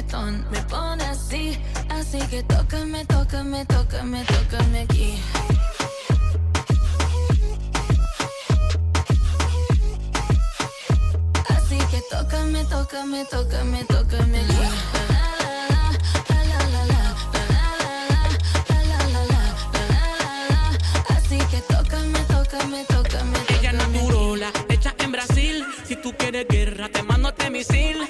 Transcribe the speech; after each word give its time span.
Reggaetón 0.00 0.44
me 0.50 0.60
pone 0.62 1.04
así, 1.04 1.58
así 1.90 2.18
que 2.28 2.42
tócame, 2.42 3.04
tócame, 3.06 3.64
tócame, 3.66 4.24
tócame 4.24 4.80
aquí. 4.80 5.20
Así 11.48 11.78
que 11.90 12.02
tócame, 12.10 12.64
tócame, 12.64 13.24
tócame, 13.24 13.84
tócame 13.84 14.40
aquí. 14.40 14.90
Si 25.86 25.96
tú 25.96 26.12
quieres 26.16 26.46
guerra, 26.46 26.88
te 26.88 27.02
mando 27.02 27.30
este 27.30 27.50
misil. 27.50 28.09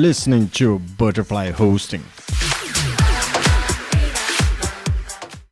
Listening 0.00 0.48
to 0.48 0.78
Butterfly 0.96 1.50
Hosting. 1.50 2.02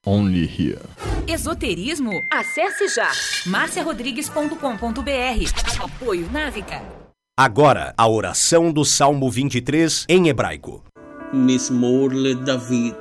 Only 0.06 0.46
here. 0.46 0.80
Esoterismo? 1.26 2.22
Acesse 2.32 2.88
já 2.88 3.10
marciarodrigues.com.br. 3.46 5.84
Apoio 5.84 6.30
Návica. 6.32 6.80
Agora, 7.38 7.92
a 7.96 8.08
oração 8.08 8.72
do 8.72 8.86
Salmo 8.86 9.30
23 9.30 10.06
em 10.08 10.28
hebraico. 10.28 10.82
Mismorle 11.32 12.34
David 12.34 12.96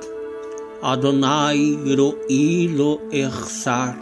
Adonai 0.82 1.78
ro'i 1.96 2.68
lo 2.68 3.00
echsar. 3.10 3.96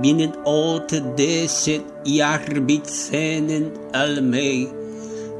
Binnen 0.00 0.32
ot 0.44 1.00
deset 1.16 1.84
yarbitzenen 2.06 3.72
al 3.92 4.22
mei. 4.22 4.83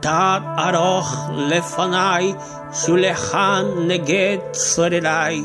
תת 0.00 0.42
ארוך 0.58 1.28
לפניי, 1.36 2.34
שולחן 2.72 3.64
נגד 3.86 4.36
צורריי. 4.52 5.44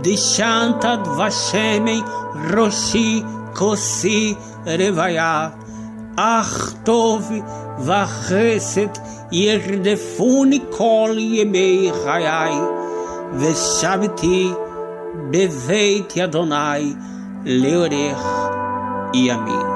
דשנת 0.00 0.84
דבשמי 1.04 2.00
ראשי 2.56 3.22
כוסי 3.54 4.34
רוויה. 4.66 5.48
אך 6.16 6.72
טוב 6.84 7.30
וחסד 7.78 8.98
ירדפוני 9.32 10.60
כל 10.70 11.14
ימי 11.18 11.90
חיי. 12.04 12.54
ושבתי 13.38 14.52
בבית 15.30 16.18
אדוני 16.18 16.94
לאורך 17.44 18.26
ימים. 19.14 19.75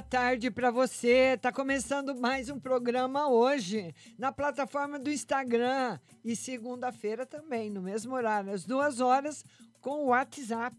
Boa 0.00 0.08
tarde 0.08 0.50
para 0.50 0.70
você. 0.70 1.36
Tá 1.36 1.52
começando 1.52 2.18
mais 2.18 2.48
um 2.48 2.58
programa 2.58 3.28
hoje 3.28 3.94
na 4.18 4.32
plataforma 4.32 4.98
do 4.98 5.10
Instagram 5.10 5.98
e 6.24 6.34
segunda-feira 6.34 7.26
também, 7.26 7.68
no 7.68 7.82
mesmo 7.82 8.14
horário, 8.14 8.50
às 8.50 8.64
duas 8.64 8.98
horas, 8.98 9.44
com 9.78 10.04
o 10.04 10.06
WhatsApp. 10.06 10.74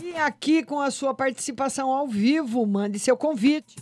E 0.00 0.14
aqui 0.14 0.62
com 0.62 0.80
a 0.80 0.92
sua 0.92 1.12
participação 1.12 1.90
ao 1.90 2.06
vivo, 2.06 2.64
mande 2.64 3.00
seu 3.00 3.16
convite. 3.16 3.74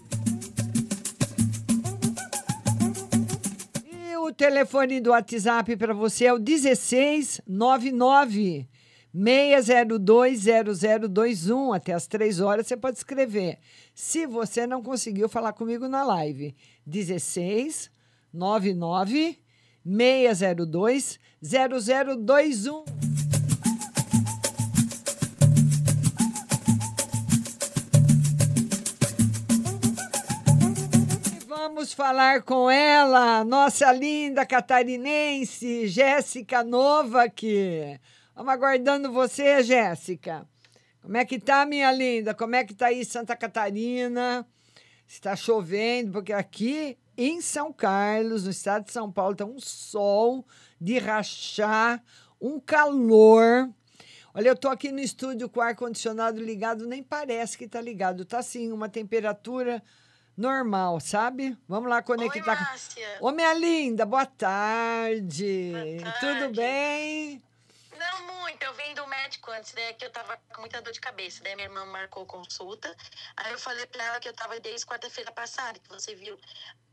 E 3.84 4.16
o 4.16 4.32
telefone 4.32 5.00
do 5.00 5.10
WhatsApp 5.10 5.76
para 5.76 5.92
você 5.92 6.24
é 6.24 6.32
o 6.32 6.38
1699 6.38 8.66
6020021 9.14 11.74
até 11.74 11.92
as 11.92 12.06
3 12.06 12.40
horas 12.40 12.66
você 12.66 12.76
pode 12.76 12.98
escrever. 12.98 13.58
Se 13.94 14.26
você 14.26 14.66
não 14.66 14.82
conseguiu 14.82 15.28
falar 15.28 15.52
comigo 15.52 15.86
na 15.88 16.02
live, 16.04 16.54
16 16.86 17.90
99 18.32 19.38
602 19.84 21.18
0021. 21.42 22.84
Vamos 31.46 31.92
falar 31.92 32.42
com 32.42 32.70
ela, 32.70 33.44
nossa 33.44 33.92
linda 33.92 34.44
catarinense, 34.44 35.86
Jéssica 35.86 36.64
Novak. 36.64 38.00
Vamos 38.38 38.52
aguardando 38.52 39.10
você, 39.10 39.64
Jéssica. 39.64 40.46
Como 41.02 41.16
é 41.16 41.24
que 41.24 41.40
tá, 41.40 41.66
minha 41.66 41.90
linda? 41.90 42.32
Como 42.32 42.54
é 42.54 42.62
que 42.62 42.72
tá 42.72 42.86
aí 42.86 43.04
Santa 43.04 43.34
Catarina? 43.34 44.46
Está 45.08 45.34
chovendo, 45.34 46.12
porque 46.12 46.32
aqui 46.32 46.96
em 47.16 47.40
São 47.40 47.72
Carlos, 47.72 48.44
no 48.44 48.50
estado 48.52 48.84
de 48.84 48.92
São 48.92 49.10
Paulo, 49.10 49.34
tá 49.34 49.44
um 49.44 49.58
sol 49.58 50.46
de 50.80 51.00
rachar, 51.00 52.00
um 52.40 52.60
calor. 52.60 53.68
Olha, 54.32 54.50
eu 54.50 54.56
tô 54.56 54.68
aqui 54.68 54.92
no 54.92 55.00
estúdio 55.00 55.48
com 55.48 55.58
o 55.58 55.62
ar-condicionado 55.64 56.40
ligado, 56.40 56.86
nem 56.86 57.02
parece 57.02 57.58
que 57.58 57.66
tá 57.66 57.80
ligado. 57.80 58.24
Tá 58.24 58.40
sim, 58.40 58.70
uma 58.70 58.88
temperatura 58.88 59.82
normal, 60.36 61.00
sabe? 61.00 61.58
Vamos 61.66 61.90
lá 61.90 62.02
conectar. 62.02 62.52
Oi, 62.52 62.56
Márcia. 62.56 63.16
Ô, 63.20 63.32
minha 63.32 63.52
linda, 63.54 64.06
boa 64.06 64.26
tarde. 64.26 65.72
Boa 65.72 66.12
Tudo 66.20 66.38
tarde. 66.38 66.56
bem? 66.56 67.47
Não 68.10 68.26
muito, 68.42 68.62
eu 68.62 68.72
vim 68.74 68.94
do 68.94 69.06
médico 69.06 69.50
antes, 69.50 69.72
né? 69.74 69.92
Que 69.92 70.04
eu 70.04 70.10
tava 70.10 70.36
com 70.54 70.60
muita 70.60 70.80
dor 70.80 70.92
de 70.92 71.00
cabeça. 71.00 71.42
Daí 71.42 71.54
minha 71.54 71.66
irmã 71.68 71.84
marcou 71.84 72.24
consulta. 72.26 72.94
Aí 73.36 73.52
eu 73.52 73.58
falei 73.58 73.86
pra 73.86 74.04
ela 74.04 74.20
que 74.20 74.28
eu 74.28 74.32
tava 74.32 74.58
desde 74.60 74.86
quarta-feira 74.86 75.30
passada, 75.32 75.78
que 75.78 75.88
você 75.88 76.14
viu. 76.14 76.38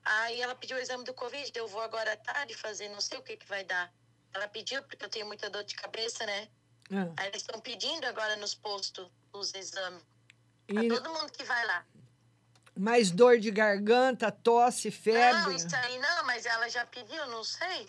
Aí 0.04 0.42
ela 0.42 0.54
pediu 0.56 0.78
o 0.78 0.80
exame 0.80 1.04
do 1.04 1.14
Covid, 1.14 1.52
eu 1.56 1.68
vou 1.68 1.82
agora 1.82 2.14
à 2.14 2.18
tarde 2.18 2.54
fazer, 2.56 2.90
não 2.90 3.02
sei 3.02 3.18
o 3.18 3.24
que 3.24 3.38
que 3.38 3.48
vai 3.48 3.64
dar. 3.64 3.92
Ela 4.34 4.48
pediu 4.48 4.84
porque 4.84 5.04
eu 5.06 5.10
tenho 5.10 5.26
muita 5.26 5.50
dor 5.50 5.64
de 5.64 5.76
cabeça, 5.76 6.26
né? 6.26 6.48
Ah, 6.92 7.12
Aí 7.18 7.28
eles 7.30 7.42
estão 7.42 7.60
pedindo 7.60 8.06
agora 8.06 8.36
nos 8.36 8.54
postos 8.54 9.10
os 9.34 9.54
exames. 9.56 10.04
Pra 10.68 10.84
E- 10.84 10.88
todo 10.90 11.10
mundo 11.14 11.32
que 11.32 11.44
vai 11.44 11.66
lá. 11.66 11.86
mais 12.78 13.10
dor 13.10 13.40
de 13.40 13.50
garganta, 13.52 14.30
tosse, 14.32 14.90
Não, 14.90 14.98
febre? 14.98 15.56
isso 15.56 15.74
aí 15.76 15.98
não, 15.98 16.26
mas 16.26 16.46
ela 16.46 16.68
já 16.70 16.86
pediu, 16.86 17.26
não 17.28 17.44
sei. 17.44 17.88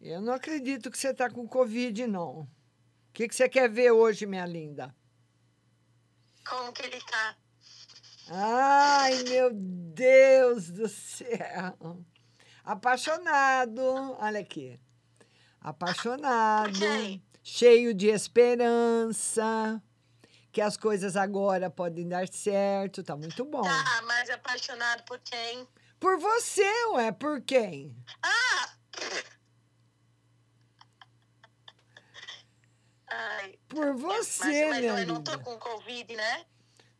Eu 0.00 0.22
não 0.22 0.32
acredito 0.32 0.90
que 0.90 0.96
você 0.96 1.12
tá 1.12 1.28
com 1.28 1.46
Covid, 1.46 2.06
não. 2.06 2.40
O 2.40 2.48
que, 3.12 3.28
que 3.28 3.34
você 3.34 3.48
quer 3.48 3.68
ver 3.68 3.90
hoje, 3.90 4.24
minha 4.24 4.46
linda? 4.46 4.94
Como 6.48 6.72
que 6.72 6.82
ele 6.82 7.00
tá. 7.02 7.36
Ai, 8.30 9.22
meu 9.24 9.50
Deus 9.52 10.70
do 10.70 10.88
céu. 10.88 12.04
Apaixonado. 12.64 13.82
Olha 14.18 14.40
aqui. 14.40 14.80
Apaixonado. 15.60 16.78
Cheio 17.42 17.92
de 17.92 18.06
esperança. 18.06 19.82
Que 20.50 20.62
as 20.62 20.76
coisas 20.76 21.14
agora 21.14 21.68
podem 21.68 22.08
dar 22.08 22.26
certo. 22.28 23.02
Tá 23.02 23.16
muito 23.16 23.44
bom. 23.44 23.62
Tá, 23.62 24.02
mas 24.06 24.30
apaixonado 24.30 25.02
por 25.04 25.18
quem? 25.18 25.68
Por 25.98 26.18
você, 26.18 26.86
ué? 26.94 27.12
Por 27.12 27.42
quem? 27.42 27.94
Ah! 28.22 28.70
Ai, 33.10 33.58
Por 33.68 33.94
mas, 33.98 34.00
você, 34.26 34.44
mas 34.68 34.78
minha 34.80 35.00
eu 35.00 35.06
não 35.06 35.16
linda. 35.16 35.38
com 35.38 35.58
Covid, 35.58 36.14
né? 36.16 36.44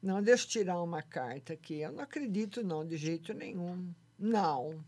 Não, 0.03 0.23
deixa 0.23 0.45
eu 0.45 0.49
tirar 0.51 0.83
uma 0.83 1.03
carta 1.03 1.53
aqui. 1.53 1.81
Eu 1.81 1.93
não 1.93 2.03
acredito, 2.03 2.63
não, 2.65 2.87
de 2.87 2.97
jeito 2.97 3.33
nenhum. 3.33 3.95
Não. 4.19 4.85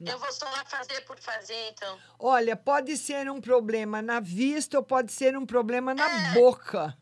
Eu 0.00 0.18
vou 0.18 0.32
só 0.32 0.46
lá 0.46 0.64
fazer 0.64 1.00
por 1.02 1.18
fazer, 1.18 1.68
então. 1.70 1.98
Olha, 2.18 2.56
pode 2.56 2.96
ser 2.96 3.30
um 3.30 3.40
problema 3.40 4.00
na 4.00 4.20
vista 4.20 4.78
ou 4.78 4.84
pode 4.84 5.12
ser 5.12 5.36
um 5.36 5.44
problema 5.44 5.94
na 5.94 6.30
É. 6.30 6.32
boca. 6.34 6.96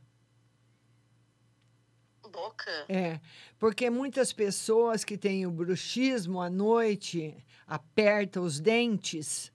Boca? 2.31 2.85
É, 2.89 3.21
porque 3.59 3.89
muitas 3.91 4.33
pessoas 4.33 5.03
que 5.05 5.17
têm 5.17 5.47
o 5.47 5.51
bruxismo 5.51 6.41
à 6.41 6.51
noite 6.51 7.37
aperta 7.67 8.41
os 8.41 8.61
dentes 8.61 9.51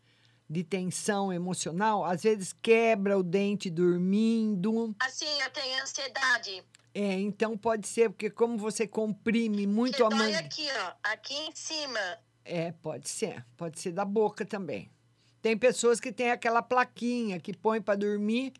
de 0.50 0.64
tensão 0.64 1.32
emocional, 1.32 2.04
às 2.06 2.24
vezes 2.24 2.54
quebra 2.62 3.18
o 3.18 3.24
dente 3.24 3.70
dormindo. 3.70 4.96
Assim, 5.00 5.42
eu 5.42 5.50
tenho 5.52 5.82
ansiedade. 5.82 6.64
É, 6.94 7.14
então 7.14 7.58
pode 7.58 7.88
ser 7.88 8.10
porque 8.10 8.30
como 8.30 8.58
você 8.58 8.88
comprime 8.88 9.66
muito 9.66 9.96
Que 9.98 10.04
a 10.04 10.10
man... 10.10 10.38
aqui, 10.38 10.68
ó. 10.72 10.94
Aqui 11.04 11.34
em 11.34 11.56
cima. 11.56 12.00
É, 12.46 12.72
pode 12.72 13.10
ser. 13.10 13.44
Pode 13.58 13.80
ser 13.80 13.92
da 13.94 14.06
boca 14.06 14.46
também. 14.46 14.92
Tem 15.42 15.58
pessoas 15.58 16.00
que 16.00 16.12
têm 16.12 16.32
aquela 16.32 16.62
plaquinha 16.62 17.40
que 17.40 17.56
põe 17.56 17.82
para 17.82 17.96
dormir 17.98 18.54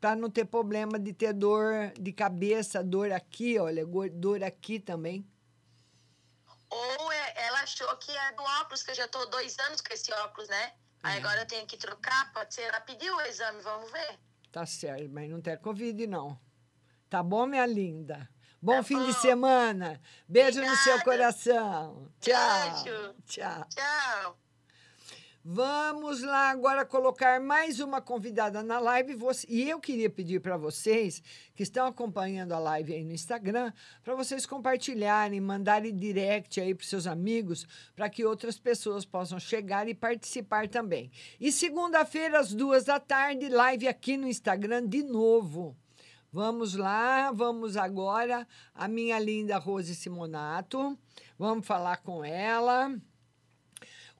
para 0.00 0.14
não 0.14 0.30
ter 0.30 0.44
problema 0.44 0.98
de 0.98 1.12
ter 1.12 1.32
dor 1.32 1.92
de 1.98 2.12
cabeça, 2.12 2.84
dor 2.84 3.10
aqui, 3.12 3.58
olha, 3.58 3.84
dor 4.12 4.42
aqui 4.44 4.78
também. 4.78 5.26
Ou 6.70 7.12
é- 7.12 7.34
ela 7.46 7.60
achou 7.62 7.96
que 7.96 8.10
é 8.10 8.32
do 8.32 8.42
óculos, 8.42 8.82
que 8.82 8.90
eu 8.90 8.94
já 8.94 9.08
tô 9.08 9.24
dois 9.26 9.58
anos 9.60 9.80
com 9.80 9.92
esse 9.92 10.12
óculos, 10.12 10.48
né? 10.48 10.72
Aí 11.02 11.16
É. 11.16 11.18
agora 11.18 11.42
eu 11.42 11.46
tenho 11.46 11.66
que 11.66 11.76
trocar, 11.76 12.32
pode 12.32 12.54
ser. 12.54 12.62
Ela 12.62 12.80
pediu 12.80 13.14
o 13.16 13.20
exame, 13.22 13.60
vamos 13.62 13.90
ver. 13.90 14.18
Tá 14.50 14.64
certo, 14.66 15.08
mas 15.10 15.28
não 15.30 15.40
tem 15.40 15.56
Covid, 15.58 16.06
não. 16.06 16.38
Tá 17.08 17.22
bom, 17.22 17.46
minha 17.46 17.66
linda? 17.66 18.28
Bom 18.60 18.82
fim 18.82 18.98
de 19.06 19.12
bom. 19.12 19.20
semana. 19.20 20.00
Beijo 20.28 20.60
no 20.60 20.76
seu 20.76 20.96
Obrigada. 20.96 21.04
coração. 21.04 22.12
Tchau. 22.20 22.82
Beijo. 22.82 23.14
Tchau. 23.26 23.64
Tchau. 23.68 24.38
Vamos 25.44 26.20
lá 26.22 26.50
agora 26.50 26.84
colocar 26.84 27.40
mais 27.40 27.78
uma 27.78 28.00
convidada 28.00 28.60
na 28.62 28.80
live. 28.80 29.16
E 29.48 29.70
eu 29.70 29.78
queria 29.78 30.10
pedir 30.10 30.40
para 30.40 30.56
vocês 30.56 31.22
que 31.54 31.62
estão 31.62 31.86
acompanhando 31.86 32.52
a 32.52 32.58
live 32.58 32.92
aí 32.92 33.04
no 33.04 33.12
Instagram, 33.12 33.72
para 34.02 34.16
vocês 34.16 34.44
compartilharem, 34.44 35.40
mandarem 35.40 35.96
direct 35.96 36.60
aí 36.60 36.74
para 36.74 36.84
seus 36.84 37.06
amigos, 37.06 37.66
para 37.94 38.10
que 38.10 38.24
outras 38.24 38.58
pessoas 38.58 39.04
possam 39.04 39.38
chegar 39.38 39.88
e 39.88 39.94
participar 39.94 40.68
também. 40.68 41.10
E 41.40 41.52
segunda-feira, 41.52 42.40
às 42.40 42.52
duas 42.52 42.84
da 42.84 42.98
tarde, 42.98 43.48
live 43.48 43.86
aqui 43.86 44.16
no 44.16 44.26
Instagram 44.26 44.86
de 44.86 45.04
novo. 45.04 45.76
Vamos 46.32 46.74
lá, 46.74 47.30
vamos 47.32 47.76
agora 47.76 48.46
a 48.74 48.86
minha 48.86 49.18
linda 49.18 49.56
Rose 49.56 49.94
Simonato. 49.94 50.98
Vamos 51.38 51.66
falar 51.66 51.98
com 51.98 52.22
ela. 52.24 52.92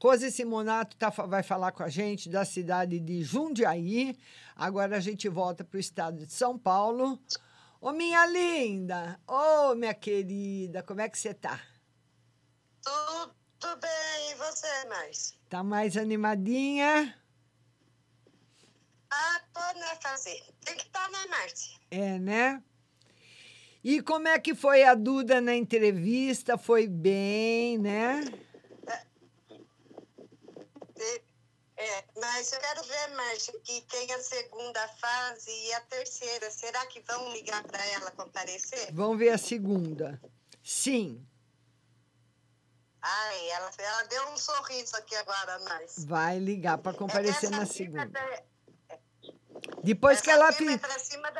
Rose 0.00 0.30
Simonato 0.30 0.96
tá, 0.96 1.10
vai 1.10 1.42
falar 1.42 1.72
com 1.72 1.82
a 1.82 1.88
gente 1.88 2.28
da 2.28 2.44
cidade 2.44 3.00
de 3.00 3.22
Jundiaí. 3.22 4.16
Agora 4.54 4.96
a 4.96 5.00
gente 5.00 5.28
volta 5.28 5.64
para 5.64 5.76
o 5.76 5.80
estado 5.80 6.24
de 6.24 6.32
São 6.32 6.56
Paulo. 6.56 7.18
Ô, 7.80 7.92
minha 7.92 8.24
linda! 8.26 9.20
Ô, 9.26 9.74
minha 9.74 9.94
querida, 9.94 10.82
como 10.82 11.00
é 11.00 11.08
que 11.08 11.18
você 11.18 11.34
tá? 11.34 11.60
Tudo 13.58 13.76
bem, 13.80 14.30
e 14.30 14.34
você, 14.36 14.88
Márcia? 14.88 15.36
Tá 15.48 15.62
mais 15.64 15.96
animadinha? 15.96 17.14
Ah, 19.10 19.40
tô, 19.52 19.78
né, 19.80 19.98
fazer. 20.00 20.40
Tem 20.64 20.76
que 20.76 20.84
estar, 20.84 21.10
né, 21.10 21.26
Márcia? 21.28 21.76
É, 21.90 22.18
né? 22.18 22.62
E 23.82 24.00
como 24.02 24.28
é 24.28 24.38
que 24.38 24.54
foi 24.54 24.84
a 24.84 24.94
Duda 24.94 25.40
na 25.40 25.54
entrevista? 25.56 26.56
Foi 26.56 26.86
bem, 26.86 27.78
né? 27.78 28.22
E- 31.00 31.22
É, 31.80 32.04
mas 32.20 32.52
eu 32.52 32.58
quero 32.58 32.82
ver, 32.82 33.08
Márcia, 33.14 33.54
que 33.62 33.80
tem 33.82 34.12
a 34.12 34.20
segunda 34.20 34.88
fase 35.00 35.48
e 35.50 35.72
a 35.74 35.80
terceira. 35.82 36.50
Será 36.50 36.84
que 36.86 37.00
vão 37.02 37.30
ligar 37.32 37.62
para 37.62 37.84
ela 37.86 38.10
comparecer? 38.10 38.92
Vamos 38.92 39.16
ver 39.18 39.30
a 39.30 39.38
segunda. 39.38 40.20
Sim, 40.62 41.24
Ai, 43.00 43.48
ela, 43.50 43.70
ela 43.78 44.02
deu 44.08 44.28
um 44.30 44.36
sorriso 44.36 44.96
aqui 44.96 45.14
agora, 45.14 45.60
Márcia. 45.60 46.04
vai 46.04 46.38
ligar 46.40 46.78
para 46.78 46.92
comparecer 46.96 47.48
na 47.48 47.62
Essa 47.62 47.72
segunda. 47.72 48.02
cima 48.02 48.06
da- 48.10 48.42
Depois 49.84 50.20
que 50.20 50.30
essa 50.30 50.40
ela 50.40 50.52
cima 50.52 50.78
fi- 50.78 51.38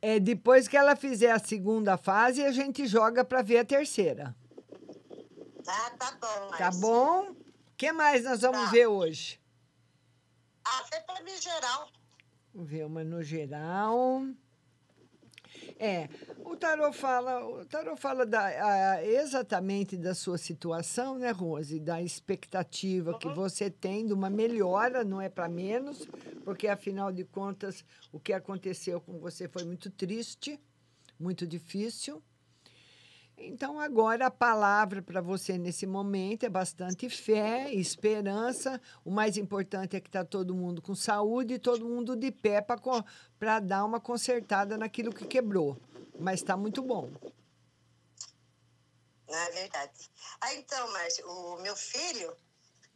é 0.00 0.16
é, 0.16 0.18
depois 0.18 0.66
que 0.66 0.76
ela 0.78 0.96
fizer 0.96 1.30
a 1.30 1.38
segunda 1.38 1.98
fase, 1.98 2.42
a 2.42 2.50
gente 2.52 2.86
joga 2.86 3.22
para 3.22 3.42
ver 3.42 3.58
a 3.58 3.64
terceira. 3.66 4.34
Ah, 5.66 5.90
tá 5.98 6.12
bom, 6.12 6.48
Márcia. 6.50 6.58
Tá 6.58 6.70
bom? 6.70 7.32
O 7.32 7.36
que 7.76 7.92
mais 7.92 8.24
nós 8.24 8.40
vamos 8.40 8.64
Tá. 8.64 8.70
ver 8.70 8.86
hoje? 8.86 9.37
Foi 10.90 11.00
pra 11.00 11.22
mim 11.22 11.36
geral. 11.40 11.88
Uma 12.86 13.04
no 13.04 13.22
geral. 13.22 14.26
É, 15.78 16.08
o 16.44 16.56
tarô 16.56 16.92
fala, 16.92 17.44
o 17.46 17.64
tarô 17.64 17.96
fala 17.96 18.26
da, 18.26 18.44
a- 18.46 19.04
exatamente 19.04 19.96
da 19.96 20.14
sua 20.14 20.36
situação, 20.38 21.18
né, 21.18 21.30
Rose? 21.30 21.78
Da 21.80 22.02
expectativa 22.02 23.18
que 23.18 23.28
você 23.28 23.70
tem 23.70 24.06
de 24.06 24.12
uma 24.12 24.28
melhora, 24.30 25.04
não 25.04 25.20
é 25.20 25.28
para 25.28 25.48
menos, 25.48 26.06
porque 26.44 26.68
afinal 26.68 27.10
de 27.12 27.24
contas 27.24 27.84
o 28.12 28.18
que 28.20 28.32
aconteceu 28.32 29.00
com 29.00 29.18
você 29.18 29.48
foi 29.48 29.64
muito 29.64 29.90
triste, 29.90 30.60
muito 31.18 31.46
difícil. 31.46 32.22
Então, 33.40 33.78
agora 33.78 34.26
a 34.26 34.30
palavra 34.30 35.00
para 35.00 35.20
você 35.20 35.56
nesse 35.56 35.86
momento 35.86 36.44
é 36.44 36.48
bastante 36.48 37.08
fé, 37.08 37.72
esperança. 37.72 38.80
O 39.04 39.10
mais 39.10 39.36
importante 39.36 39.96
é 39.96 40.00
que 40.00 40.08
está 40.08 40.24
todo 40.24 40.54
mundo 40.54 40.82
com 40.82 40.94
saúde 40.94 41.54
e 41.54 41.58
todo 41.58 41.88
mundo 41.88 42.16
de 42.16 42.30
pé 42.32 42.60
para 42.60 43.60
dar 43.60 43.84
uma 43.84 44.00
consertada 44.00 44.76
naquilo 44.76 45.14
que 45.14 45.24
quebrou. 45.24 45.80
Mas 46.18 46.40
está 46.40 46.56
muito 46.56 46.82
bom. 46.82 47.10
Não 49.28 49.36
é 49.38 49.50
verdade. 49.52 50.10
Ah, 50.40 50.54
então, 50.54 50.92
Márcio, 50.92 51.26
o 51.28 51.62
meu 51.62 51.76
filho, 51.76 52.34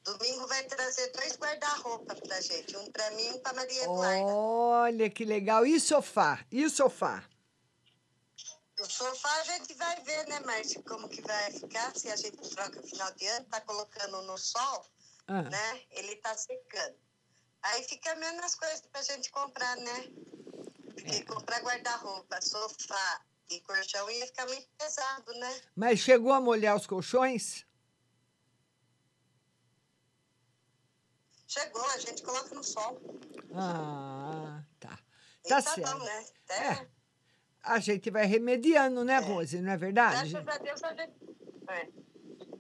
domingo 0.05 0.47
vai 0.49 0.65
trazer 0.65 1.13
dois 1.13 1.37
guarda-roupa 1.37 2.17
pra 2.17 2.41
gente. 2.41 2.77
Um 2.77 2.91
pra 2.91 3.11
mim 3.13 3.27
e 3.27 3.33
um 3.33 3.39
pra 3.39 3.53
Maria 3.53 3.85
Eduarda. 3.85 4.25
Olha 4.25 5.09
que 5.09 5.25
legal. 5.25 5.65
E 5.65 5.79
sofá? 5.79 6.45
E 6.51 6.69
sofá? 6.69 7.23
O 8.83 8.91
sofá 8.91 9.33
a 9.41 9.45
gente 9.45 9.75
vai 9.75 9.95
ver, 10.03 10.27
né, 10.27 10.41
Márcio, 10.41 10.83
como 10.83 11.09
que 11.09 11.23
vai 11.23 11.53
ficar, 11.53 11.97
se 11.97 12.11
a 12.11 12.17
gente 12.17 12.37
troca 12.51 12.83
final 12.83 13.13
de 13.15 13.27
ano, 13.29 13.47
tá 13.47 13.61
colocando 13.61 14.21
no 14.23 14.37
sol, 14.37 14.85
Ah. 15.29 15.43
né? 15.43 15.83
Ele 15.93 16.17
tá 16.17 16.37
secando. 16.37 16.97
Aí 17.63 17.85
fica 17.85 18.13
menos 18.17 18.57
coisas 18.57 18.81
pra 18.81 19.01
gente 19.03 19.31
comprar, 19.31 19.77
né? 19.77 20.09
Porque 20.97 21.25
comprar 21.27 21.61
guarda-roupa, 21.63 22.41
sofá 22.43 23.25
e 23.51 23.61
colchão 23.61 24.11
ia 24.11 24.27
ficar 24.27 24.47
muito 24.47 24.69
pesado, 24.77 25.33
né? 25.35 25.61
Mas 25.77 26.01
chegou 26.01 26.33
a 26.33 26.41
molhar 26.41 26.75
os 26.77 26.85
colchões? 26.87 27.65
Chegou, 31.47 31.85
a 31.91 31.99
gente 31.99 32.21
coloca 32.23 32.53
no 32.53 32.65
sol. 32.65 33.01
Ah, 33.55 34.65
tá. 34.81 34.99
Tá 35.49 35.63
tá 35.63 35.75
certo. 35.75 35.83
bom, 35.99 36.05
né? 36.05 36.27
Até 36.47 36.67
É. 36.67 36.89
A 37.63 37.79
gente 37.79 38.11
vai 38.11 38.27
remediando, 38.27 39.05
né, 39.05 39.19
Rose? 39.19 39.61
Não 39.61 39.73
é 39.73 39.77
verdade? 39.77 40.31
Graças 40.33 40.49
a 40.49 40.59
Deus, 40.59 40.83
a 40.85 40.95
gente... 40.95 41.13
é. 41.69 41.89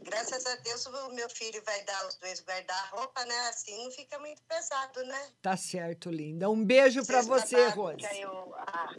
Graças 0.04 0.47
a 0.47 0.56
Deus, 0.56 0.87
o 0.87 1.12
meu 1.14 1.28
filho 1.30 1.62
vai 1.64 1.82
dar 1.85 2.06
os 2.09 2.16
dois 2.16 2.42
guarda-roupa, 2.44 3.25
né? 3.25 3.38
Assim 3.49 3.85
não 3.85 3.90
fica 3.90 4.18
muito 4.18 4.42
pesado, 4.42 5.02
né? 5.04 5.28
Tá 5.40 5.56
certo, 5.56 6.11
linda. 6.11 6.50
Um 6.50 6.64
beijo 6.64 7.04
para 7.06 7.23
você, 7.23 7.68
Rose. 7.68 8.04
eu- 8.21 8.54
ah. 8.59 8.90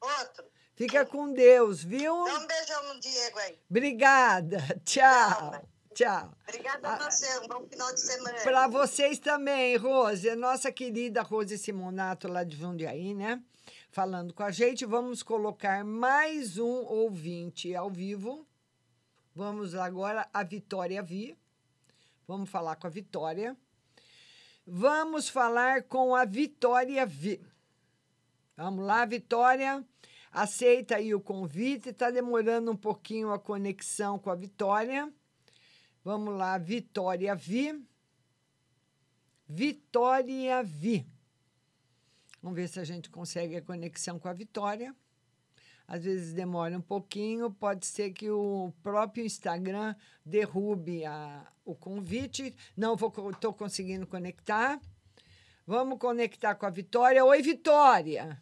Outro. 0.00 0.44
Fica 0.74 1.04
com 1.06 1.32
Deus, 1.32 1.82
viu? 1.82 2.24
Dá 2.24 2.38
um 2.38 2.46
beijão 2.46 2.94
no 2.94 3.00
Diego 3.00 3.38
aí. 3.38 3.58
Obrigada. 3.70 4.58
Tchau. 4.84 5.64
Tchau. 5.94 6.30
Obrigada 6.46 6.88
a 6.88 7.10
você. 7.10 7.38
Um 7.40 7.48
bom 7.48 7.66
final 7.66 7.92
de 7.94 8.00
semana. 8.00 8.40
Para 8.42 8.68
vocês 8.68 9.18
também, 9.18 9.76
Rose. 9.76 10.28
A 10.28 10.36
nossa 10.36 10.70
querida 10.70 11.22
Rose 11.22 11.56
Simonato, 11.56 12.28
lá 12.28 12.44
de 12.44 12.56
Jundiaí, 12.56 13.14
né? 13.14 13.42
Falando 13.96 14.34
com 14.34 14.42
a 14.42 14.50
gente. 14.50 14.84
Vamos 14.84 15.22
colocar 15.22 15.82
mais 15.82 16.58
um 16.58 16.84
ouvinte 16.84 17.74
ao 17.74 17.88
vivo. 17.88 18.46
Vamos 19.34 19.74
agora 19.74 20.28
a 20.34 20.42
Vitória 20.42 21.02
Vi. 21.02 21.34
Vamos 22.28 22.50
falar 22.50 22.76
com 22.76 22.86
a 22.86 22.90
Vitória. 22.90 23.56
Vamos 24.66 25.30
falar 25.30 25.84
com 25.84 26.14
a 26.14 26.26
Vitória 26.26 27.06
Vi. 27.06 27.40
Vamos 28.54 28.84
lá, 28.84 29.06
Vitória. 29.06 29.82
Aceita 30.30 30.96
aí 30.96 31.14
o 31.14 31.20
convite. 31.22 31.88
Está 31.88 32.10
demorando 32.10 32.70
um 32.70 32.76
pouquinho 32.76 33.32
a 33.32 33.38
conexão 33.38 34.18
com 34.18 34.28
a 34.28 34.34
Vitória. 34.34 35.10
Vamos 36.04 36.36
lá, 36.36 36.58
Vitória 36.58 37.34
Vi. 37.34 37.82
Vitória 39.48 40.62
Vi. 40.62 41.15
Vamos 42.46 42.60
ver 42.60 42.68
se 42.68 42.78
a 42.78 42.84
gente 42.84 43.10
consegue 43.10 43.56
a 43.56 43.60
conexão 43.60 44.20
com 44.20 44.28
a 44.28 44.32
Vitória. 44.32 44.94
Às 45.84 46.04
vezes 46.04 46.32
demora 46.32 46.78
um 46.78 46.80
pouquinho, 46.80 47.50
pode 47.50 47.84
ser 47.84 48.12
que 48.12 48.30
o 48.30 48.72
próprio 48.84 49.26
Instagram 49.26 49.96
derrube 50.24 51.04
a, 51.04 51.44
o 51.64 51.74
convite. 51.74 52.54
Não 52.76 52.94
estou 52.94 53.52
conseguindo 53.52 54.06
conectar. 54.06 54.80
Vamos 55.66 55.98
conectar 55.98 56.54
com 56.54 56.66
a 56.66 56.70
Vitória. 56.70 57.24
Oi, 57.24 57.42
Vitória. 57.42 58.40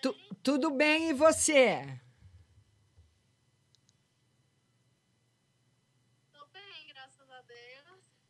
Tu- 0.00 0.16
tudo 0.42 0.70
bem 0.70 1.10
e 1.10 1.12
você? 1.12 2.00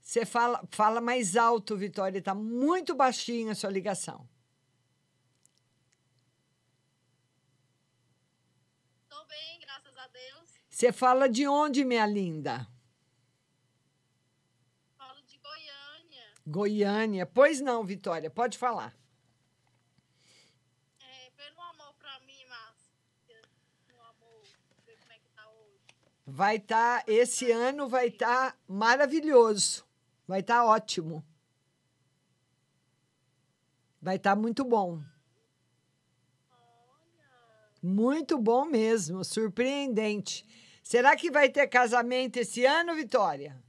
Você 0.03 0.27
fala, 0.27 0.61
fala 0.71 1.01
mais 1.01 1.37
alto, 1.37 1.77
Vitória. 1.77 2.19
Está 2.19 2.35
muito 2.35 2.93
baixinha 2.95 3.53
a 3.53 3.55
sua 3.55 3.71
ligação. 3.71 4.29
Tô 9.09 9.25
bem, 9.27 9.61
graças 9.61 9.97
a 9.97 10.09
Deus. 10.09 10.51
Você 10.69 10.93
fala 10.93 11.29
de 11.29 11.47
onde, 11.47 11.85
minha 11.85 12.05
linda? 12.05 12.67
Falo 14.99 15.23
de 15.23 15.38
Goiânia. 15.38 16.35
Goiânia. 16.45 17.25
Pois 17.25 17.61
não, 17.61 17.85
Vitória, 17.85 18.29
pode 18.29 18.59
falar. 18.59 18.93
É, 21.01 21.31
pelo 21.37 21.61
amor 21.61 21.95
pra 21.95 22.19
mim, 22.21 22.45
Márcia. 22.49 23.41
No 23.88 24.03
amor, 24.03 24.43
ver 24.85 24.99
como 24.99 25.12
é 25.12 25.19
que 25.21 25.29
tá 25.31 25.49
hoje. 25.49 25.87
Vai 26.27 26.57
estar, 26.57 27.05
esse 27.07 27.53
ano 27.53 27.88
vai 27.88 28.09
estar 28.09 28.59
maravilhoso. 28.67 29.91
Vai 30.33 30.40
estar 30.40 30.64
ótimo. 30.64 31.23
Vai 34.01 34.16
estar 34.16 34.35
muito 34.35 34.64
bom. 34.64 35.05
Muito 37.83 38.38
bom 38.38 38.64
mesmo, 38.64 39.23
surpreendente. 39.27 40.47
Será 40.83 41.14
que 41.16 41.31
vai 41.31 41.51
ter 41.51 41.66
casamento 41.66 42.38
esse 42.38 42.64
ano, 42.64 42.95
Vitória? 42.95 43.62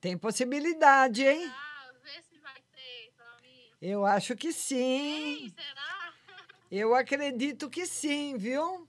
Tem 0.00 0.16
possibilidade, 0.16 1.22
hein? 1.22 1.52
Ah, 1.54 1.92
vê 2.02 2.22
se 2.22 2.38
vai 2.38 2.62
ter. 2.72 3.12
Eu 3.82 4.06
acho 4.06 4.34
que 4.34 4.50
sim. 4.50 5.52
Será? 5.54 6.14
Eu 6.72 6.94
acredito 6.94 7.68
que 7.68 7.84
sim, 7.84 8.38
viu? 8.38 8.88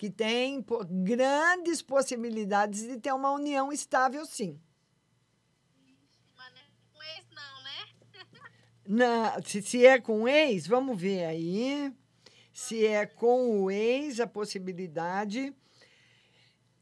Que 0.00 0.08
tem 0.08 0.64
grandes 1.04 1.82
possibilidades 1.82 2.88
de 2.88 2.96
ter 2.96 3.12
uma 3.12 3.32
união 3.32 3.70
estável, 3.70 4.24
sim. 4.24 4.58
Mas 6.34 6.54
não 6.54 6.58
é 6.58 6.64
com 6.90 7.02
esse 7.02 7.34
não, 7.34 8.96
né? 8.96 9.42
Se, 9.44 9.60
se 9.60 9.84
é 9.84 10.00
com 10.00 10.26
ex, 10.26 10.66
vamos 10.66 10.98
ver 10.98 11.26
aí. 11.26 11.94
Se 12.50 12.86
é 12.86 13.04
com 13.04 13.60
o 13.60 13.70
ex, 13.70 14.20
a 14.20 14.26
possibilidade. 14.26 15.54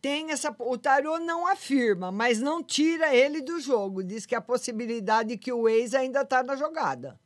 Tem 0.01 0.31
essa. 0.31 0.55
O 0.57 0.79
tarô 0.79 1.19
não 1.19 1.45
afirma, 1.45 2.13
mas 2.13 2.41
não 2.41 2.63
tira 2.63 3.13
ele 3.13 3.43
do 3.43 3.59
jogo. 3.59 4.05
Diz 4.05 4.27
que 4.27 4.37
a 4.37 4.41
possibilidade 4.41 5.37
que 5.37 5.53
o 5.53 5.69
ex 5.69 5.93
ainda 5.93 6.21
está 6.21 6.41
na 6.45 6.55
jogada. 6.55 7.19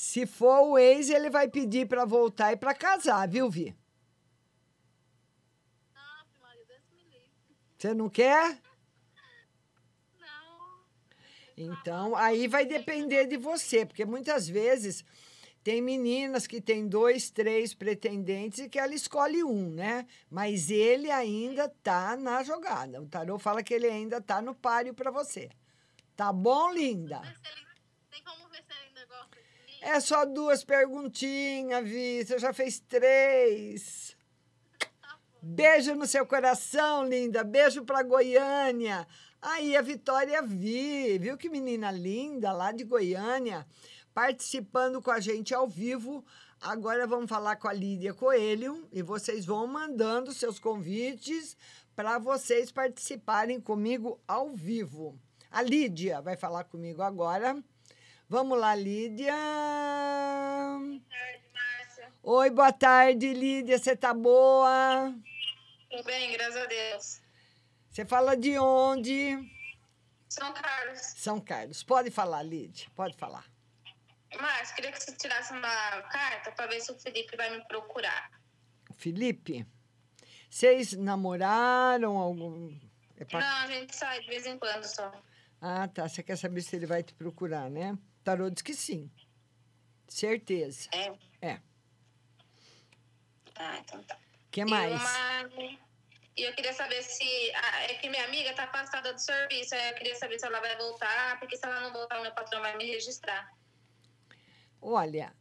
Se 0.00 0.26
for 0.26 0.60
o 0.60 0.78
ex, 0.78 1.10
ele 1.10 1.28
vai 1.28 1.48
pedir 1.48 1.88
para 1.88 2.04
voltar 2.04 2.52
e 2.52 2.56
para 2.56 2.72
casar, 2.72 3.26
viu, 3.26 3.50
Vi? 3.50 3.74
Você 7.76 7.92
não 7.92 8.08
quer? 8.08 8.60
Então, 11.56 12.14
aí 12.14 12.46
vai 12.46 12.64
depender 12.64 13.26
de 13.26 13.36
você, 13.36 13.84
porque 13.84 14.04
muitas 14.04 14.48
vezes 14.48 15.04
tem 15.64 15.82
meninas 15.82 16.46
que 16.46 16.60
têm 16.60 16.86
dois, 16.86 17.28
três 17.28 17.74
pretendentes 17.74 18.60
e 18.60 18.68
que 18.68 18.78
ela 18.78 18.94
escolhe 18.94 19.42
um, 19.42 19.68
né? 19.68 20.06
Mas 20.30 20.70
ele 20.70 21.10
ainda 21.10 21.68
tá 21.82 22.16
na 22.16 22.44
jogada. 22.44 23.02
O 23.02 23.08
tarô 23.08 23.36
fala 23.36 23.64
que 23.64 23.74
ele 23.74 23.88
ainda 23.88 24.20
tá 24.20 24.40
no 24.40 24.54
páreo 24.54 24.94
para 24.94 25.10
você. 25.10 25.50
Tá 26.14 26.32
bom, 26.32 26.72
linda? 26.72 27.20
Tem 28.12 28.22
como 28.22 28.48
ver 28.48 28.62
se 28.62 28.72
ele 28.72 28.88
ainda 28.90 29.04
gosta 29.06 29.36
de 29.36 29.42
mim? 29.66 29.67
É 29.80 30.00
só 30.00 30.24
duas 30.24 30.64
perguntinhas, 30.64 31.86
Vi. 31.86 32.24
Você 32.24 32.38
já 32.38 32.52
fez 32.52 32.80
três. 32.80 34.16
Beijo 35.40 35.94
no 35.94 36.06
seu 36.06 36.26
coração, 36.26 37.06
linda. 37.06 37.44
Beijo 37.44 37.84
para 37.84 38.02
Goiânia. 38.02 39.06
Aí 39.40 39.76
a 39.76 39.82
Vitória 39.82 40.42
Vi, 40.42 41.16
viu 41.18 41.36
que 41.36 41.48
menina 41.48 41.92
linda 41.92 42.52
lá 42.52 42.72
de 42.72 42.82
Goiânia, 42.82 43.64
participando 44.12 45.00
com 45.00 45.12
a 45.12 45.20
gente 45.20 45.54
ao 45.54 45.68
vivo. 45.68 46.24
Agora 46.60 47.06
vamos 47.06 47.30
falar 47.30 47.54
com 47.54 47.68
a 47.68 47.72
Lídia 47.72 48.12
Coelho 48.12 48.88
e 48.90 49.00
vocês 49.00 49.46
vão 49.46 49.64
mandando 49.68 50.32
seus 50.32 50.58
convites 50.58 51.56
para 51.94 52.18
vocês 52.18 52.72
participarem 52.72 53.60
comigo 53.60 54.20
ao 54.26 54.50
vivo. 54.50 55.16
A 55.48 55.62
Lídia 55.62 56.20
vai 56.20 56.36
falar 56.36 56.64
comigo 56.64 57.00
agora. 57.00 57.56
Vamos 58.28 58.58
lá, 58.58 58.74
Lídia. 58.74 59.32
Boa 59.34 61.00
tarde, 61.08 61.44
Márcia. 61.54 62.12
Oi, 62.22 62.50
boa 62.50 62.72
tarde, 62.72 63.32
Lídia. 63.32 63.78
Você 63.78 63.96
tá 63.96 64.12
boa? 64.12 65.14
Tô 65.90 66.02
bem, 66.02 66.32
graças 66.32 66.56
a 66.56 66.66
Deus. 66.66 67.20
Você 67.90 68.04
fala 68.04 68.36
de 68.36 68.58
onde? 68.58 69.38
São 70.28 70.52
Carlos. 70.52 71.00
São 71.00 71.40
Carlos. 71.40 71.82
Pode 71.82 72.10
falar, 72.10 72.42
Lídia. 72.42 72.86
Pode 72.94 73.16
falar. 73.16 73.44
Márcio, 74.38 74.74
queria 74.76 74.92
que 74.92 75.02
você 75.02 75.12
tirasse 75.16 75.52
uma 75.54 76.02
carta 76.02 76.52
para 76.52 76.66
ver 76.66 76.80
se 76.80 76.92
o 76.92 76.98
Felipe 76.98 77.34
vai 77.34 77.48
me 77.56 77.64
procurar. 77.66 78.30
Felipe, 78.94 79.66
vocês 80.50 80.92
namoraram 80.92 82.18
algum. 82.18 82.76
é 83.16 83.24
pra- 83.24 83.40
Não, 83.40 83.56
a 83.62 83.66
gente 83.68 83.96
sai 83.96 84.20
de 84.20 84.26
vez 84.26 84.44
em 84.44 84.58
quando 84.58 84.84
só. 84.84 85.10
Ah, 85.60 85.88
tá. 85.88 86.06
Você 86.06 86.22
quer 86.22 86.36
saber 86.36 86.60
se 86.60 86.76
ele 86.76 86.84
vai 86.86 87.02
te 87.02 87.14
procurar, 87.14 87.70
né? 87.70 87.96
Tarô 88.28 88.50
diz 88.50 88.60
que 88.60 88.74
sim. 88.74 89.10
Certeza. 90.06 90.86
É? 90.92 91.14
É. 91.40 91.60
Ah, 93.56 93.78
então 93.78 94.02
tá. 94.02 94.18
que 94.50 94.60
E 94.60 94.64
mais? 94.66 94.92
uma- 95.00 95.50
E 96.36 96.42
eu 96.42 96.54
queria 96.54 96.74
saber 96.74 97.02
se. 97.02 97.24
ah, 97.54 97.84
é 97.84 97.94
que 97.94 98.10
minha 98.10 98.24
amiga 98.26 98.52
tá 98.52 98.64
afastada 98.64 99.14
do 99.14 99.18
serviço. 99.18 99.74
Eu 99.74 99.94
queria 99.94 100.14
saber 100.14 100.38
se 100.38 100.44
ela 100.44 100.60
vai 100.60 100.76
voltar, 100.76 101.40
porque 101.40 101.56
se 101.56 101.64
ela 101.64 101.80
não 101.80 101.90
voltar, 101.90 102.20
meu 102.20 102.30
patrão 102.34 102.60
vai 102.60 102.76
me 102.76 102.84
registrar. 102.84 103.50
Olha, 104.80 105.34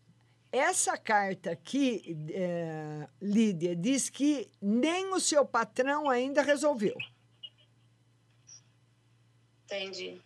essa 0.49 0.97
carta 0.97 1.51
aqui, 1.51 2.15
é, 2.31 3.05
Lídia, 3.21 3.75
diz 3.75 4.09
que 4.09 4.49
nem 4.61 5.07
o 5.13 5.19
seu 5.19 5.45
patrão 5.45 6.09
ainda 6.09 6.41
resolveu. 6.41 6.95
Entendi. 9.65 10.21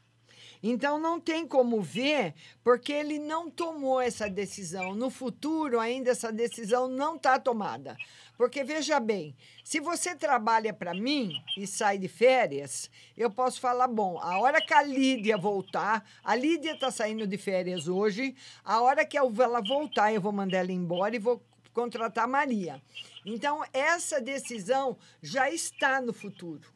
Então 0.64 1.00
não 1.00 1.20
tem 1.20 1.48
como 1.48 1.82
ver, 1.82 2.36
porque 2.64 2.92
ele 2.92 3.18
não 3.18 3.50
tomou 3.50 4.00
essa 4.00 4.30
decisão. 4.30 4.94
No 4.94 5.10
futuro, 5.10 5.80
ainda 5.80 6.12
essa 6.12 6.32
decisão 6.32 6.88
não 6.88 7.16
está 7.16 7.40
tomada. 7.40 7.98
Porque 8.38 8.64
veja 8.64 9.00
bem, 9.00 9.36
se 9.64 9.80
você 9.80 10.16
trabalha 10.16 10.74
para 10.74 10.94
mim 10.94 11.44
e 11.58 11.68
sai 11.68 11.98
de 11.98 12.08
férias, 12.08 12.90
eu 13.18 13.30
posso 13.30 13.60
falar: 13.60 13.88
bom, 13.88 14.20
a 14.20 14.40
hora 14.40 14.60
que 14.60 14.74
a 14.74 14.82
Lídia 14.82 15.38
voltar, 15.38 16.04
a 16.24 16.36
Lídia 16.36 16.74
está 16.74 16.92
saindo 16.92 17.26
de 17.26 17.38
férias 17.38 17.88
hoje, 17.88 18.36
a 18.64 18.82
hora 18.82 19.06
que 19.06 19.18
ela 19.18 19.62
voltar, 19.62 20.14
eu 20.14 20.22
vou 20.22 20.32
mandar 20.32 20.58
ela 20.58 20.72
embora 20.72 21.16
e 21.16 21.20
vou 21.20 21.42
contratar 21.74 22.26
a 22.26 22.28
Maria. 22.28 22.82
Então, 23.26 23.64
essa 23.72 24.20
decisão 24.20 24.98
já 25.22 25.50
está 25.50 26.02
no 26.02 26.14
futuro. 26.14 26.68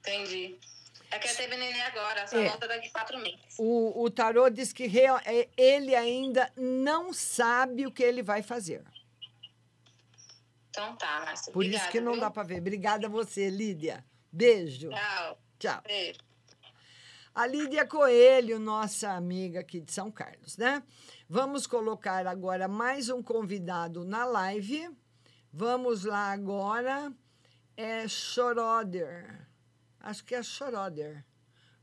Entendi. 0.00 0.56
É 1.10 1.18
que 1.18 1.34
teve 1.34 1.56
neném 1.56 1.80
agora, 1.82 2.26
só 2.26 2.36
É. 2.38 2.48
volta 2.48 2.66
daqui 2.68 2.90
quatro 2.90 3.16
meses. 3.18 3.56
O, 3.58 4.02
o 4.02 4.10
tarô 4.10 4.50
diz 4.50 4.72
que 4.72 4.86
real- 4.86 5.20
é, 5.24 5.48
ele 5.56 5.94
ainda 5.94 6.50
não 6.56 7.12
sabe 7.12 7.86
o 7.86 7.92
que 7.92 8.02
ele 8.02 8.22
vai 8.22 8.42
fazer. 8.42 8.82
Então 10.70 10.94
tá, 10.96 11.20
Márcia. 11.24 11.52
Por 11.52 11.62
isso 11.62 11.70
obrigada, 11.76 11.92
que 11.92 12.00
não 12.00 12.12
viu? 12.12 12.20
dá 12.20 12.30
para 12.30 12.42
ver. 12.42 12.58
Obrigada 12.58 13.06
a 13.06 13.10
você, 13.10 13.48
Lídia. 13.48 14.04
Beijo. 14.30 14.90
Tchau. 14.90 15.38
Tchau. 15.58 15.82
Beijo. 15.86 16.18
A 17.34 17.46
Lídia 17.46 17.86
Coelho, 17.86 18.58
nossa 18.58 19.10
amiga 19.12 19.60
aqui 19.60 19.80
de 19.80 19.92
São 19.92 20.10
Carlos, 20.10 20.56
né? 20.56 20.82
Vamos 21.28 21.66
colocar 21.66 22.26
agora 22.26 22.66
mais 22.66 23.08
um 23.10 23.22
convidado 23.22 24.04
na 24.04 24.24
live. 24.24 24.90
Vamos 25.52 26.04
lá 26.04 26.32
agora. 26.32 27.12
É 27.76 28.06
Schroeder. 28.08 29.46
Acho 30.06 30.24
que 30.24 30.34
é 30.36 30.42
Schroeder. 30.42 31.26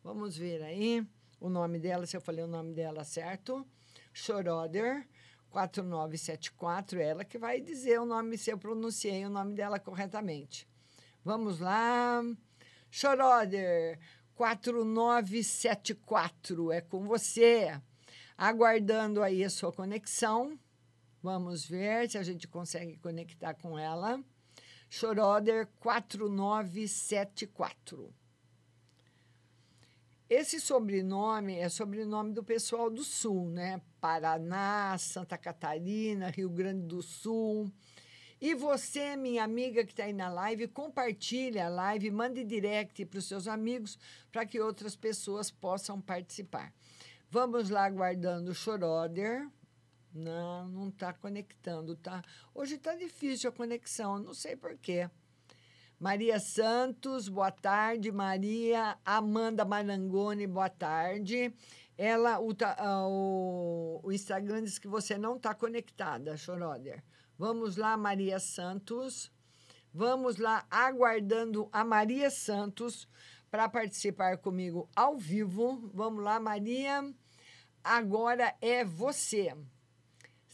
Vamos 0.01 0.37
ver 0.37 0.63
aí 0.63 1.05
o 1.41 1.49
nome 1.49 1.77
dela, 1.77 2.05
se 2.05 2.15
eu 2.15 2.21
falei 2.21 2.41
o 2.41 2.47
nome 2.47 2.73
dela 2.73 3.03
certo. 3.03 3.67
Schroeder 4.13 5.05
4974, 5.49 7.01
ela 7.01 7.25
que 7.25 7.37
vai 7.37 7.59
dizer 7.59 7.99
o 7.99 8.05
nome, 8.05 8.37
se 8.37 8.49
eu 8.49 8.57
pronunciei 8.57 9.25
o 9.25 9.29
nome 9.29 9.55
dela 9.55 9.77
corretamente. 9.77 10.65
Vamos 11.21 11.59
lá. 11.59 12.23
Schroeder 12.89 13.99
4974, 14.35 16.71
é 16.71 16.79
com 16.79 17.05
você. 17.05 17.77
Aguardando 18.37 19.21
aí 19.21 19.43
a 19.43 19.49
sua 19.49 19.73
conexão. 19.73 20.57
Vamos 21.21 21.65
ver 21.65 22.09
se 22.09 22.17
a 22.17 22.23
gente 22.23 22.47
consegue 22.47 22.95
conectar 22.99 23.53
com 23.53 23.77
ela. 23.77 24.23
Schroeder 24.95 25.67
4974. 25.79 28.13
Esse 30.29 30.61
sobrenome 30.61 31.57
é 31.57 31.67
sobrenome 31.67 32.31
do 32.31 32.43
pessoal 32.43 32.91
do 32.91 33.03
Sul, 33.03 33.49
né? 33.49 33.81
Paraná, 33.99 34.95
Santa 34.99 35.35
Catarina, 35.35 36.29
Rio 36.29 36.47
Grande 36.47 36.85
do 36.85 37.01
Sul. 37.01 37.71
E 38.39 38.53
você, 38.53 39.15
minha 39.15 39.43
amiga 39.43 39.83
que 39.83 39.93
está 39.93 40.03
aí 40.03 40.13
na 40.13 40.29
live, 40.29 40.67
compartilhe 40.67 41.59
a 41.59 41.69
live, 41.69 42.11
mande 42.11 42.43
direct 42.43 43.03
para 43.07 43.17
os 43.17 43.27
seus 43.27 43.47
amigos 43.47 43.97
para 44.31 44.45
que 44.45 44.61
outras 44.61 44.95
pessoas 44.95 45.49
possam 45.49 45.99
participar. 45.99 46.71
Vamos 47.31 47.71
lá 47.71 47.85
aguardando 47.85 48.51
o 48.51 48.53
Schroeder. 48.53 49.49
Não, 50.13 50.67
não 50.67 50.89
está 50.89 51.11
conectando, 51.11 51.95
tá? 51.95 52.21
Hoje 52.53 52.75
está 52.75 52.95
difícil 52.95 53.49
a 53.49 53.53
conexão, 53.53 54.19
não 54.19 54.33
sei 54.33 54.55
por 54.55 54.77
quê. 54.77 55.09
Maria 55.99 56.39
Santos, 56.39 57.27
boa 57.27 57.49
tarde. 57.49 58.11
Maria 58.11 58.97
Amanda 59.03 59.65
Marangoni, 59.65 60.45
boa 60.45 60.69
tarde. 60.69 61.51
Ela, 61.97 62.39
o, 62.39 62.51
o, 63.07 64.01
o 64.03 64.11
Instagram 64.11 64.63
diz 64.63 64.77
que 64.77 64.87
você 64.87 65.17
não 65.17 65.37
está 65.37 65.55
conectada, 65.55 66.37
Schroeder. 66.37 67.03
Vamos 67.37 67.77
lá, 67.77 67.97
Maria 67.97 68.39
Santos. 68.39 69.31
Vamos 69.91 70.37
lá, 70.37 70.65
aguardando 70.69 71.69
a 71.71 71.83
Maria 71.83 72.29
Santos 72.29 73.07
para 73.49 73.69
participar 73.69 74.37
comigo 74.37 74.89
ao 74.95 75.17
vivo. 75.17 75.89
Vamos 75.93 76.23
lá, 76.23 76.39
Maria. 76.39 77.13
Agora 77.83 78.55
é 78.61 78.83
você. 78.83 79.55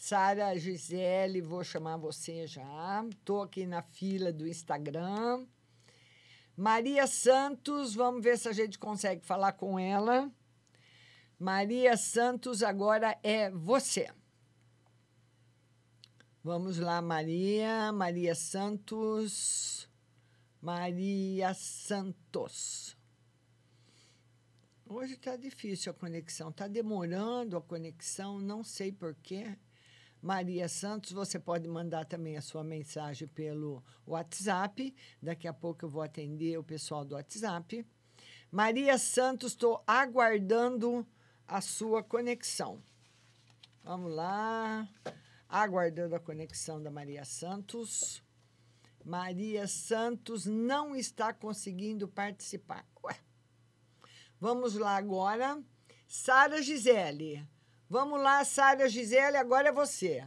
Sara 0.00 0.58
Gisele, 0.58 1.42
vou 1.42 1.62
chamar 1.62 1.98
você 1.98 2.46
já. 2.46 3.04
Estou 3.10 3.42
aqui 3.42 3.66
na 3.66 3.82
fila 3.82 4.32
do 4.32 4.48
Instagram. 4.48 5.46
Maria 6.56 7.06
Santos, 7.06 7.94
vamos 7.94 8.24
ver 8.24 8.38
se 8.38 8.48
a 8.48 8.52
gente 8.54 8.78
consegue 8.78 9.22
falar 9.26 9.52
com 9.52 9.78
ela. 9.78 10.32
Maria 11.38 11.98
Santos, 11.98 12.62
agora 12.62 13.18
é 13.22 13.50
você. 13.50 14.10
Vamos 16.42 16.78
lá, 16.78 17.02
Maria. 17.02 17.92
Maria 17.92 18.34
Santos. 18.34 19.86
Maria 20.62 21.52
Santos. 21.52 22.96
Hoje 24.86 25.12
está 25.12 25.36
difícil 25.36 25.92
a 25.92 25.94
conexão, 25.94 26.48
está 26.48 26.66
demorando 26.66 27.54
a 27.54 27.60
conexão, 27.60 28.40
não 28.40 28.64
sei 28.64 28.90
porquê. 28.90 29.58
Maria 30.22 30.68
Santos, 30.68 31.12
você 31.12 31.38
pode 31.38 31.66
mandar 31.66 32.04
também 32.04 32.36
a 32.36 32.42
sua 32.42 32.62
mensagem 32.62 33.26
pelo 33.26 33.82
WhatsApp. 34.06 34.94
Daqui 35.20 35.48
a 35.48 35.52
pouco 35.52 35.84
eu 35.84 35.88
vou 35.88 36.02
atender 36.02 36.58
o 36.58 36.64
pessoal 36.64 37.04
do 37.04 37.14
WhatsApp. 37.14 37.86
Maria 38.50 38.98
Santos, 38.98 39.52
estou 39.52 39.82
aguardando 39.86 41.06
a 41.48 41.60
sua 41.60 42.02
conexão. 42.02 42.82
Vamos 43.82 44.12
lá. 44.12 44.86
Aguardando 45.48 46.14
a 46.14 46.20
conexão 46.20 46.82
da 46.82 46.90
Maria 46.90 47.24
Santos. 47.24 48.22
Maria 49.04 49.66
Santos 49.66 50.44
não 50.44 50.94
está 50.94 51.32
conseguindo 51.32 52.06
participar. 52.06 52.86
Ué. 53.02 53.16
Vamos 54.38 54.74
lá 54.74 54.96
agora. 54.96 55.62
Sara 56.06 56.60
Gisele. 56.60 57.46
Vamos 57.90 58.22
lá, 58.22 58.44
Sara 58.44 58.88
Gisele, 58.88 59.36
agora 59.36 59.70
é 59.70 59.72
você. 59.72 60.24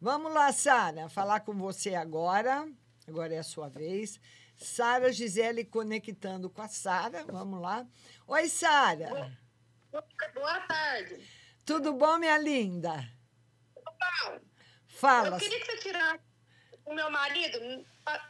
Vamos 0.00 0.34
lá, 0.34 0.52
Sara, 0.52 1.08
falar 1.08 1.38
com 1.40 1.54
você 1.54 1.94
agora. 1.94 2.68
Agora 3.06 3.32
é 3.32 3.38
a 3.38 3.44
sua 3.44 3.68
vez. 3.68 4.18
Sara 4.56 5.12
Gisele 5.12 5.64
conectando 5.64 6.50
com 6.50 6.60
a 6.60 6.66
Sara. 6.66 7.24
Vamos 7.24 7.60
lá. 7.62 7.86
Oi, 8.26 8.48
Sara. 8.48 9.38
Boa 10.34 10.60
tarde. 10.66 11.24
Tudo 11.64 11.92
bom, 11.92 12.18
minha 12.18 12.36
linda? 12.36 13.08
Paulo, 13.84 14.40
Fala. 14.88 15.36
Eu 15.36 15.38
queria 15.38 15.60
que 15.60 15.66
você 15.66 15.76
tirasse 15.78 16.24
o 16.84 16.92
meu 16.94 17.08
marido 17.12 17.86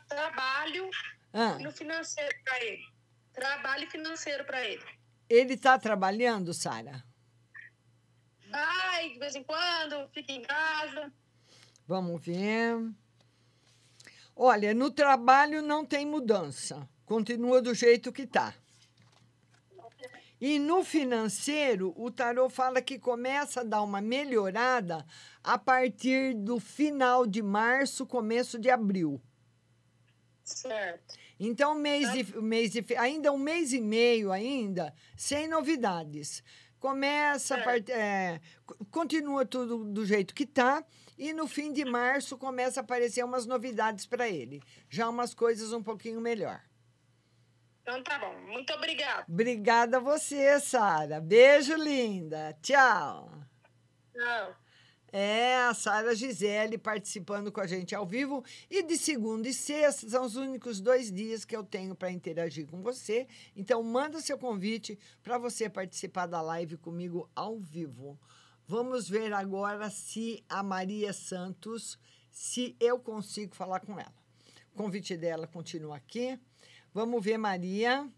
trabalho 0.07 0.91
Ah. 1.33 1.59
no 1.59 1.73
financeiro 1.73 2.35
para 2.45 2.63
ele. 2.63 2.85
Trabalho 3.33 3.91
financeiro 3.91 4.45
para 4.45 4.63
ele. 4.63 4.85
Ele 5.27 5.55
está 5.55 5.79
trabalhando, 5.79 6.53
Sara? 6.53 7.03
Vai, 8.53 9.09
de 9.09 9.19
vez 9.19 9.35
em 9.35 9.43
quando, 9.43 10.09
fica 10.13 10.31
em 10.31 10.43
casa. 10.43 11.11
Vamos 11.89 12.23
ver. 12.23 12.93
Olha, 14.37 14.75
no 14.75 14.91
trabalho 14.91 15.63
não 15.63 15.85
tem 15.85 16.07
mudança. 16.07 16.87
Continua 17.07 17.63
do 17.63 17.75
jeito 17.75 18.13
que 18.13 18.23
está. 18.23 18.55
E 20.41 20.59
no 20.59 20.85
financeiro, 20.85 21.95
o 21.97 22.11
tarô 22.11 22.51
fala 22.51 22.83
que 22.83 22.99
começa 22.99 23.61
a 23.61 23.65
dar 23.65 23.83
uma 23.83 24.01
melhorada 24.01 25.07
a 25.43 25.57
partir 25.57 26.35
do 26.35 26.59
final 26.59 27.27
de 27.27 27.41
março, 27.41 28.05
começo 28.05 28.59
de 28.59 28.69
abril. 28.69 29.21
Certo. 30.43 31.15
Então, 31.39 31.75
mês 31.75 32.13
de, 32.13 32.41
mês 32.41 32.73
de, 32.73 32.85
ainda 32.97 33.33
um 33.33 33.39
mês 33.39 33.73
e 33.73 33.81
meio 33.81 34.31
ainda, 34.31 34.93
sem 35.17 35.49
novidades. 35.49 36.43
Começa, 36.83 37.55
a 37.55 37.63
part- 37.63 37.89
é, 37.93 38.41
co- 38.67 38.77
continua 38.91 39.47
tudo 39.47 39.85
do 39.85 40.05
jeito 40.05 40.35
que 40.35 40.45
tá. 40.45 40.85
E 41.17 41.33
no 41.33 41.47
fim 41.47 41.73
de 41.73 41.85
março 41.85 42.37
começa 42.37 42.81
a 42.81 42.83
aparecer 42.83 43.25
umas 43.25 43.47
novidades 43.47 44.05
para 44.05 44.29
ele. 44.29 44.61
Já 44.91 45.09
umas 45.09 45.33
coisas 45.33 45.73
um 45.73 45.81
pouquinho 45.81 46.21
melhor. 46.21 46.61
Então 47.83 48.03
tá 48.03 48.19
bom. 48.19 48.35
Muito 48.49 48.73
obrigada. 48.73 49.25
Obrigada 49.29 49.99
a 49.99 50.01
você, 50.01 50.59
Sara. 50.59 51.21
Beijo, 51.21 51.77
linda. 51.77 52.59
Tchau. 52.61 53.31
Não. 54.13 54.62
É, 55.13 55.59
a 55.59 55.75
Sara 55.75 56.15
Gisele 56.15 56.79
participando 56.79 57.53
com 57.53 57.61
a 57.61 57.67
gente 57.67 57.95
ao 57.95 58.07
vivo. 58.07 58.43
E 58.71 58.83
de 58.83 58.97
segunda 58.97 59.47
e 59.47 59.53
sexta 59.53 60.09
são 60.09 60.25
os 60.25 60.37
únicos 60.37 60.81
dois 60.81 61.13
dias 61.13 61.45
que 61.45 61.55
eu 61.55 61.63
tenho 61.63 61.95
para 61.95 62.11
interagir 62.11 62.67
com 62.67 62.81
você. 62.83 63.27
Então, 63.55 63.83
manda 63.83 64.23
seu 64.23 64.39
convite 64.39 64.99
para 65.23 65.37
você 65.37 65.69
participar 65.69 66.25
da 66.25 66.41
live 66.41 66.79
comigo 66.79 67.29
ao 67.37 67.61
vivo. 67.61 68.19
Vamos 68.67 69.07
ver 69.07 69.35
agora 69.35 69.91
se 69.91 70.43
a 70.49 70.63
Maria 70.63 71.13
Santos, 71.13 71.99
se 72.31 72.75
eu 72.81 72.99
consigo 72.99 73.55
falar 73.55 73.81
com 73.81 74.01
ela. 74.01 74.15
O 74.73 74.79
convite 74.79 75.15
dela 75.15 75.47
continua 75.47 75.97
aqui. 75.97 76.41
Vamos 76.95 77.23
ver, 77.23 77.37
Maria, 77.37 78.09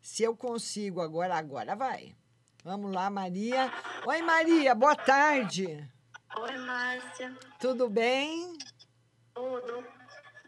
se 0.00 0.22
eu 0.22 0.34
consigo 0.34 1.02
agora. 1.02 1.36
Agora 1.36 1.76
vai. 1.76 2.16
Vamos 2.64 2.90
lá, 2.90 3.10
Maria. 3.10 3.70
Oi, 4.06 4.22
Maria, 4.22 4.74
boa 4.74 4.96
tarde. 4.96 5.86
Oi, 6.36 6.56
Márcia. 6.58 7.36
Tudo 7.58 7.88
bem? 7.88 8.56
Tudo. 9.34 9.84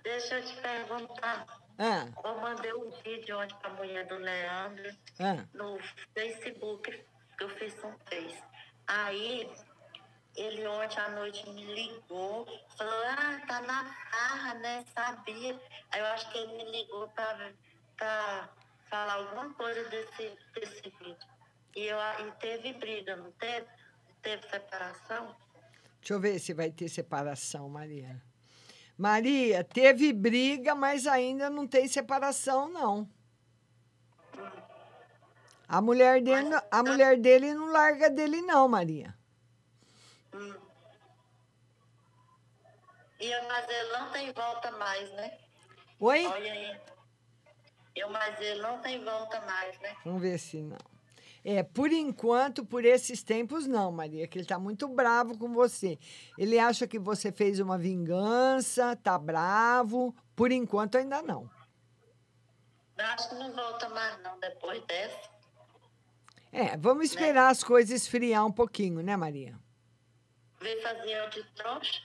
Deixa 0.02 0.38
eu 0.38 0.44
te 0.44 0.54
perguntar. 0.60 1.46
Ah, 1.78 2.06
Eu 2.24 2.40
mandei 2.40 2.72
um 2.74 2.90
vídeo 3.02 3.38
ontem 3.38 3.56
pra 3.56 3.70
mulher 3.70 4.06
do 4.06 4.16
Leandro 4.16 4.90
ah. 5.18 5.44
no 5.54 5.78
Facebook, 6.14 7.04
que 7.38 7.44
eu 7.44 7.48
fiz 7.50 7.74
um 7.82 7.94
fez. 8.08 8.38
Aí, 8.86 9.50
ele 10.36 10.66
ontem 10.66 11.00
à 11.00 11.08
noite 11.10 11.48
me 11.50 11.64
ligou, 11.74 12.46
falou, 12.76 13.02
ah, 13.06 13.40
tá 13.46 13.60
na 13.62 13.84
farra, 14.10 14.54
né? 14.54 14.84
Sabia. 14.94 15.58
Aí 15.90 16.00
eu 16.00 16.06
acho 16.06 16.30
que 16.30 16.38
ele 16.38 16.52
me 16.52 16.70
ligou 16.70 17.08
pra 17.08 18.48
falar 18.90 19.14
alguma 19.14 19.52
coisa 19.54 19.88
desse, 19.88 20.38
desse 20.54 20.82
vídeo. 20.98 21.16
E, 21.74 21.86
eu, 21.86 21.98
e 21.98 22.32
teve 22.40 22.74
briga, 22.74 23.16
não 23.16 23.30
teve? 23.32 23.66
Teve 24.22 24.46
separação? 24.48 25.34
Deixa 26.00 26.14
eu 26.14 26.20
ver 26.20 26.38
se 26.38 26.52
vai 26.54 26.70
ter 26.70 26.88
separação, 26.88 27.68
Maria. 27.68 28.20
Maria, 28.96 29.62
teve 29.64 30.12
briga, 30.12 30.74
mas 30.74 31.06
ainda 31.06 31.48
não 31.48 31.66
tem 31.66 31.86
separação, 31.88 32.68
não. 32.70 33.08
A 35.68 35.80
mulher 35.80 36.20
dele, 36.22 36.48
não- 36.48 36.62
a 36.70 36.82
mulher 36.82 37.16
dele 37.18 37.54
não 37.54 37.70
larga 37.70 38.10
dele, 38.10 38.42
não, 38.42 38.66
Maria. 38.66 39.14
E 43.20 43.26
eu, 43.30 43.46
mas 43.48 43.68
ele 43.68 43.92
não 43.92 44.10
tem 44.10 44.32
volta 44.32 44.70
mais, 44.72 45.10
né? 45.12 45.38
Oi? 46.00 46.26
Olha 46.26 46.52
aí. 46.52 46.80
Eu, 47.94 48.08
mas 48.10 48.40
ele 48.40 48.62
não 48.62 48.80
tem 48.80 49.04
volta 49.04 49.40
mais, 49.42 49.78
né? 49.80 49.94
Vamos 50.04 50.22
ver 50.22 50.38
se 50.38 50.62
não. 50.62 50.78
É, 51.42 51.62
por 51.62 51.90
enquanto, 51.90 52.64
por 52.64 52.85
esses 52.85 53.22
tempos, 53.22 53.66
não, 53.66 53.90
Maria, 53.90 54.29
que 54.29 54.37
ele 54.37 54.44
está 54.44 54.59
muito 54.59 54.87
bravo 54.88 55.38
com 55.38 55.53
você. 55.53 55.98
Ele 56.37 56.59
acha 56.59 56.87
que 56.87 56.98
você 56.98 57.33
fez 57.33 57.61
uma 57.61 57.79
vingança, 57.79 58.94
tá 58.96 59.18
bravo. 59.18 60.14
Por 60.37 60.53
enquanto, 60.53 60.98
ainda 60.98 61.22
não. 61.22 61.50
Eu 62.98 63.07
acho 63.07 63.31
que 63.31 63.35
não 63.37 63.50
volta 63.53 63.88
mais, 63.88 64.22
não, 64.22 64.38
depois 64.38 64.85
dessa. 64.85 65.31
É, 66.53 66.76
vamos 66.76 67.07
esperar 67.07 67.48
as 67.48 67.64
coisas 67.64 68.03
esfriar 68.03 68.44
um 68.44 68.53
pouquinho, 68.53 69.03
né, 69.03 69.16
Maria? 69.16 69.59
Veio 70.61 70.83
fazer 70.83 71.11
eu 71.11 71.31
de 71.31 71.42
trouxa. 71.55 72.03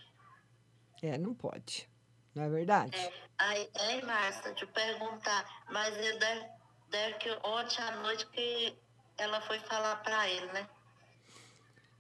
É, 1.02 1.18
não 1.18 1.34
pode. 1.34 1.90
Não 2.34 2.44
é 2.44 2.50
verdade? 2.50 2.96
É. 2.98 3.14
Aí, 3.38 3.70
aí, 3.76 4.06
Márcia, 4.06 4.54
te 4.54 4.66
perguntar, 4.68 5.46
mas 5.70 5.94
deve, 5.94 6.46
deve 6.90 7.14
que 7.16 7.30
ontem 7.44 7.82
à 7.82 7.92
noite 7.98 8.26
que 8.28 8.78
ela 9.18 9.42
foi 9.42 9.60
falar 9.60 9.98
pra 9.98 10.30
ele, 10.30 10.46
né? 10.48 10.68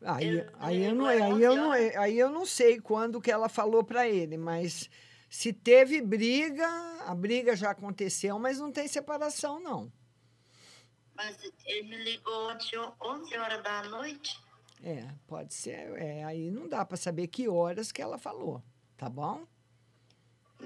Aí, 0.02 0.46
aí, 0.60 0.84
eu 0.84 0.94
não, 0.94 1.06
aí, 1.06 1.42
eu 1.42 1.56
não, 1.56 1.72
aí 1.72 2.20
eu 2.20 2.30
não 2.30 2.46
sei 2.46 2.80
quando 2.80 3.22
que 3.22 3.32
ela 3.32 3.50
falou 3.50 3.84
para 3.84 4.08
ele, 4.08 4.38
mas 4.38 4.90
se 5.30 5.52
teve 5.52 6.02
briga, 6.02 6.68
a 7.06 7.16
briga 7.16 7.56
já 7.56 7.72
aconteceu, 7.72 8.38
mas 8.38 8.60
não 8.60 8.72
tem 8.72 8.88
separação, 8.88 9.60
não. 9.60 9.92
Mas 11.16 11.38
ele 11.66 11.88
me 11.88 12.04
ligou 12.04 12.52
ontem, 12.52 12.78
11 13.02 13.38
horas 13.38 13.64
da 13.64 13.84
noite. 13.84 14.38
É, 14.84 15.08
pode 15.26 15.54
ser. 15.54 15.94
É, 15.98 16.24
aí 16.26 16.52
não 16.52 16.68
dá 16.68 16.86
para 16.86 16.98
saber 16.98 17.28
que 17.28 17.48
horas 17.48 17.92
que 17.92 18.02
ela 18.02 18.18
falou, 18.18 18.62
tá 18.98 19.10
bom? 19.10 19.48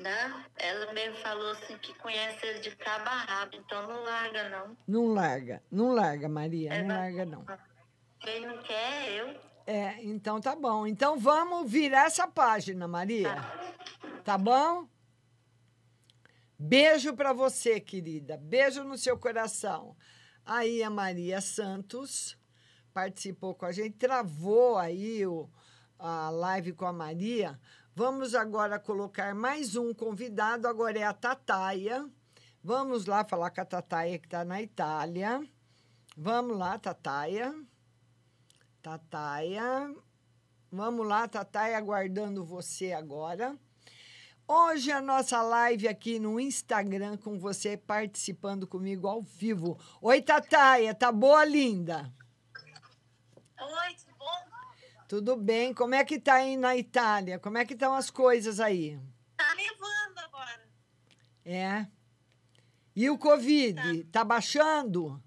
Né? 0.02 0.46
Ela 0.56 0.94
mesmo 0.94 1.18
falou 1.18 1.52
assim 1.52 1.78
que 1.78 1.94
conhece 1.96 2.46
ele 2.46 2.60
de 2.60 2.76
cabo 2.76 3.10
a 3.10 3.18
rabo, 3.18 3.56
então 3.56 3.86
não 3.86 4.04
larga, 4.04 4.50
não. 4.50 4.78
Não 4.88 5.08
larga, 5.08 5.64
não 5.70 5.92
larga, 5.92 6.30
Maria, 6.30 6.74
É, 6.74 6.82
não 6.84 6.96
larga, 6.96 7.26
não. 7.26 7.46
Quem 8.20 8.46
não 8.46 8.58
quer 8.64 9.10
é 9.10 9.22
eu. 9.22 9.50
É, 9.68 10.04
então 10.04 10.40
tá 10.40 10.56
bom. 10.56 10.88
Então 10.88 11.20
vamos 11.20 11.70
virar 11.70 12.06
essa 12.06 12.28
página, 12.28 12.88
Maria. 12.88 13.36
Tá 14.24 14.38
bom? 14.38 14.88
Beijo 16.58 17.14
para 17.16 17.32
você, 17.34 17.80
querida. 17.80 18.36
Beijo 18.36 18.84
no 18.84 18.98
seu 18.98 19.18
coração. 19.18 19.96
Aí 20.46 20.82
a 20.82 20.90
Maria 20.90 21.40
Santos 21.40 22.38
participou 22.94 23.54
com 23.54 23.66
a 23.66 23.72
gente, 23.72 23.98
travou 23.98 24.78
aí 24.78 25.26
o, 25.26 25.50
a 25.98 26.30
live 26.30 26.74
com 26.74 26.86
a 26.86 26.92
Maria. 26.92 27.60
Vamos 28.00 28.34
agora 28.34 28.80
colocar 28.80 29.36
mais 29.36 29.76
um 29.76 29.94
convidado, 29.94 30.70
agora 30.70 30.98
é 30.98 31.04
a 31.04 31.12
Tataia. 31.12 32.10
Vamos 32.64 33.06
lá 33.06 33.26
falar 33.26 33.52
com 33.52 33.60
a 33.60 33.66
Tataia 33.66 34.18
que 34.18 34.26
está 34.26 34.46
na 34.46 34.62
Itália. 34.62 35.46
Vamos 36.16 36.58
lá, 36.58 36.80
Tataia. 36.80 37.54
Tataia. 38.82 39.94
Vamos 40.72 41.06
lá, 41.06 41.28
Tataia, 41.28 41.78
aguardando 41.78 42.46
você 42.46 42.94
agora. 42.94 43.60
Hoje 44.48 44.94
a 44.94 45.02
nossa 45.02 45.42
live 45.42 45.86
aqui 45.86 46.20
no 46.20 46.40
Instagram 46.40 47.18
com 47.18 47.38
você 47.38 47.76
participando 47.76 48.66
comigo 48.66 49.10
ao 49.10 49.22
vivo. 49.22 49.78
Oi, 50.02 50.22
Tataia, 50.22 50.96
tá 50.96 51.12
boa, 51.12 51.44
linda? 51.44 52.10
Oi, 53.60 54.09
tudo 55.10 55.36
bem? 55.36 55.74
Como 55.74 55.96
é 55.96 56.06
que 56.06 56.20
tá 56.20 56.36
aí 56.36 56.56
na 56.56 56.78
Itália? 56.78 57.40
Como 57.40 57.58
é 57.58 57.66
que 57.66 57.74
estão 57.74 57.96
as 57.96 58.12
coisas 58.12 58.60
aí? 58.60 59.00
Tá 59.36 59.56
nevando 59.56 60.20
agora. 60.20 60.70
É. 61.44 61.88
E 62.96 63.10
o 63.10 63.18
Covid, 63.18 64.04
tá 64.06 64.24
baixando? 64.24 65.22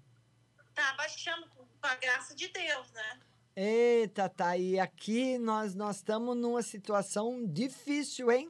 Tá 0.73 0.93
baixando 0.93 1.45
com 1.49 1.65
a 1.81 1.95
graça 1.95 2.33
de 2.33 2.47
Deus, 2.47 2.91
né? 2.93 3.19
Eita, 3.57 4.29
tá. 4.29 4.55
E 4.57 4.79
aqui 4.79 5.37
nós 5.37 5.75
nós 5.75 5.97
estamos 5.97 6.37
numa 6.37 6.61
situação 6.63 7.45
difícil, 7.45 8.31
hein? 8.31 8.49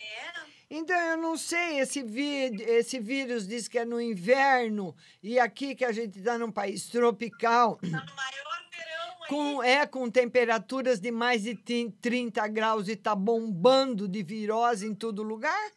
É? 0.00 0.48
Então, 0.70 0.96
eu 0.96 1.16
não 1.18 1.36
sei, 1.36 1.80
esse, 1.80 2.02
vi- 2.02 2.62
esse 2.62 2.98
vírus 2.98 3.46
diz 3.46 3.68
que 3.68 3.78
é 3.78 3.84
no 3.84 4.00
inverno, 4.00 4.94
e 5.22 5.38
aqui 5.38 5.74
que 5.74 5.84
a 5.84 5.92
gente 5.92 6.18
está 6.18 6.36
num 6.38 6.52
país 6.52 6.86
tropical, 6.88 7.78
com, 9.28 9.62
é 9.62 9.86
com 9.86 10.10
temperaturas 10.10 10.98
de 11.00 11.10
mais 11.10 11.42
de 11.42 11.54
tin- 11.54 11.90
30 11.90 12.46
graus 12.48 12.88
e 12.88 12.96
tá 12.96 13.14
bombando 13.14 14.08
de 14.08 14.22
virose 14.22 14.86
em 14.86 14.94
todo 14.94 15.22
lugar? 15.22 15.72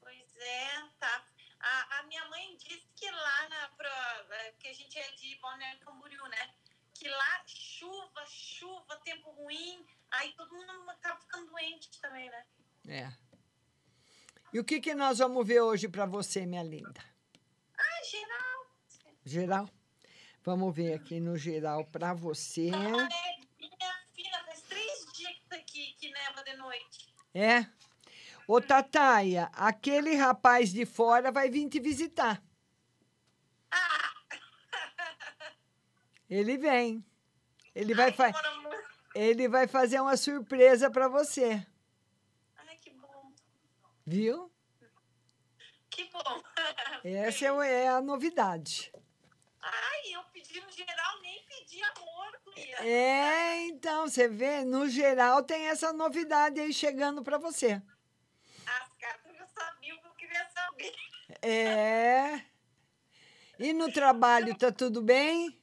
Pois 0.00 0.36
é, 0.36 0.68
tá. 0.98 1.24
A, 1.60 1.98
a 1.98 2.02
minha 2.04 2.24
mãe 2.28 2.56
disse 2.56 2.86
que 2.94 3.10
lá 3.10 3.48
na. 3.48 3.68
Pra, 3.76 4.26
é, 4.30 4.52
que 4.58 4.68
a 4.68 4.72
gente 4.72 4.98
é 4.98 5.10
de 5.12 5.36
Balneário 5.40 5.80
Camboriú, 5.80 6.22
né? 6.28 6.50
Que 6.94 7.08
lá 7.08 7.42
chuva, 7.46 8.24
chuva, 8.26 8.96
tempo 9.04 9.30
ruim, 9.30 9.84
aí 10.10 10.32
todo 10.34 10.54
mundo 10.54 10.70
acaba 10.90 11.18
ficando 11.20 11.50
doente 11.50 11.90
também, 12.00 12.28
né? 12.30 12.44
É. 12.88 13.12
E 14.52 14.58
o 14.58 14.64
que, 14.64 14.80
que 14.80 14.94
nós 14.94 15.18
vamos 15.18 15.46
ver 15.46 15.60
hoje 15.60 15.88
para 15.88 16.04
você, 16.06 16.44
minha 16.44 16.62
linda? 16.62 17.00
Ah, 17.78 18.04
geral. 18.04 18.66
Geral? 19.24 19.70
Vamos 20.42 20.74
ver 20.74 20.94
aqui 20.94 21.20
no 21.20 21.36
geral 21.36 21.84
para 21.84 22.14
você. 22.14 22.70
Minha 22.70 23.08
filha, 24.14 24.44
faz 24.46 24.62
três 24.62 25.12
dias 25.12 25.36
que, 25.46 25.54
aqui, 25.54 25.94
que 25.98 26.10
neva 26.10 26.42
de 26.42 26.56
noite. 26.56 27.14
É? 27.34 27.66
Ô, 28.48 28.58
Tataia, 28.58 29.50
aquele 29.52 30.14
rapaz 30.14 30.72
de 30.72 30.86
fora 30.86 31.30
vai 31.30 31.50
vir 31.50 31.68
te 31.68 31.78
visitar. 31.78 32.42
Ele 36.28 36.56
vem. 36.56 37.04
Ele 37.74 37.94
vai, 37.94 38.10
fa 38.12 38.32
ele 39.14 39.48
vai 39.48 39.66
fazer 39.68 40.00
uma 40.00 40.16
surpresa 40.16 40.90
para 40.90 41.06
você. 41.06 41.64
Ai, 42.56 42.76
que 42.78 42.90
bom. 42.90 43.32
Viu? 44.06 44.50
Que 45.88 46.04
bom. 46.10 46.42
Essa 47.04 47.46
é, 47.46 47.84
é 47.84 47.88
a 47.88 48.00
novidade. 48.00 48.92
Ai, 49.62 50.14
eu 50.14 50.24
pedi 50.32 50.40
pedi 50.50 50.60
no 50.60 50.72
geral, 50.72 51.20
nem 51.22 51.44
pedi 51.44 51.80
amor, 51.82 52.40
guria. 52.44 52.69
É, 52.84 53.66
então, 53.66 54.08
você 54.08 54.28
vê, 54.28 54.64
no 54.64 54.88
geral 54.88 55.42
tem 55.42 55.68
essa 55.68 55.92
novidade 55.92 56.60
aí 56.60 56.72
chegando 56.72 57.22
para 57.22 57.38
você. 57.38 57.82
As 58.66 58.92
cartas 58.94 59.36
já 59.36 59.46
sabiam 59.46 59.96
o 59.96 60.00
que 60.00 60.06
eu 60.06 60.12
queria 60.14 60.48
saber. 60.50 60.94
É. 61.42 62.44
E 63.58 63.72
no 63.72 63.90
trabalho, 63.92 64.56
tá 64.56 64.72
tudo 64.72 65.02
bem? 65.02 65.60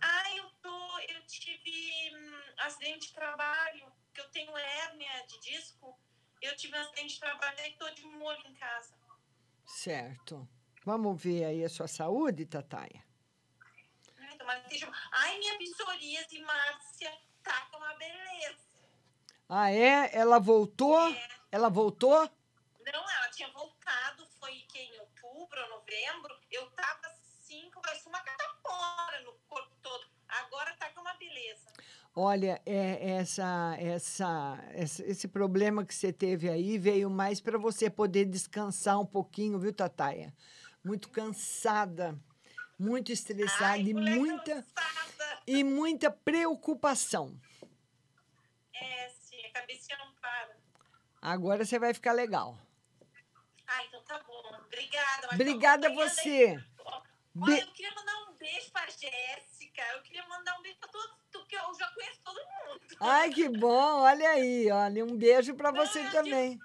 Ah, 0.00 0.36
eu 0.36 0.50
tô. 0.62 0.98
Eu 1.08 1.26
tive 1.26 2.14
hum, 2.14 2.40
acidente 2.58 3.08
de 3.08 3.14
trabalho, 3.14 3.92
que 4.12 4.20
eu 4.20 4.28
tenho 4.30 4.56
hérnia 4.56 5.26
de 5.26 5.40
disco. 5.40 5.98
Eu 6.42 6.54
tive 6.56 6.76
um 6.76 6.80
acidente 6.80 7.14
de 7.14 7.20
trabalho 7.20 7.60
e 7.66 7.72
tô 7.72 7.90
de 7.90 8.04
molho 8.06 8.46
em 8.46 8.54
casa. 8.54 8.94
Certo. 9.64 10.48
Vamos 10.84 11.20
ver 11.20 11.44
aí 11.44 11.64
a 11.64 11.68
sua 11.68 11.88
saúde, 11.88 12.46
Tataia. 12.46 13.05
Que 14.54 14.74
esteja- 14.74 14.92
Ai, 15.12 15.38
minha 15.38 15.58
psoríase, 15.58 16.38
Márcia, 16.40 17.12
tá 17.42 17.66
com 17.70 17.78
uma 17.78 17.94
beleza. 17.94 18.58
Ah, 19.48 19.70
é? 19.70 20.10
Ela 20.16 20.38
voltou? 20.38 20.98
Ela 21.52 21.68
voltou? 21.68 22.28
Não, 22.92 23.10
ela 23.10 23.28
tinha 23.30 23.48
voltado, 23.50 24.26
foi 24.38 24.52
que 24.68 24.78
em 24.78 25.00
outubro 25.00 25.60
ou 25.62 25.68
novembro. 25.70 26.34
Eu 26.50 26.70
tava 26.70 27.06
assim, 27.08 27.70
com 27.70 27.80
uma 28.08 28.20
catapora 28.20 29.20
no 29.22 29.32
corpo 29.48 29.74
todo. 29.82 30.04
Agora 30.28 30.74
tá 30.76 30.88
com 30.90 31.00
uma 31.00 31.14
beleza. 31.14 31.66
Olha, 32.14 32.60
é, 32.64 33.10
essa, 33.18 33.76
essa, 33.78 34.58
esse, 34.74 35.02
esse 35.02 35.28
problema 35.28 35.84
que 35.84 35.94
você 35.94 36.12
teve 36.12 36.48
aí 36.48 36.78
veio 36.78 37.10
mais 37.10 37.40
para 37.40 37.58
você 37.58 37.90
poder 37.90 38.24
descansar 38.24 38.98
um 38.98 39.04
pouquinho, 39.06 39.58
viu, 39.58 39.72
Tataia? 39.72 40.32
Muito 40.82 41.10
cansada, 41.10 42.18
muito 42.78 43.12
estressada 43.12 43.78
e 43.78 43.94
muita 43.94 44.64
e 45.46 45.62
muita 45.64 46.10
preocupação. 46.10 47.38
É, 48.74 49.08
sim, 49.08 49.44
a 49.46 49.50
cabecinha 49.52 49.98
não 49.98 50.12
para. 50.14 50.56
Agora 51.22 51.64
você 51.64 51.78
vai 51.78 51.94
ficar 51.94 52.12
legal. 52.12 52.58
Ah, 53.66 53.84
então 53.84 54.02
tá 54.04 54.22
bom. 54.22 54.42
Obrigada. 54.66 55.28
Obrigada 55.32 55.88
a 55.88 55.94
você. 55.94 56.62
Olha, 57.40 57.60
eu 57.60 57.72
queria 57.72 57.94
mandar 57.94 58.30
um 58.30 58.34
beijo 58.34 58.70
pra 58.70 58.86
Jéssica. 58.86 59.82
Eu 59.94 60.02
queria 60.02 60.26
mandar 60.28 60.58
um 60.58 60.62
beijo 60.62 60.78
pra 60.78 60.88
todos, 60.88 61.16
porque 61.32 61.56
eu 61.56 61.74
já 61.74 61.90
conheço 61.90 62.20
todo 62.24 62.36
mundo. 62.36 62.80
Ai, 63.00 63.30
que 63.30 63.48
bom! 63.48 64.00
Olha 64.00 64.30
aí, 64.30 64.70
olha, 64.70 65.04
um 65.04 65.16
beijo 65.16 65.54
para 65.54 65.70
você 65.70 66.08
também. 66.10 66.58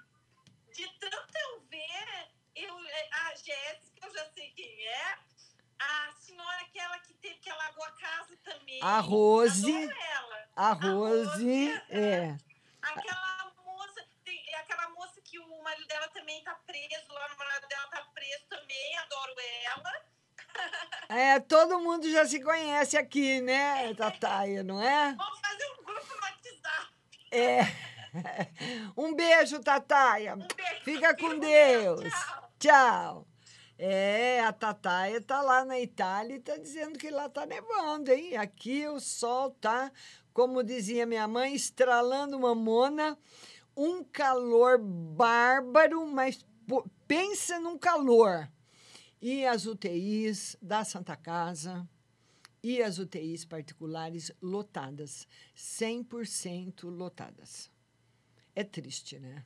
De 0.72 0.88
tanto 0.98 1.38
eu 1.38 1.60
ver, 1.68 2.30
eu, 2.54 2.74
a 2.74 3.34
Jéssica, 3.34 4.06
eu 4.06 4.14
já 4.14 4.24
sei 4.32 4.50
quem 4.52 4.86
é. 4.86 5.18
A 5.82 6.12
senhora 6.12 6.60
aquela 6.62 6.98
que 7.00 7.14
teve 7.14 7.34
que 7.36 7.50
alagou 7.50 7.84
a 7.84 7.92
casa 7.92 8.36
também. 8.44 8.80
A 8.82 9.00
Rose. 9.00 9.74
Adoro 9.74 9.96
ela. 10.00 10.48
A 10.54 10.72
Rose, 10.72 11.82
é. 11.90 12.36
Aquela 12.82 13.52
moça, 13.64 14.04
tem, 14.24 14.54
aquela 14.56 14.88
moça 14.90 15.20
que 15.22 15.38
o 15.38 15.62
marido 15.62 15.86
dela 15.86 16.08
também 16.08 16.42
tá 16.44 16.54
preso, 16.66 17.12
lá 17.12 17.28
no 17.28 17.36
marido 17.36 17.68
dela 17.68 17.86
tá 17.88 18.06
preso 18.14 18.44
também, 18.48 18.98
adoro 18.98 19.34
ela. 19.64 19.92
É, 21.08 21.38
todo 21.40 21.80
mundo 21.80 22.10
já 22.10 22.24
se 22.26 22.42
conhece 22.42 22.96
aqui, 22.96 23.40
né, 23.42 23.92
Tataia, 23.94 24.62
não 24.62 24.82
é? 24.82 25.14
Vamos 25.14 25.40
fazer 25.40 25.66
um 25.72 25.84
grupo 25.84 26.06
no 26.06 26.22
WhatsApp. 26.22 26.94
É. 27.30 27.60
Um 28.96 29.14
beijo, 29.14 29.60
Tataia. 29.60 30.36
Fica 30.84 31.16
com 31.16 31.38
Deus. 31.38 32.12
Tchau. 32.58 33.26
É, 33.84 34.38
a 34.42 34.52
Tataia 34.52 35.20
tá 35.20 35.42
lá 35.42 35.64
na 35.64 35.80
Itália 35.80 36.36
e 36.36 36.38
tá 36.38 36.56
dizendo 36.56 36.96
que 36.96 37.10
lá 37.10 37.28
tá 37.28 37.44
nevando, 37.44 38.12
hein? 38.12 38.36
Aqui 38.36 38.86
o 38.86 39.00
sol 39.00 39.50
tá, 39.50 39.90
como 40.32 40.62
dizia 40.62 41.04
minha 41.04 41.26
mãe, 41.26 41.52
estralando 41.52 42.38
mamona, 42.38 43.18
um 43.76 44.04
calor 44.04 44.78
bárbaro, 44.78 46.06
mas 46.06 46.46
pensa 47.08 47.58
num 47.58 47.76
calor. 47.76 48.48
E 49.20 49.44
as 49.44 49.66
UTIs 49.66 50.56
da 50.62 50.84
Santa 50.84 51.16
Casa 51.16 51.84
e 52.62 52.80
as 52.80 53.00
UTIs 53.00 53.44
particulares 53.44 54.30
lotadas, 54.40 55.26
100% 55.56 56.84
lotadas. 56.84 57.68
É 58.54 58.62
triste, 58.62 59.18
né? 59.18 59.44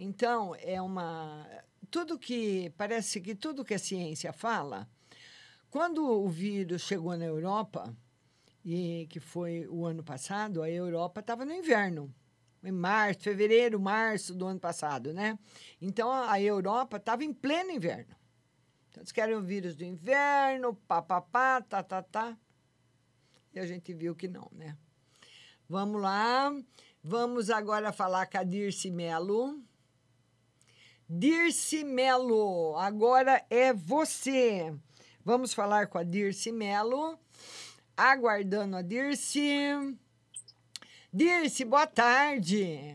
Então, 0.00 0.54
é 0.60 0.80
uma. 0.80 1.44
Tudo 1.90 2.16
que. 2.16 2.70
Parece 2.76 3.20
que 3.20 3.34
tudo 3.34 3.64
que 3.64 3.74
a 3.74 3.78
ciência 3.78 4.32
fala. 4.32 4.88
Quando 5.68 6.04
o 6.06 6.28
vírus 6.28 6.82
chegou 6.82 7.16
na 7.16 7.24
Europa, 7.24 7.94
e 8.64 9.08
que 9.10 9.18
foi 9.18 9.66
o 9.66 9.84
ano 9.84 10.04
passado, 10.04 10.62
a 10.62 10.70
Europa 10.70 11.18
estava 11.20 11.44
no 11.44 11.52
inverno. 11.52 12.14
Em 12.62 12.70
março, 12.70 13.20
fevereiro, 13.20 13.80
março 13.80 14.34
do 14.34 14.46
ano 14.46 14.60
passado, 14.60 15.12
né? 15.12 15.36
Então, 15.80 16.12
a 16.12 16.40
Europa 16.40 16.96
estava 16.96 17.24
em 17.24 17.32
pleno 17.32 17.72
inverno. 17.72 18.14
Então, 18.88 19.02
eles 19.02 19.12
querem 19.12 19.34
o 19.34 19.42
vírus 19.42 19.74
do 19.74 19.84
inverno, 19.84 20.74
papapá, 20.86 21.60
tá, 21.60 21.82
tá, 21.82 22.02
tá. 22.02 22.38
E 23.52 23.58
a 23.58 23.66
gente 23.66 23.92
viu 23.92 24.14
que 24.14 24.28
não, 24.28 24.48
né? 24.52 24.76
Vamos 25.68 26.00
lá. 26.00 26.52
Vamos 27.02 27.50
agora 27.50 27.92
falar 27.92 28.26
com 28.26 28.38
a 28.38 28.44
Dirce 28.44 28.90
Melo. 28.90 29.67
Dirce 31.10 31.84
Melo, 31.84 32.76
agora 32.76 33.42
é 33.48 33.72
você. 33.72 34.74
Vamos 35.24 35.54
falar 35.54 35.86
com 35.86 35.96
a 35.96 36.02
Dirce 36.02 36.52
Melo. 36.52 37.18
Aguardando 37.96 38.76
a 38.76 38.82
Dirce. 38.82 39.96
Dirce, 41.10 41.64
boa 41.64 41.86
tarde. 41.86 42.94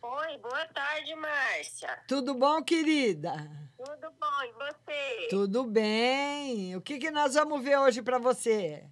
Oi, 0.00 0.38
boa 0.38 0.64
tarde, 0.68 1.14
Márcia. 1.14 2.02
Tudo 2.08 2.32
bom, 2.32 2.62
querida? 2.62 3.34
Tudo 3.76 4.10
bom, 4.18 4.42
e 4.44 4.52
você? 4.52 5.28
Tudo 5.28 5.64
bem. 5.64 6.74
O 6.74 6.80
que, 6.80 6.98
que 6.98 7.10
nós 7.10 7.34
vamos 7.34 7.62
ver 7.62 7.78
hoje 7.78 8.00
para 8.00 8.18
você? 8.18 8.82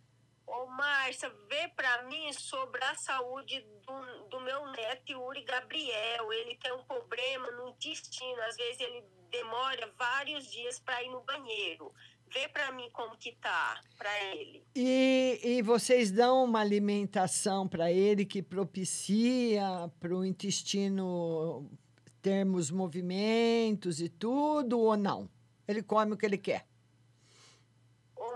Ô, 0.50 0.66
Márcia, 0.66 1.30
vê 1.48 1.68
pra 1.76 2.02
mim 2.08 2.32
sobre 2.32 2.82
a 2.82 2.96
saúde 2.96 3.64
do, 3.86 4.28
do 4.28 4.40
meu 4.40 4.66
neto 4.72 5.12
Yuri 5.12 5.44
Gabriel. 5.44 6.32
Ele 6.32 6.56
tem 6.56 6.72
um 6.72 6.82
problema 6.82 7.48
no 7.52 7.68
intestino. 7.68 8.42
Às 8.42 8.56
vezes 8.56 8.80
ele 8.80 9.04
demora 9.30 9.88
vários 9.96 10.50
dias 10.50 10.80
para 10.80 11.00
ir 11.04 11.08
no 11.08 11.20
banheiro. 11.22 11.92
Vê 12.32 12.48
pra 12.48 12.72
mim 12.72 12.90
como 12.92 13.16
que 13.16 13.32
tá 13.36 13.80
pra 13.96 14.24
ele. 14.24 14.64
E, 14.74 15.40
e 15.42 15.62
vocês 15.62 16.10
dão 16.10 16.44
uma 16.44 16.60
alimentação 16.60 17.68
para 17.68 17.92
ele 17.92 18.24
que 18.24 18.42
propicia 18.42 19.62
para 20.00 20.12
o 20.12 20.24
intestino 20.24 21.70
termos 22.20 22.72
movimentos 22.72 24.00
e 24.00 24.08
tudo 24.08 24.80
ou 24.80 24.96
não? 24.96 25.30
Ele 25.66 25.80
come 25.80 26.12
o 26.12 26.16
que 26.16 26.26
ele 26.26 26.38
quer. 26.38 26.69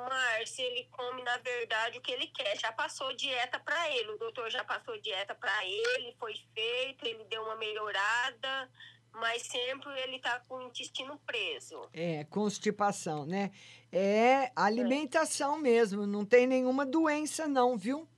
Ô, 0.04 0.08
Márcia, 0.08 0.62
ele 0.62 0.84
come, 0.90 1.22
na 1.22 1.38
verdade, 1.38 1.98
o 1.98 2.00
que 2.00 2.12
ele 2.12 2.26
quer. 2.26 2.58
Já 2.58 2.70
passou 2.72 3.14
dieta 3.14 3.58
pra 3.58 3.90
ele. 3.90 4.10
O 4.10 4.18
doutor 4.18 4.50
já 4.50 4.62
passou 4.62 5.00
dieta 5.00 5.34
pra 5.34 5.64
ele, 5.64 6.14
foi 6.18 6.34
feito, 6.54 7.06
ele 7.06 7.24
deu 7.24 7.42
uma 7.42 7.56
melhorada, 7.56 8.70
mas 9.12 9.42
sempre 9.42 9.90
ele 10.00 10.18
tá 10.18 10.40
com 10.40 10.56
o 10.56 10.62
intestino 10.62 11.18
preso. 11.20 11.88
É, 11.92 12.24
constipação, 12.24 13.24
né? 13.24 13.50
É 13.90 14.52
alimentação 14.54 15.58
mesmo, 15.58 16.06
não 16.06 16.24
tem 16.24 16.46
nenhuma 16.46 16.84
doença 16.84 17.46
não, 17.48 17.76
viu? 17.76 18.08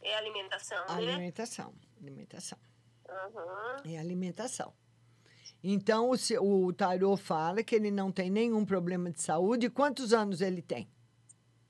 É 0.00 0.16
alimentação, 0.16 0.78
né? 0.78 0.94
Alimentação, 0.94 1.74
alimentação. 2.00 2.58
Aham. 3.08 3.82
É 3.84 3.98
alimentação. 3.98 4.72
Então, 5.62 6.10
o, 6.10 6.66
o 6.66 6.72
tarô 6.72 7.16
fala 7.16 7.62
que 7.62 7.74
ele 7.74 7.90
não 7.90 8.10
tem 8.10 8.30
nenhum 8.30 8.64
problema 8.64 9.10
de 9.10 9.20
saúde. 9.20 9.68
Quantos 9.68 10.12
anos 10.12 10.40
ele 10.40 10.62
tem? 10.62 10.88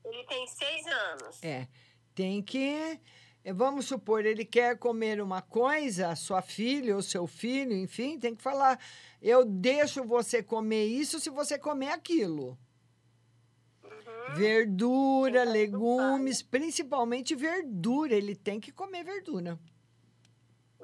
Ele 0.04 0.24
tem 0.24 0.46
seis 0.46 0.86
anos. 0.86 1.42
É, 1.42 1.66
tem 2.14 2.42
que. 2.42 2.98
eh, 3.44 3.52
Vamos 3.52 3.86
supor, 3.86 4.24
ele 4.24 4.44
quer 4.44 4.78
comer 4.78 5.20
uma 5.20 5.42
coisa, 5.42 6.14
sua 6.14 6.40
filha 6.42 6.94
ou 6.94 7.02
seu 7.02 7.26
filho, 7.26 7.74
enfim, 7.76 8.18
tem 8.18 8.34
que 8.34 8.42
falar: 8.42 8.78
eu 9.20 9.44
deixo 9.44 10.04
você 10.04 10.42
comer 10.42 10.86
isso 10.86 11.18
se 11.18 11.30
você 11.30 11.58
comer 11.58 11.90
aquilo. 11.90 12.56
Verdura, 14.34 15.42
legumes, 15.44 16.42
principalmente 16.42 17.34
verdura. 17.34 18.14
Ele 18.14 18.36
tem 18.36 18.60
que 18.60 18.70
comer 18.70 19.02
verdura. 19.04 19.58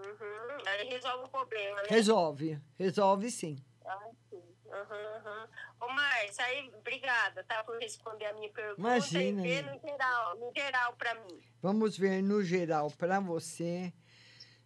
Uhum. 0.07 0.63
Aí 0.67 0.89
resolve 0.89 1.25
o 1.25 1.29
problema, 1.29 1.83
né? 1.83 1.89
Resolve, 1.89 2.61
resolve 2.79 3.31
sim. 3.31 3.59
Ah, 3.85 3.99
sim. 4.31 4.43
Aham, 4.71 5.17
aham. 5.17 5.49
Ô, 5.81 5.89
Márcia, 5.89 6.45
aí, 6.45 6.71
obrigada, 6.79 7.43
tá, 7.45 7.65
por 7.65 7.79
responder 7.79 8.27
a 8.27 8.33
minha 8.35 8.51
pergunta. 8.51 8.81
Imagina, 8.81 9.47
E 9.47 9.63
no 9.63 9.81
geral, 9.81 10.37
no 10.39 10.53
geral 10.55 10.93
pra 10.97 11.15
mim. 11.15 11.41
Vamos 11.63 11.99
ver 11.99 12.23
no 12.23 12.43
geral 12.43 12.91
para 12.91 13.21
você. 13.21 13.93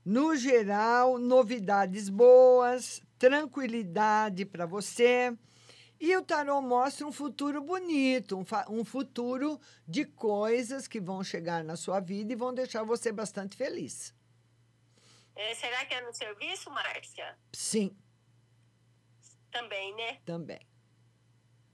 No 0.04 0.34
geral, 0.36 1.18
novidades 1.18 2.08
boas, 2.08 3.02
tranquilidade 3.18 4.44
para 4.44 4.66
você. 4.66 5.36
E 6.00 6.16
o 6.16 6.22
tarô 6.22 6.62
mostra 6.62 7.06
um 7.06 7.12
futuro 7.12 7.60
bonito, 7.60 8.38
um, 8.38 8.44
um 8.74 8.84
futuro 8.84 9.60
de 9.86 10.06
coisas 10.06 10.88
que 10.88 10.98
vão 10.98 11.22
chegar 11.22 11.62
na 11.62 11.76
sua 11.76 12.00
vida 12.00 12.32
e 12.32 12.36
vão 12.36 12.54
deixar 12.54 12.82
você 12.84 13.12
bastante 13.12 13.54
feliz. 13.54 14.14
É, 15.42 15.54
será 15.54 15.84
que 15.86 15.94
é 15.94 16.02
no 16.02 16.12
serviço, 16.12 16.70
Márcia? 16.70 17.34
Sim, 17.52 17.96
Também, 19.50 19.94
né? 19.96 20.18
também. 20.26 20.60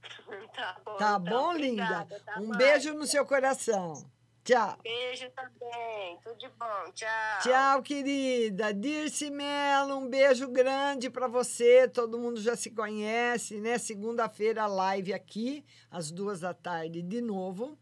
tá 0.55 0.79
bom. 0.85 0.95
Tá 0.95 1.17
então, 1.19 1.23
bom, 1.23 1.49
obrigada, 1.51 2.15
linda? 2.15 2.19
tá, 2.25 2.39
Um 2.39 2.47
Márcia? 2.47 2.57
beijo 2.67 2.93
no 2.93 3.05
seu 3.05 3.25
coração. 3.25 4.09
Tchau. 4.45 4.77
Beijo 4.81 5.29
também. 5.31 6.17
Tudo 6.23 6.37
de 6.37 6.47
bom. 6.47 6.91
Tchau. 6.93 7.39
Tchau, 7.41 7.83
querida. 7.83 8.73
Dirce 8.73 9.29
Mello, 9.29 9.97
um 9.97 10.07
beijo 10.09 10.47
grande 10.47 11.09
para 11.09 11.27
você. 11.27 11.85
Todo 11.89 12.17
mundo 12.17 12.39
já 12.39 12.55
se 12.55 12.71
conhece, 12.71 13.59
né? 13.59 13.77
Segunda-feira, 13.77 14.65
live 14.65 15.13
aqui, 15.13 15.65
às 15.91 16.09
duas 16.09 16.39
da 16.39 16.53
tarde, 16.53 17.01
de 17.01 17.19
novo. 17.19 17.77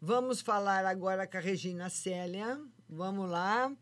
Vamos 0.00 0.40
falar 0.40 0.84
agora 0.84 1.28
com 1.28 1.36
a 1.36 1.40
Regina 1.40 1.88
Célia. 1.88 2.60
Vamos 2.88 3.30
lá. 3.30 3.72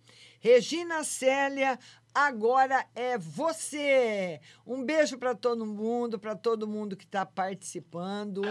Regina 0.40 1.02
Célia, 1.04 1.78
agora 2.14 2.86
é 2.94 3.18
você. 3.18 4.40
Um 4.66 4.82
beijo 4.84 5.18
para 5.18 5.34
todo 5.34 5.66
mundo, 5.66 6.18
para 6.18 6.36
todo 6.36 6.66
mundo 6.66 6.96
que 6.96 7.04
está 7.04 7.26
participando. 7.26 8.42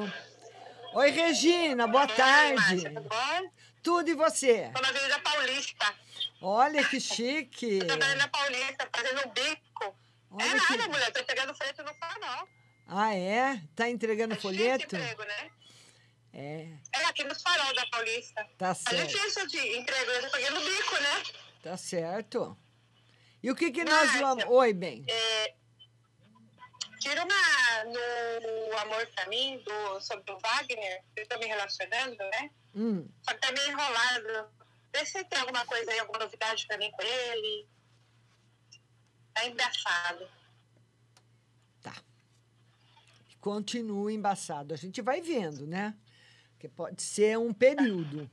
Oi, 0.93 1.09
Regina, 1.11 1.88
boa 1.88 2.07
tarde. 2.07 2.83
Tudo 3.81 4.09
e 4.09 4.13
você? 4.15 4.69
Tô 4.75 4.81
na 4.81 4.89
Avenida 4.89 5.19
Paulista. 5.19 5.93
Olha 6.41 6.83
que 6.83 6.99
chique. 6.99 7.79
Trabalhando 7.85 8.17
na 8.17 8.27
Paulista, 8.27 8.89
fazendo 8.93 9.29
bico. 9.29 9.95
Olha 10.31 10.43
é 10.43 10.49
que- 10.59 10.77
nada, 10.77 10.88
mulher. 10.89 11.11
Tô 11.13 11.23
pegando 11.23 11.53
frente 11.55 11.81
no 11.81 11.93
farol. 11.95 12.47
Ah, 12.85 13.13
é? 13.15 13.61
Tá 13.75 13.89
entregando 13.89 14.33
É 14.33 14.38
folheto? 14.38 14.95
emprego, 14.95 15.23
né? 15.23 15.49
É, 16.33 16.67
É 16.93 17.05
aqui 17.05 17.23
nos 17.23 17.41
farol 17.41 17.73
da 17.73 17.85
Paulista. 17.88 18.45
Tá 18.57 18.69
É 18.69 18.73
certo. 18.73 19.07
difícil 19.07 19.47
de 19.47 19.77
emprego, 19.77 20.11
eu 20.11 20.21
tô 20.23 20.29
pegando 20.38 20.59
bico, 20.59 20.95
né? 20.95 21.23
Tá 21.68 21.78
certo. 21.78 22.57
E 23.43 23.51
o 23.51 23.55
que 23.55 23.72
que 23.72 23.84
nós 23.84 24.11
vamos... 24.20 24.45
Oi, 24.45 24.74
bem. 24.74 25.05
É, 25.09 25.55
tira 26.99 27.24
uma 27.24 27.84
no 27.86 28.78
Amor 28.78 29.07
pra 29.15 29.28
mim, 29.28 29.61
do, 29.65 30.01
sobre 30.01 30.32
o 30.32 30.39
Wagner, 30.39 31.03
eu 31.15 31.28
tô 31.28 31.38
me 31.39 31.45
relacionando, 31.45 32.18
né? 32.18 32.51
Hum, 32.76 33.07
Só 33.22 33.34
que 33.34 33.41
tá 33.41 33.51
meio 33.51 33.72
enrolado. 33.72 34.49
Vê 34.93 35.05
se 35.05 35.24
tem 35.26 35.39
alguma 35.39 35.65
coisa 35.65 35.91
aí, 35.91 35.99
alguma 35.99 36.20
novidade 36.20 36.65
pra 36.68 36.78
mim 36.78 36.91
com 36.91 37.01
ele. 37.01 37.68
Tá 39.34 39.45
engraçado. 39.45 40.28
continua 43.47 44.11
embaçado. 44.11 44.74
A 44.74 44.78
gente 44.78 45.01
vai 45.01 45.22
vendo, 45.22 45.65
né? 45.65 45.95
Que 46.59 46.68
pode 46.68 47.01
ser 47.01 47.38
um 47.38 47.53
período. 47.53 48.30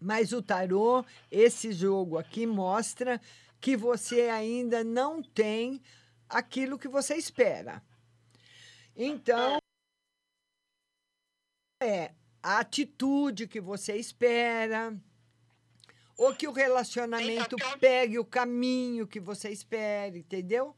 Mas 0.00 0.32
o 0.32 0.40
tarô, 0.40 1.04
esse 1.30 1.72
jogo 1.72 2.16
aqui 2.16 2.46
mostra 2.46 3.20
que 3.60 3.76
você 3.76 4.22
ainda 4.30 4.82
não 4.82 5.22
tem 5.22 5.82
aquilo 6.28 6.78
que 6.78 6.88
você 6.88 7.16
espera. 7.16 7.82
Então, 8.96 9.58
é 11.82 12.12
a 12.42 12.58
atitude 12.60 13.46
que 13.46 13.60
você 13.60 13.96
espera, 13.96 14.98
ou 16.16 16.34
que 16.34 16.48
o 16.48 16.52
relacionamento 16.52 17.56
pegue 17.78 18.18
o 18.18 18.24
caminho 18.24 19.06
que 19.06 19.20
você 19.20 19.50
espera, 19.50 20.16
entendeu? 20.16 20.74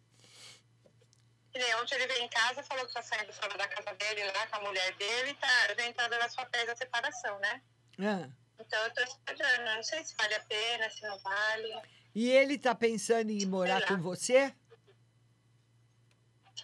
Ontem 1.80 1.94
ele 1.96 2.06
veio 2.06 2.22
em 2.22 2.28
casa 2.28 2.60
e 2.60 2.64
falou 2.64 2.86
que 2.86 2.94
tá 2.94 3.02
saindo 3.02 3.32
fora 3.32 3.58
da 3.58 3.68
casa 3.68 3.94
dele 3.94 4.24
lá 4.24 4.46
com 4.46 4.56
a 4.56 4.60
mulher 4.60 4.96
dele 4.96 5.30
e 5.30 5.34
tá 5.34 5.74
já 5.76 5.86
entrando 5.86 6.18
nas 6.18 6.34
papéis 6.34 6.66
da 6.66 6.74
separação, 6.74 7.38
né? 7.40 7.62
Ah. 8.00 8.41
Então 8.66 8.82
eu 8.84 8.94
tô 8.94 9.02
esperando. 9.02 9.64
Não 9.76 9.82
sei 9.82 10.04
se 10.04 10.14
vale 10.16 10.34
a 10.34 10.40
pena, 10.44 10.90
se 10.90 11.02
não 11.02 11.18
vale. 11.18 11.82
E 12.14 12.30
ele 12.30 12.58
tá 12.58 12.74
pensando 12.74 13.30
em 13.30 13.44
morar 13.46 13.86
com 13.86 13.96
você? 14.00 14.54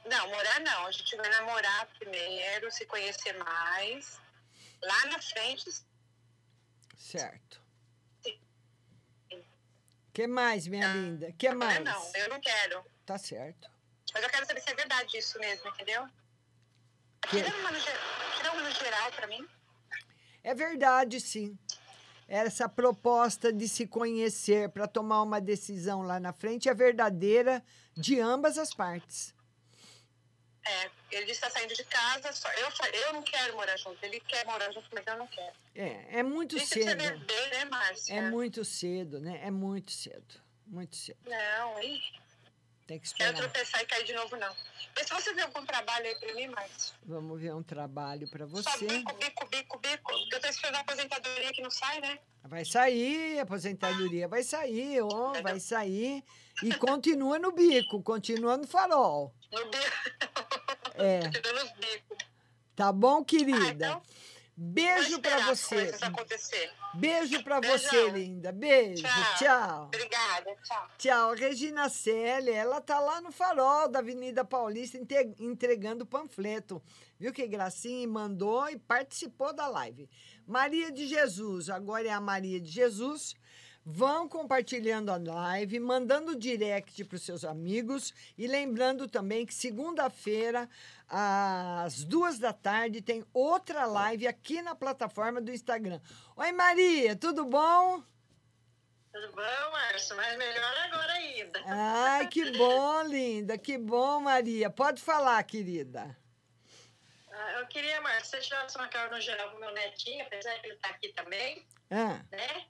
Não, 0.06 0.28
morar 0.28 0.60
não. 0.60 0.86
A 0.86 0.90
gente 0.92 1.16
vai 1.16 1.28
namorar 1.30 1.86
primeiro, 1.98 2.70
se 2.70 2.86
conhecer 2.86 3.32
mais. 3.38 4.20
Lá 4.82 5.06
na 5.06 5.20
frente, 5.20 5.68
Certo. 6.96 7.60
que 10.12 10.26
mais, 10.26 10.66
minha 10.68 10.86
linda? 10.92 11.32
que 11.32 11.50
mais? 11.50 11.82
não, 11.84 12.12
eu 12.16 12.28
não 12.28 12.40
quero. 12.40 12.84
Tá 13.06 13.18
certo. 13.18 13.68
Mas 14.14 14.22
eu 14.22 14.30
quero 14.30 14.46
saber 14.46 14.60
se 14.60 14.70
é 14.70 14.74
verdade 14.74 15.16
isso 15.18 15.38
mesmo, 15.40 15.68
entendeu? 15.70 16.08
Que- 17.28 17.42
Tira 17.42 17.56
uma 17.56 17.70
no, 17.72 17.78
ge- 17.80 17.98
tira 18.36 18.52
uma 18.52 18.62
no 18.62 18.70
geral 18.70 19.12
pra 19.12 19.26
mim. 19.26 19.48
É 20.44 20.54
verdade, 20.54 21.20
sim. 21.20 21.58
Essa 22.28 22.68
proposta 22.68 23.50
de 23.50 23.66
se 23.66 23.86
conhecer 23.86 24.68
para 24.68 24.86
tomar 24.86 25.22
uma 25.22 25.40
decisão 25.40 26.02
lá 26.02 26.20
na 26.20 26.30
frente 26.32 26.68
é 26.68 26.74
verdadeira 26.74 27.64
de 27.96 28.20
ambas 28.20 28.58
as 28.58 28.74
partes. 28.74 29.34
É, 30.66 30.90
ele 31.10 31.24
disse 31.24 31.40
que 31.40 31.46
tá 31.46 31.50
saindo 31.50 31.74
de 31.74 31.84
casa. 31.84 32.30
Só, 32.32 32.46
eu, 32.52 32.68
eu 33.06 33.12
não 33.14 33.22
quero 33.22 33.54
morar 33.54 33.76
junto. 33.78 34.04
Ele 34.04 34.20
quer 34.20 34.44
morar 34.44 34.70
junto, 34.70 34.86
mas 34.92 35.06
eu 35.06 35.16
não 35.16 35.26
quero. 35.26 35.56
É, 35.74 36.18
é 36.18 36.22
muito 36.22 36.56
Isso 36.58 36.74
cedo. 36.74 36.94
beber, 36.96 37.50
né, 37.50 37.64
Márcia? 37.64 38.14
É 38.14 38.30
muito 38.30 38.62
cedo, 38.62 39.18
né? 39.18 39.40
É 39.42 39.50
muito 39.50 39.90
cedo. 39.90 40.34
Muito 40.66 40.96
cedo. 40.96 41.18
Não, 41.24 41.82
ih, 41.82 42.02
Tem 42.88 42.98
que 42.98 43.12
quero 43.12 43.32
esperar. 43.32 43.50
tropeçar 43.52 43.82
e 43.82 43.86
cair 43.86 44.04
de 44.04 44.14
novo, 44.14 44.34
não. 44.38 44.50
Mas 44.96 45.06
se 45.06 45.12
você 45.12 45.34
vê 45.34 45.42
algum 45.42 45.62
trabalho 45.66 46.06
aí 46.06 46.14
pra 46.16 46.32
mim, 46.32 46.46
Márcia. 46.48 46.94
Vamos 47.04 47.38
ver 47.38 47.54
um 47.54 47.62
trabalho 47.62 48.26
para 48.30 48.46
Só 48.48 48.54
você. 48.62 48.86
bico, 48.86 49.14
bico, 49.14 49.46
bico, 49.46 49.78
bico. 49.78 50.12
Eu 50.32 50.40
tô 50.40 50.48
esperando 50.48 50.76
a 50.76 50.80
aposentadoria 50.80 51.52
que 51.52 51.60
não 51.60 51.70
sai, 51.70 52.00
né? 52.00 52.18
Vai 52.44 52.64
sair, 52.64 53.38
aposentadoria 53.40 54.26
vai 54.26 54.42
sair, 54.42 55.02
ó, 55.02 55.34
vai 55.42 55.60
sair. 55.60 56.24
E 56.62 56.74
continua 56.76 57.38
no 57.38 57.52
bico, 57.52 58.02
continua 58.02 58.56
no 58.56 58.66
farol. 58.66 59.34
No 59.52 59.64
bico. 59.66 60.94
É. 60.94 61.20
Tá 62.74 62.92
bom, 62.92 63.24
querida? 63.24 63.58
então, 63.86 64.02
Beijo 64.60 65.20
para 65.20 65.38
você. 65.54 65.92
Beijo 66.94 67.44
para 67.44 67.60
você, 67.60 68.10
linda. 68.10 68.50
Beijo. 68.50 69.04
Tchau. 69.38 69.84
Obrigada, 69.84 70.56
tchau. 70.64 70.88
Tchau. 70.98 71.34
Regina 71.34 71.88
Célia, 71.88 72.56
ela 72.56 72.80
tá 72.80 72.98
lá 72.98 73.20
no 73.20 73.30
farol 73.30 73.88
da 73.88 74.00
Avenida 74.00 74.44
Paulista 74.44 74.98
entregando 75.38 76.04
panfleto. 76.04 76.82
Viu 77.20 77.32
que 77.32 77.46
gracinha? 77.46 78.02
E 78.02 78.06
mandou 78.08 78.68
e 78.68 78.76
participou 78.76 79.52
da 79.52 79.68
live. 79.68 80.10
Maria 80.44 80.90
de 80.90 81.06
Jesus, 81.06 81.70
agora 81.70 82.08
é 82.08 82.10
a 82.10 82.20
Maria 82.20 82.60
de 82.60 82.70
Jesus. 82.72 83.36
Vão 83.90 84.28
compartilhando 84.28 85.10
a 85.10 85.16
live, 85.16 85.80
mandando 85.80 86.36
direct 86.36 87.02
para 87.06 87.16
os 87.16 87.22
seus 87.22 87.42
amigos 87.42 88.12
e 88.36 88.46
lembrando 88.46 89.08
também 89.08 89.46
que 89.46 89.54
segunda-feira, 89.54 90.68
às 91.08 92.04
duas 92.04 92.38
da 92.38 92.52
tarde, 92.52 93.00
tem 93.00 93.24
outra 93.32 93.86
live 93.86 94.26
aqui 94.28 94.60
na 94.60 94.74
plataforma 94.74 95.40
do 95.40 95.50
Instagram. 95.50 96.02
Oi, 96.36 96.52
Maria, 96.52 97.16
tudo 97.16 97.46
bom? 97.46 98.02
Tudo 99.10 99.32
bom, 99.32 99.70
Márcio? 99.72 100.14
Mas 100.16 100.36
melhor 100.36 100.74
agora 100.84 101.12
ainda. 101.14 101.62
Ai, 101.64 102.28
que 102.28 102.44
bom, 102.58 103.02
linda, 103.04 103.56
que 103.56 103.78
bom, 103.78 104.20
Maria. 104.20 104.68
Pode 104.68 105.00
falar, 105.00 105.42
querida. 105.44 106.14
Ah, 107.32 107.52
Eu 107.60 107.66
queria, 107.68 108.02
Márcio, 108.02 108.24
se 108.26 108.30
você 108.32 108.40
tirasse 108.40 108.76
uma 108.76 108.88
cara 108.88 109.10
no 109.10 109.18
geral 109.18 109.48
pro 109.48 109.58
meu 109.60 109.72
netinho, 109.72 110.22
apesar 110.26 110.58
que 110.60 110.66
ele 110.66 110.76
tá 110.76 110.90
aqui 110.90 111.08
também, 111.14 111.66
Ah, 111.90 112.20
né? 112.30 112.66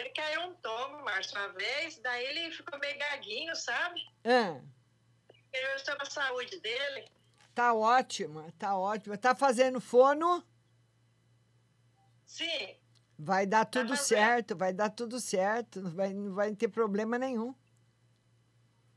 Ele 0.00 0.08
caiu 0.10 0.40
um 0.48 0.54
tomo, 0.54 1.04
Márcio, 1.04 1.36
uma 1.38 1.48
vez, 1.48 1.98
daí 1.98 2.24
ele 2.24 2.50
ficou 2.52 2.78
meio 2.78 2.98
gaguinho, 2.98 3.54
sabe? 3.54 4.00
ah, 4.24 4.58
Eu 5.52 5.76
estou 5.76 5.94
na 5.98 6.06
saúde 6.06 6.58
dele. 6.60 7.06
tá 7.54 7.74
ótima, 7.74 8.50
tá 8.58 8.78
ótima. 8.78 9.18
Tá 9.18 9.34
fazendo 9.34 9.78
fono? 9.80 10.42
Sim, 12.24 12.76
Vai 13.18 13.44
dar 13.44 13.66
tudo 13.66 13.88
fazendo. 13.94 14.06
certo, 14.06 14.56
vai 14.56 14.72
dar 14.72 14.88
tudo 14.88 15.20
certo. 15.20 15.82
Não 15.82 15.90
vai, 15.90 16.14
não 16.14 16.32
vai 16.34 16.54
ter 16.56 16.68
problema 16.68 17.18
nenhum. 17.18 17.54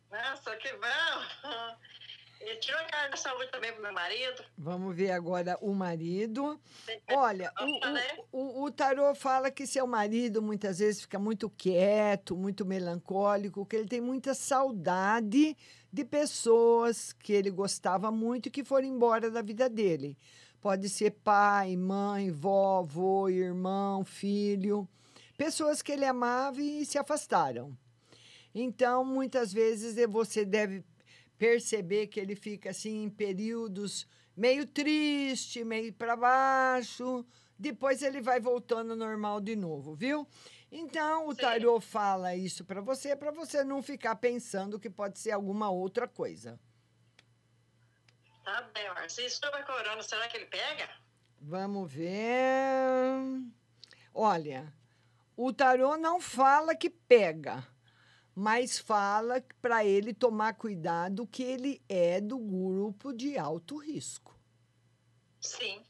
nossa, 0.10 0.56
que 0.56 0.72
bom. 0.78 0.80
Tirou 2.60 2.80
a 2.80 2.84
cara 2.86 3.10
da 3.10 3.18
saúde 3.18 3.52
também 3.52 3.72
pro 3.74 3.82
meu 3.82 3.94
marido. 3.94 4.44
Vamos 4.58 4.96
ver 4.96 5.12
agora 5.12 5.58
o 5.62 5.74
marido. 5.74 6.60
Olha, 7.12 7.52
o, 8.32 8.38
o, 8.38 8.62
o, 8.62 8.64
o 8.64 8.72
tarô 8.72 9.14
fala 9.16 9.50
que 9.50 9.66
seu 9.66 9.88
marido 9.88 10.41
muitas 10.41 10.80
vezes 10.80 11.02
fica 11.02 11.18
muito 11.18 11.50
quieto, 11.50 12.36
muito 12.36 12.66
melancólico, 12.66 13.66
que 13.66 13.76
ele 13.76 13.88
tem 13.88 14.02
muita 14.02 14.34
saudade 14.34 15.56
de 15.91 16.04
pessoas 16.04 17.14
que 17.14 17.34
ele 17.34 17.50
gostava 17.50 18.12
muito 18.12 18.48
e 18.48 18.52
que 18.52 18.64
foram 18.64 18.88
embora 18.88 19.30
da 19.30 19.41
vida 19.41 19.70
dele. 19.70 20.18
Pode 20.60 20.89
ser 20.89 21.12
pai, 21.12 21.76
mãe, 21.76 22.32
vó, 22.32 22.80
avô, 22.80 23.30
irmão, 23.30 24.04
filho. 24.04 24.88
Pessoas 25.38 25.82
que 25.82 25.91
ele 25.91 26.06
amava 26.06 26.62
e 26.62 26.86
se 26.86 26.98
afastaram. 26.98 27.78
Então, 28.56 29.04
muitas 29.04 29.52
vezes 29.52 29.96
você 30.08 30.46
deve 30.46 30.84
perceber 31.44 32.08
que 32.08 32.22
ele 32.22 32.38
fica 32.38 32.70
assim 32.70 33.04
em 33.04 33.10
períodos 33.10 34.08
meio 34.34 34.66
triste, 34.66 35.62
meio 35.66 35.91
para 35.91 36.16
baixo. 36.16 37.26
Depois 37.60 38.02
ele 38.02 38.22
vai 38.22 38.39
voltando 38.39 38.91
ao 38.91 38.98
normal 38.98 39.41
de 39.41 39.54
novo, 39.54 39.94
viu? 39.94 40.26
Então, 40.72 41.28
o 41.28 41.36
tarô 41.36 41.82
fala 41.82 42.34
isso 42.34 42.64
para 42.64 42.80
você, 42.80 43.14
para 43.14 43.30
você 43.30 43.62
não 43.62 43.84
ficar 43.84 44.16
pensando 44.16 44.80
que 44.80 44.89
pode 44.89 45.20
ser 45.20 45.32
alguma 45.32 45.70
outra 45.70 46.08
coisa. 46.08 46.58
Tá 48.46 48.62
bem, 48.74 48.88
Márcia. 48.94 49.26
E 49.26 49.30
sobre 49.30 49.60
a 49.60 49.64
corona, 49.64 50.02
será 50.02 50.30
que 50.30 50.38
ele 50.38 50.46
pega? 50.46 50.89
Vamos 51.41 51.91
ver. 51.91 53.20
Olha, 54.14 54.74
o 55.36 55.52
tarô 55.52 55.98
não 55.98 56.22
fala 56.22 56.74
que 56.74 56.89
pega, 56.89 57.68
mas 58.36 58.80
fala 58.80 59.44
para 59.62 59.86
ele 59.86 60.14
tomar 60.14 60.54
cuidado 60.54 61.28
que 61.28 61.44
ele 61.44 61.82
é 61.88 62.20
do 62.20 62.38
grupo 62.38 63.14
de 63.14 63.38
alto 63.38 63.78
risco. 63.78 64.38
Sim. 65.40 65.82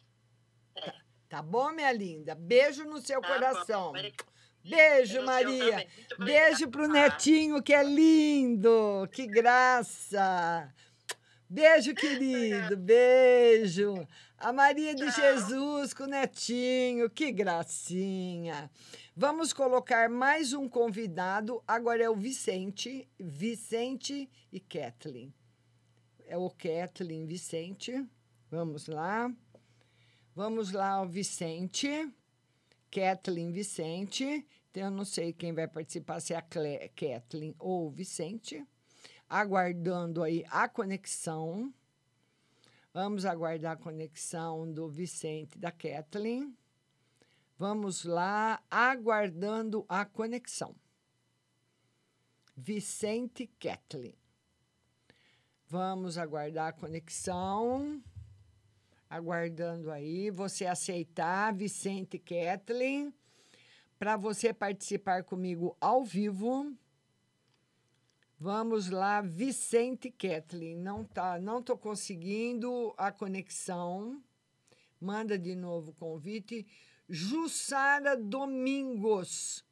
Tá 1.30 1.42
bom, 1.42 1.72
minha 1.72 1.92
linda? 1.92 2.36
Beijo 2.36 2.84
no 2.86 3.00
seu 3.02 3.22
Tá 3.22 3.28
coração. 3.28 3.94
bom. 3.94 4.02
Beijo, 4.64 5.14
seu 5.14 5.26
Maria. 5.26 5.88
Beijo 6.20 6.70
pro 6.70 6.88
netinho, 6.88 7.62
que 7.62 7.74
é 7.74 7.84
lindo. 7.84 9.08
Que 9.12 9.28
graça. 9.28 10.74
Beijo, 11.50 11.94
querido. 11.94 12.78
Beijo. 12.78 14.08
A 14.38 14.54
Maria 14.54 14.96
de 14.96 15.10
Jesus 15.12 15.94
com 15.94 16.04
o 16.04 16.08
netinho. 16.08 17.10
Que 17.10 17.32
gracinha. 17.32 18.70
Vamos 19.16 19.54
colocar 19.54 20.10
mais 20.10 20.54
um 20.54 20.68
convidado. 20.68 21.64
Agora 21.68 22.04
é 22.04 22.10
o 22.10 22.16
Vicente. 22.16 23.08
Vicente 23.20 24.30
e 24.52 24.60
Kathleen. 24.60 25.34
É 26.26 26.38
o 26.38 26.50
Kathleen 26.50 27.26
Vicente. 27.26 28.06
Vamos 28.50 28.88
lá. 28.88 29.32
Vamos 30.36 30.72
lá, 30.72 31.02
o 31.02 31.08
Vicente. 31.08 31.88
Kathleen 32.90 33.52
Vicente. 33.52 34.48
Então, 34.72 34.84
eu 34.86 34.92
não 34.92 35.06
sei 35.06 35.32
quem 35.32 35.54
vai 35.54 35.68
participar, 35.68 36.20
se 36.20 36.34
é 36.34 36.38
a 36.38 36.42
Cle- 36.42 36.90
Kathleen 36.96 37.54
ou 37.60 37.88
o 37.88 37.92
Vicente. 37.92 38.66
Aguardando 39.30 40.24
aí 40.24 40.44
a 40.50 40.68
conexão. 40.68 41.72
Vamos 42.92 43.26
aguardar 43.26 43.74
a 43.74 43.78
conexão 43.78 44.72
do 44.72 44.88
Vicente 44.90 45.56
e 45.56 45.60
da 45.60 45.72
Kathleen. 45.72 46.56
Vamos 47.58 48.04
lá, 48.04 48.64
aguardando 48.70 49.86
a 49.88 50.04
conexão. 50.06 50.76
Vicente 52.56 53.48
Kathleen. 53.60 54.16
Vamos 55.68 56.18
aguardar 56.18 56.68
a 56.68 56.74
conexão. 56.74 58.02
Aguardando 59.10 59.92
aí. 59.92 60.30
Você 60.32 60.66
aceitar, 60.66 61.54
Vicente 61.54 62.18
Kathleen, 62.18 63.14
para 64.00 64.18
você 64.18 64.54
participar 64.54 65.24
comigo 65.24 65.78
ao 65.80 66.04
vivo. 66.04 66.76
Vamos 68.40 68.90
lá, 68.90 69.22
Vicente 69.22 70.12
Kathleen. 70.12 70.76
Não 70.76 71.06
tá, 71.06 71.40
não 71.40 71.62
tô 71.62 71.78
conseguindo 71.78 72.94
a 72.98 73.12
conexão. 73.12 74.22
Manda 75.00 75.38
de 75.38 75.56
novo 75.56 75.92
o 75.92 75.96
convite. 75.96 76.68
Jussara 77.10 78.16
Domingos. 78.16 79.64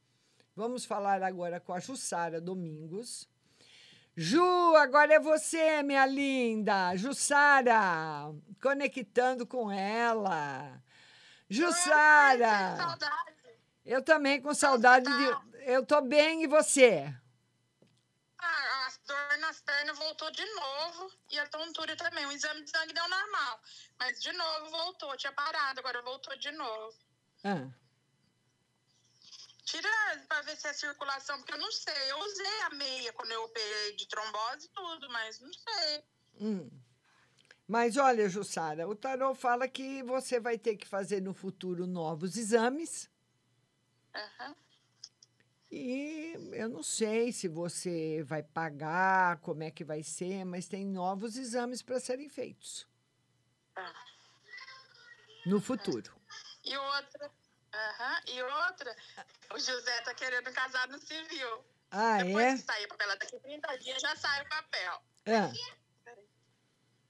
Vamos 0.56 0.86
falar 0.86 1.24
agora 1.24 1.60
com 1.60 1.74
a 1.74 1.80
Jussara 1.80 2.42
Domingos. 2.42 3.30
Ju, 4.16 4.76
agora 4.76 5.14
é 5.14 5.20
você, 5.20 5.82
minha 5.82 6.06
linda. 6.06 6.96
Jussara, 6.98 8.34
conectando 8.62 9.48
com 9.48 9.72
ela. 9.72 10.82
Jussara. 11.50 12.76
Saudade. 12.76 13.32
Eu 13.86 14.04
também 14.04 14.42
com 14.42 14.54
saudade 14.54 15.06
de. 15.06 15.70
Eu 15.72 15.86
tô 15.86 16.02
bem 16.02 16.44
e 16.44 16.48
você? 16.48 17.14
Ah, 18.38 18.88
a 18.88 18.92
dor 19.08 19.38
nas 19.40 19.62
pernas 19.62 19.98
voltou 19.98 20.30
de 20.32 20.46
novo. 20.46 21.12
E 21.32 21.40
a 21.40 21.48
tontura 21.48 21.96
também. 21.96 22.26
O 22.26 22.32
exame 22.32 22.64
de 22.64 22.70
sangue 22.70 22.94
deu 22.94 23.08
normal. 23.08 23.60
Mas 23.98 24.22
de 24.22 24.32
novo 24.34 24.70
voltou. 24.70 25.16
Tinha 25.18 25.32
parado, 25.32 25.80
agora 25.80 26.02
voltou 26.02 26.38
de 26.38 26.52
novo. 26.52 27.11
Ah, 27.44 27.70
Tira 29.66 29.90
pra 30.28 30.42
ver 30.42 30.58
se 30.58 30.68
é 30.68 30.74
circulação, 30.74 31.38
porque 31.38 31.54
eu 31.54 31.58
não 31.58 31.72
sei. 31.72 32.12
Eu 32.12 32.20
usei 32.20 32.62
a 32.64 32.70
meia 32.72 33.14
quando 33.14 33.32
eu 33.32 33.44
operei 33.44 33.96
de 33.96 34.08
trombose 34.08 34.66
e 34.66 34.70
tudo, 34.70 35.10
mas 35.10 35.40
não 35.40 35.54
sei. 35.54 36.04
hum. 36.40 36.70
Mas 37.68 37.96
olha, 37.96 38.28
Jussara, 38.28 38.86
o 38.88 38.94
tarô 38.94 39.34
fala 39.34 39.66
que 39.68 40.04
você 40.04 40.42
vai 40.42 40.58
ter 40.58 40.76
que 40.76 40.86
fazer 40.86 41.22
no 41.22 41.34
futuro 41.34 41.88
novos 41.88 42.36
exames. 42.36 43.10
Aham. 44.14 44.56
E 45.72 46.34
eu 46.52 46.68
não 46.68 46.84
sei 46.84 47.32
se 47.32 47.48
você 47.48 48.22
vai 48.24 48.44
pagar, 48.44 49.38
como 49.38 49.64
é 49.64 49.72
que 49.72 49.86
vai 49.86 50.04
ser, 50.04 50.44
mas 50.44 50.68
tem 50.68 50.86
novos 50.86 51.38
exames 51.38 51.82
para 51.82 51.98
serem 51.98 52.28
feitos 52.28 52.86
Tá. 53.74 53.96
no 55.46 55.62
futuro. 55.62 56.21
E 56.64 56.78
outra. 56.78 57.32
Aham. 57.74 58.22
E 58.28 58.42
outra, 58.44 58.96
o 59.54 59.60
José 59.60 60.02
tá 60.02 60.14
querendo 60.14 60.52
casar 60.52 60.88
no 60.90 61.00
civil. 61.00 61.64
Ah, 61.90 62.18
Depois 62.24 62.46
é? 62.46 62.52
que 62.58 62.64
sair 62.64 62.86
o 62.86 62.90
papel, 62.90 63.08
daqui 63.10 63.40
30 63.40 63.78
dias 63.78 64.02
já 64.02 64.16
sai 64.16 64.42
o 64.44 64.50
papel. 64.50 64.94
Ah, 65.28 65.52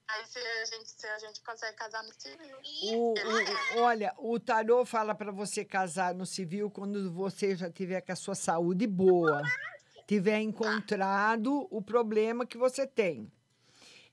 Aí 0.08 0.26
se 0.26 0.38
a 0.38 0.64
gente, 0.66 0.90
se 0.90 1.06
a 1.06 1.18
gente 1.20 1.40
consegue 1.40 1.74
casar 1.76 2.02
no 2.02 2.12
civil. 2.12 2.56
o, 2.84 3.14
o- 3.14 3.80
olha, 3.82 4.12
o 4.18 4.38
tarô 4.38 4.84
fala 4.84 5.14
para 5.14 5.32
você 5.32 5.64
casar 5.64 6.14
no 6.14 6.26
civil 6.26 6.70
quando 6.70 7.10
você 7.10 7.56
já 7.56 7.70
tiver 7.70 8.00
com 8.02 8.12
a 8.12 8.16
sua 8.16 8.34
saúde 8.34 8.86
boa, 8.86 9.40
tiver 10.06 10.40
encontrado 10.40 11.66
o 11.70 11.80
problema 11.80 12.44
que 12.44 12.58
você 12.58 12.86
tem. 12.86 13.32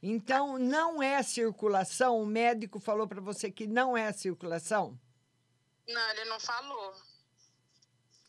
Então, 0.01 0.57
não 0.57 1.03
é 1.03 1.21
circulação. 1.21 2.21
O 2.21 2.25
médico 2.25 2.79
falou 2.79 3.05
para 3.05 3.19
você 3.19 3.51
que 3.51 3.67
não 3.67 3.97
é 3.97 4.13
circulação. 4.13 4.97
Não, 5.89 6.09
ele 6.11 6.25
não 6.25 6.39
falou. 6.39 6.95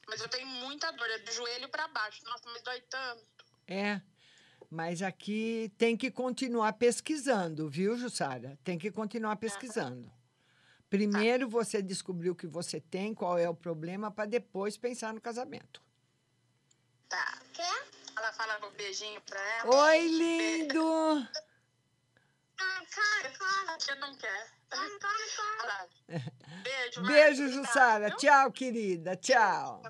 Mas 0.08 0.20
eu 0.20 0.28
tenho 0.28 0.46
muita 0.46 0.90
dor, 0.90 1.08
é 1.08 1.18
do 1.18 1.32
joelho 1.32 1.68
pra 1.68 1.86
baixo. 1.88 2.24
Nossa, 2.24 2.48
mas 2.50 2.62
dói 2.62 2.80
tanto. 2.82 3.44
É, 3.68 4.00
mas 4.70 5.02
aqui 5.02 5.72
tem 5.78 5.96
que 5.96 6.10
continuar 6.10 6.72
pesquisando, 6.72 7.68
viu, 7.68 7.96
Jussara? 7.96 8.58
Tem 8.64 8.78
que 8.78 8.90
continuar 8.90 9.36
pesquisando. 9.36 10.10
Primeiro 10.88 11.48
você 11.48 11.80
descobrir 11.80 12.30
o 12.30 12.34
que 12.34 12.48
você 12.48 12.80
tem, 12.80 13.14
qual 13.14 13.38
é 13.38 13.48
o 13.48 13.54
problema, 13.54 14.10
para 14.10 14.24
depois 14.28 14.76
pensar 14.76 15.14
no 15.14 15.20
casamento. 15.20 15.80
Tá. 17.08 17.40
Quer? 17.52 17.86
Ela 18.16 18.32
fala 18.32 18.66
um 18.66 18.70
beijinho 18.72 19.20
pra 19.20 19.40
ela. 19.40 19.76
Oi, 19.86 20.08
lindo! 20.08 21.28
Ah, 22.58 22.82
cara, 22.90 23.30
cara. 23.30 23.78
Você 23.78 23.94
não 23.96 24.14
quer. 24.16 24.59
Beijo, 26.62 27.02
Beijo. 27.02 27.48
Jussara. 27.48 28.10
Tchau, 28.12 28.52
querida. 28.52 29.16
Tchau. 29.16 29.82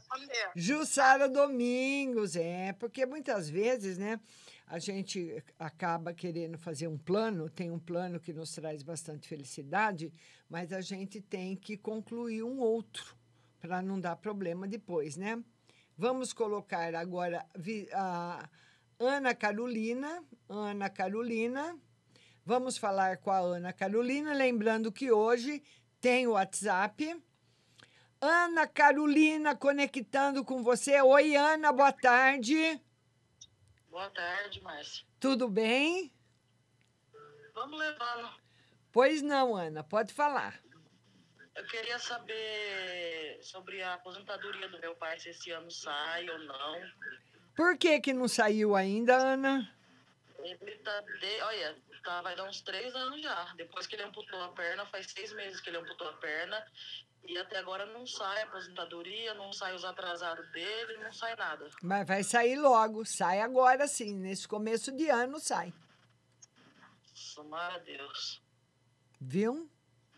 Jussara 0.54 1.28
Domingos, 1.28 2.36
é, 2.36 2.72
porque 2.74 3.06
muitas 3.06 3.48
vezes, 3.48 3.98
né, 3.98 4.20
a 4.66 4.78
gente 4.78 5.42
acaba 5.58 6.14
querendo 6.14 6.56
fazer 6.58 6.86
um 6.86 6.96
plano, 6.96 7.50
tem 7.50 7.70
um 7.70 7.78
plano 7.78 8.20
que 8.20 8.32
nos 8.32 8.54
traz 8.54 8.82
bastante 8.82 9.28
felicidade, 9.28 10.12
mas 10.48 10.72
a 10.72 10.80
gente 10.80 11.20
tem 11.20 11.56
que 11.56 11.76
concluir 11.76 12.42
um 12.42 12.60
outro 12.60 13.16
para 13.58 13.82
não 13.82 14.00
dar 14.00 14.16
problema 14.16 14.66
depois, 14.68 15.16
né? 15.16 15.42
Vamos 15.96 16.32
colocar 16.32 16.94
agora 16.94 17.44
a 17.92 18.48
Ana 18.98 19.34
Carolina, 19.34 20.22
Ana 20.48 20.88
Carolina. 20.88 21.76
Vamos 22.50 22.76
falar 22.76 23.18
com 23.18 23.30
a 23.30 23.38
Ana 23.38 23.72
Carolina, 23.72 24.32
lembrando 24.32 24.90
que 24.90 25.12
hoje 25.12 25.62
tem 26.00 26.26
o 26.26 26.32
WhatsApp. 26.32 27.22
Ana 28.20 28.66
Carolina 28.66 29.54
conectando 29.54 30.44
com 30.44 30.60
você. 30.60 31.00
Oi, 31.00 31.36
Ana, 31.36 31.72
boa 31.72 31.92
tarde. 31.92 32.82
Boa 33.88 34.10
tarde, 34.10 34.60
Márcia. 34.62 35.06
Tudo 35.20 35.48
bem? 35.48 36.12
Vamos 37.54 37.78
levando. 37.78 38.28
Pois 38.90 39.22
não, 39.22 39.54
Ana, 39.54 39.84
pode 39.84 40.12
falar. 40.12 40.60
Eu 41.54 41.64
queria 41.68 42.00
saber 42.00 43.38
sobre 43.42 43.80
a 43.80 43.94
aposentadoria 43.94 44.68
do 44.68 44.80
meu 44.80 44.96
pai, 44.96 45.20
se 45.20 45.28
esse 45.28 45.52
ano 45.52 45.70
sai 45.70 46.28
ou 46.28 46.38
não. 46.40 46.82
Por 47.54 47.78
que 47.78 48.00
que 48.00 48.12
não 48.12 48.26
saiu 48.26 48.74
ainda, 48.74 49.14
Ana? 49.14 49.72
Ele 50.42 50.78
tá 50.78 51.00
de... 51.00 51.42
Olha, 51.42 51.89
tá, 52.02 52.22
vai 52.22 52.36
dar 52.36 52.44
uns 52.44 52.60
três 52.60 52.94
anos 52.94 53.20
já. 53.22 53.52
Depois 53.56 53.86
que 53.86 53.96
ele 53.96 54.02
amputou 54.02 54.42
a 54.42 54.48
perna, 54.48 54.86
faz 54.86 55.10
seis 55.10 55.32
meses 55.32 55.60
que 55.60 55.70
ele 55.70 55.78
amputou 55.78 56.08
a 56.08 56.12
perna. 56.14 56.64
E 57.24 57.36
até 57.38 57.58
agora 57.58 57.86
não 57.86 58.06
sai 58.06 58.42
a 58.42 58.44
aposentadoria, 58.44 59.34
não 59.34 59.52
sai 59.52 59.74
os 59.74 59.84
atrasados 59.84 60.50
dele, 60.52 60.96
não 60.98 61.12
sai 61.12 61.36
nada. 61.36 61.68
Mas 61.82 62.06
vai 62.06 62.22
sair 62.22 62.56
logo. 62.56 63.04
Sai 63.04 63.40
agora 63.40 63.86
sim. 63.86 64.14
Nesse 64.16 64.48
começo 64.48 64.90
de 64.92 65.08
ano 65.08 65.38
sai. 65.38 65.72
Tomara 67.34 67.74
a 67.74 67.78
Deus. 67.78 68.42
Viu? 69.20 69.70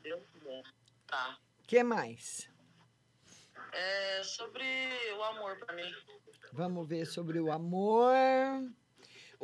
Deu 0.03 0.25
bom. 0.43 0.63
Tá. 1.07 1.39
que 1.67 1.83
mais? 1.83 2.49
É 3.73 4.23
sobre 4.23 4.65
o 5.17 5.23
amor 5.25 5.59
pra 5.59 5.75
mim. 5.75 5.95
Vamos 6.53 6.89
ver 6.89 7.07
sobre 7.07 7.39
o 7.41 7.51
amor. 7.51 8.13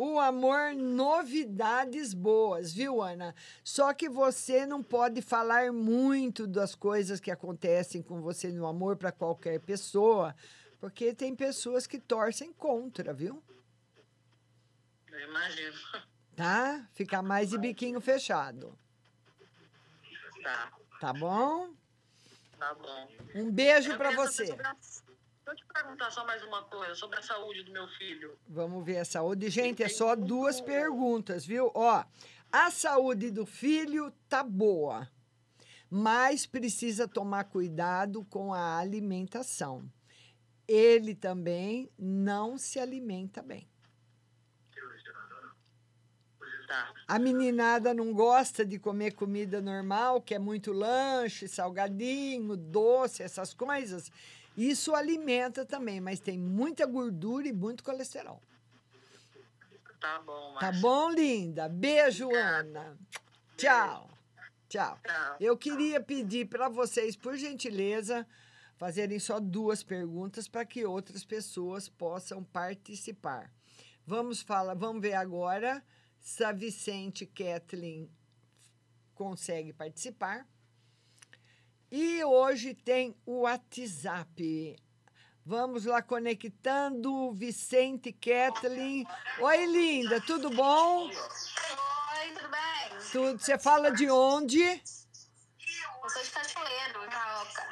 O 0.01 0.21
amor, 0.21 0.75
novidades 0.77 2.15
boas, 2.15 2.73
viu, 2.73 3.03
Ana? 3.03 3.35
Só 3.65 3.93
que 3.93 4.09
você 4.09 4.65
não 4.65 4.81
pode 4.81 5.21
falar 5.21 5.73
muito 5.73 6.47
das 6.47 6.73
coisas 6.73 7.19
que 7.19 7.33
acontecem 7.33 8.01
com 8.01 8.21
você 8.21 8.47
no 8.53 8.65
amor 8.65 8.97
para 8.97 9.11
qualquer 9.11 9.59
pessoa, 9.59 10.37
porque 10.79 11.13
tem 11.13 11.35
pessoas 11.35 11.85
que 11.85 11.99
torcem 11.99 12.53
contra, 12.53 13.13
viu? 13.13 13.43
Eu 15.11 15.19
imagino. 15.29 15.77
Tá? 16.37 16.89
Fica 16.93 17.21
mais 17.21 17.51
de 17.51 17.59
biquinho 17.59 18.01
fechado. 18.01 18.79
Tá. 20.45 20.73
Tá 21.01 21.13
bom? 21.13 21.71
Tá 22.57 22.73
bom. 22.73 23.09
Um 23.35 23.51
beijo 23.51 23.97
para 23.97 24.13
você. 24.13 24.47
saber 24.47 24.63
sobre 24.63 24.67
a- 24.69 24.77
Deixa 25.49 25.65
eu 25.65 25.67
te 25.67 25.73
perguntar 25.73 26.11
só 26.11 26.27
mais 26.27 26.45
uma 26.45 26.63
coisa 26.65 26.95
sobre 26.95 27.19
a 27.19 27.23
saúde 27.23 27.63
do 27.63 27.73
meu 27.73 27.89
filho. 27.89 28.39
Vamos 28.47 28.85
ver 28.85 28.99
a 28.99 29.05
saúde. 29.05 29.49
Gente, 29.49 29.83
é 29.83 29.89
só 29.89 30.15
duas 30.15 30.61
perguntas, 30.61 31.47
viu? 31.47 31.73
Ó, 31.75 32.05
a 32.53 32.71
saúde 32.71 33.31
do 33.31 33.47
filho 33.47 34.13
tá 34.29 34.43
boa, 34.43 35.11
mas 35.89 36.45
precisa 36.45 37.09
tomar 37.09 37.45
cuidado 37.45 38.27
com 38.27 38.53
a 38.53 38.77
alimentação. 38.77 39.91
Ele 40.67 41.15
também 41.15 41.91
não 41.99 42.59
se 42.59 42.79
alimenta 42.79 43.41
bem. 43.41 43.67
Tá. 46.67 46.93
A 47.09 47.19
meninada 47.19 47.95
não 47.95 48.13
gosta 48.13 48.67
de 48.67 48.79
comer 48.79 49.13
comida 49.13 49.63
normal, 49.63 50.21
que 50.21 50.35
é 50.35 50.39
muito 50.39 50.71
lanche, 50.71 51.49
salgadinho, 51.49 52.55
doce, 52.55 53.23
essas 53.23 53.55
coisas. 53.55 54.13
Isso 54.59 54.93
alimenta 54.93 55.65
também, 55.65 56.01
mas 56.01 56.19
tem 56.19 56.37
muita 56.37 56.85
gordura 56.85 57.47
e 57.47 57.53
muito 57.53 57.85
colesterol. 57.85 58.43
Tá 60.01 60.21
bom, 60.21 60.55
Tá 60.55 60.67
Márcia. 60.67 60.83
bom, 60.83 61.11
linda? 61.11 61.69
Beijo, 61.69 62.29
Ana. 62.35 62.99
Tchau. 63.57 64.11
Tchau. 64.69 64.99
Tchau. 65.05 65.37
Eu 65.39 65.57
queria 65.57 66.01
pedir 66.01 66.49
para 66.49 66.69
vocês, 66.69 67.15
por 67.15 67.37
gentileza, 67.37 68.27
fazerem 68.77 69.21
só 69.21 69.39
duas 69.39 69.85
perguntas 69.85 70.49
para 70.49 70.65
que 70.65 70.85
outras 70.85 71.25
pessoas 71.25 71.89
possam 71.89 72.43
participar. 72.43 73.53
Vamos 74.05 74.43
falar, 74.43 74.75
vamos 74.75 75.01
ver 75.01 75.15
agora 75.15 75.85
se 76.19 76.43
a 76.43 76.51
Vicente 76.51 77.25
Kathleen 77.27 78.11
consegue 79.15 79.73
participar. 79.73 80.45
E 81.91 82.23
hoje 82.23 82.75
tem 82.75 83.17
o 83.25 83.41
WhatsApp. 83.41 84.77
Vamos 85.45 85.87
lá 85.87 86.03
conectando 86.03 87.33
Vicente 87.33 88.13
Kathleen. 88.13 89.07
Oi, 89.41 89.67
linda, 89.67 90.21
tudo 90.21 90.51
bom? 90.51 91.07
Oi, 91.07 91.13
tudo 92.35 92.49
bem? 92.51 92.99
Tudo. 93.11 93.41
Você 93.41 93.59
fala 93.59 93.91
de 93.91 94.11
onde? 94.11 94.61
Eu 94.61 96.11
sou 96.11 96.23
de 96.23 96.31
Cachoeiro, 96.31 97.05
Itaoca. 97.07 97.67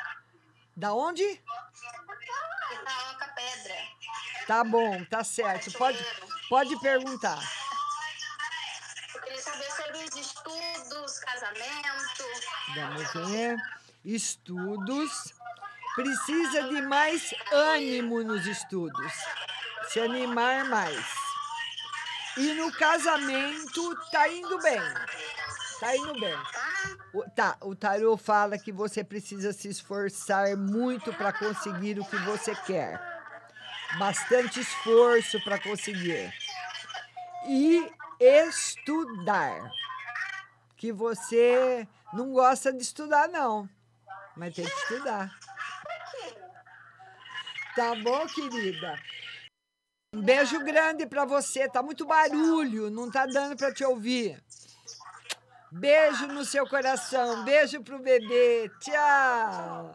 Da 0.75 0.95
onde? 0.95 1.23
Itaoca 1.23 3.29
Pedra. 3.35 3.77
Tá 4.47 4.65
bom, 4.65 5.05
tá 5.05 5.23
certo. 5.23 5.71
Pode, 5.77 6.03
pode 6.49 6.81
perguntar. 6.81 7.39
Eu 9.15 9.21
queria 9.21 9.43
saber 9.43 9.71
sobre 9.73 9.99
os 9.99 10.17
estudos, 10.17 11.19
casamento. 11.19 12.25
Vamos 12.75 13.31
ver. 13.31 13.59
Estudos. 14.07 15.35
Precisa 15.97 16.63
de 16.69 16.81
mais 16.83 17.35
ânimo 17.51 18.23
nos 18.23 18.47
estudos. 18.47 19.13
Se 19.89 19.99
animar 19.99 20.65
mais. 20.67 21.05
E 22.37 22.55
no 22.55 22.71
casamento 22.71 23.97
tá 24.13 24.29
indo 24.29 24.59
bem. 24.61 24.81
Tá 25.81 25.97
indo 25.97 26.21
bem. 26.21 26.39
O, 27.13 27.29
tá, 27.31 27.57
o 27.61 27.75
tarô 27.75 28.17
fala 28.17 28.57
que 28.57 28.71
você 28.71 29.03
precisa 29.03 29.53
se 29.53 29.69
esforçar 29.69 30.57
muito 30.57 31.13
para 31.13 31.33
conseguir 31.33 31.99
o 31.99 32.05
que 32.05 32.17
você 32.19 32.55
quer. 32.55 33.01
Bastante 33.99 34.61
esforço 34.61 35.43
para 35.43 35.59
conseguir. 35.59 36.33
E 37.49 37.91
estudar. 38.21 39.69
Que 40.77 40.93
você 40.93 41.89
não 42.13 42.33
gosta 42.33 42.73
de 42.73 42.83
estudar, 42.83 43.29
não. 43.29 43.69
Mas 44.37 44.55
tem 44.55 44.65
que 44.65 44.71
estudar. 44.71 45.31
Tá 47.75 47.95
bom, 47.95 48.27
querida? 48.27 48.99
Um 50.15 50.23
beijo 50.23 50.59
grande 50.65 51.07
para 51.07 51.25
você. 51.25 51.69
Tá 51.69 51.83
muito 51.83 52.07
barulho, 52.07 52.91
não 52.91 53.11
tá 53.11 53.27
dando 53.27 53.57
para 53.57 53.73
te 53.73 53.85
ouvir. 53.85 54.43
Beijo 55.71 56.27
no 56.29 56.45
seu 56.45 56.67
coração. 56.67 57.45
Beijo 57.45 57.83
pro 57.83 57.99
bebê. 57.99 58.71
Tchau. 58.81 59.93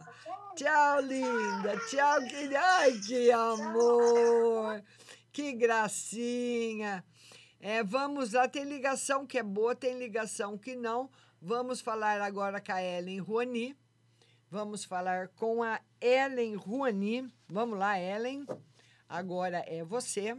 Tchau, 0.54 1.00
linda. 1.00 1.76
Tchau, 1.88 2.20
querida. 2.20 2.60
Ai, 2.60 2.92
que 3.00 3.32
amor. 3.32 4.82
Que 5.32 5.52
gracinha. 5.52 7.04
É, 7.58 7.82
vamos 7.82 8.32
lá, 8.32 8.48
tem 8.48 8.64
ligação 8.64 9.24
que 9.24 9.38
é 9.38 9.42
boa, 9.42 9.74
tem 9.74 9.96
ligação 9.96 10.58
que 10.58 10.74
não. 10.74 11.08
Vamos 11.40 11.80
falar 11.80 12.20
agora 12.20 12.60
com 12.60 12.72
a 12.72 12.82
Ellen 12.82 13.20
Ruani. 13.20 13.76
Vamos 14.52 14.84
falar 14.84 15.28
com 15.28 15.62
a 15.62 15.80
Ellen 15.98 16.56
Ruani. 16.56 17.26
Vamos 17.48 17.78
lá, 17.78 17.98
Ellen. 17.98 18.46
Agora 19.08 19.64
é 19.66 19.82
você. 19.82 20.36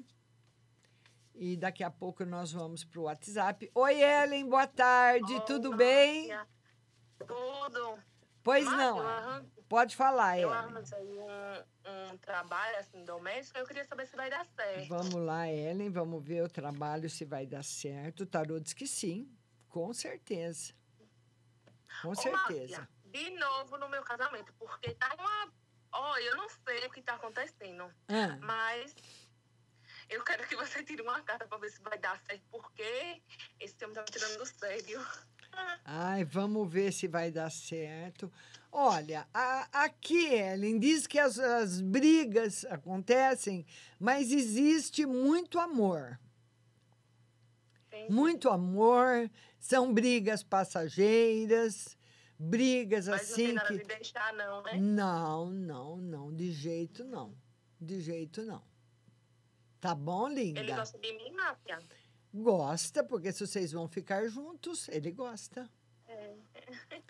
E 1.34 1.58
daqui 1.58 1.84
a 1.84 1.90
pouco 1.90 2.24
nós 2.24 2.52
vamos 2.52 2.84
para 2.84 3.00
o 3.00 3.06
WhatsApp. 3.06 3.72
Oi, 3.74 4.04
Ellen, 4.04 4.48
boa 4.48 4.68
tarde, 4.68 5.44
tudo 5.48 5.76
bem? 5.76 6.30
Tudo. 7.26 7.98
Pois 8.44 8.64
Mas 8.66 8.78
não. 8.78 9.00
eu 9.40 9.46
Pode 9.68 9.96
falar, 9.96 10.38
Eu 10.38 10.50
Ellen. 10.50 10.60
arranjei 10.64 11.18
um, 11.20 12.12
um 12.14 12.18
trabalho 12.20 12.78
assim 12.78 13.04
doméstico, 13.04 13.58
eu 13.58 13.66
queria 13.66 13.84
saber 13.84 14.06
se 14.06 14.16
vai 14.16 14.30
dar 14.30 14.46
certo. 14.46 14.90
Vamos 14.90 15.16
lá, 15.16 15.50
Ellen, 15.50 15.90
vamos 15.90 16.24
ver 16.24 16.44
o 16.44 16.48
trabalho 16.48 17.10
se 17.10 17.26
vai 17.26 17.48
dar 17.48 17.64
certo. 17.64 18.20
O 18.22 18.26
tarô 18.28 18.60
diz 18.60 18.74
que 18.74 18.86
sim, 18.86 19.28
com 19.70 19.92
certeza. 19.92 20.72
Com 22.04 22.10
Ô, 22.10 22.16
certeza. 22.16 22.78
Márcia, 22.78 22.90
de 23.14 23.30
novo 23.38 23.78
no 23.78 23.88
meu 23.88 24.02
casamento, 24.04 24.52
porque 24.58 24.94
tá 24.96 25.14
uma. 25.18 25.54
Ó, 25.92 26.18
eu 26.18 26.36
não 26.36 26.48
sei 26.50 26.86
o 26.88 26.90
que 26.92 27.02
tá 27.04 27.14
acontecendo. 27.14 27.84
Ah. 28.10 28.38
Mas 28.42 28.96
eu 30.10 30.24
quero 30.24 30.48
que 30.48 30.56
você 30.56 30.84
tire 30.84 31.02
uma 31.04 31.22
carta 31.22 31.48
pra 31.48 31.58
ver 31.60 31.70
se 31.72 31.80
vai 31.82 31.98
dar 32.00 32.20
certo, 32.26 32.44
porque 32.52 33.22
esse 33.60 33.76
homem 33.84 33.94
tá 33.96 34.02
me 34.02 34.08
tirando 34.12 34.38
do 34.40 34.46
sério. 34.48 35.00
Ai, 35.86 36.26
vamos 36.26 36.68
ver 36.72 36.92
se 36.92 37.08
vai 37.08 37.30
dar 37.30 37.52
certo. 37.52 38.32
Olha, 38.72 39.28
a- 39.32 39.68
aqui, 39.84 40.26
Ellen, 40.34 40.80
diz 40.80 41.06
que 41.06 41.20
as, 41.20 41.38
as 41.38 41.80
brigas 41.80 42.66
acontecem, 42.66 43.64
mas 44.00 44.32
existe 44.32 45.06
muito 45.06 45.60
amor. 45.60 46.20
Muito 48.10 48.50
amor, 48.50 49.30
são 49.60 49.94
brigas 49.94 50.42
passageiras, 50.44 51.96
brigas 52.38 53.08
Mas 53.08 53.22
não 53.22 53.34
assim 53.34 53.46
tem 53.46 53.54
nada 53.54 53.68
que. 53.68 53.78
de 53.78 53.84
deixar, 53.84 54.34
não, 54.34 54.62
né? 54.64 54.74
Não, 54.78 55.46
não, 55.50 55.98
não, 55.98 56.34
de 56.34 56.52
jeito 56.52 57.04
não. 57.04 57.36
De 57.80 58.00
jeito 58.02 58.44
não. 58.44 58.64
Tá 59.80 59.94
bom, 59.94 60.28
linda? 60.30 60.60
Ele 60.60 60.74
gosta 60.74 60.98
de 60.98 61.12
mim, 61.14 61.32
Márcia. 61.32 61.80
Gosta, 62.34 63.04
porque 63.04 63.32
se 63.32 63.46
vocês 63.46 63.72
vão 63.72 63.88
ficar 63.88 64.28
juntos, 64.28 64.88
ele 64.90 65.12
gosta. 65.12 65.70
É. 66.08 66.36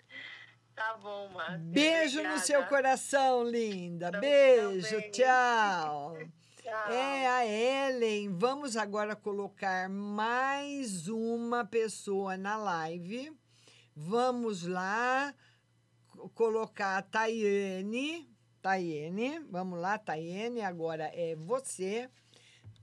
Tá 0.74 0.96
bom, 1.00 1.28
Márcia. 1.28 1.58
Beijo 1.58 2.20
no 2.20 2.36
seu 2.40 2.58
Obrigada. 2.58 2.66
coração, 2.68 3.44
linda. 3.44 4.10
Beijo, 4.10 4.88
também. 4.96 5.10
tchau. 5.12 6.18
Tchau. 6.64 6.90
É 6.90 7.26
a 7.28 7.46
Ellen. 7.46 8.36
Vamos 8.36 8.74
agora 8.74 9.14
colocar 9.14 9.88
mais 9.88 11.08
uma 11.08 11.64
pessoa 11.64 12.38
na 12.38 12.56
live. 12.56 13.30
Vamos 13.96 14.64
lá 14.66 15.34
co- 16.08 16.28
colocar 16.30 16.98
a. 16.98 17.02
Tayane, 17.02 18.28
vamos 19.50 19.78
lá, 19.78 19.98
Tayane, 19.98 20.62
agora 20.62 21.04
é 21.14 21.34
você. 21.36 22.08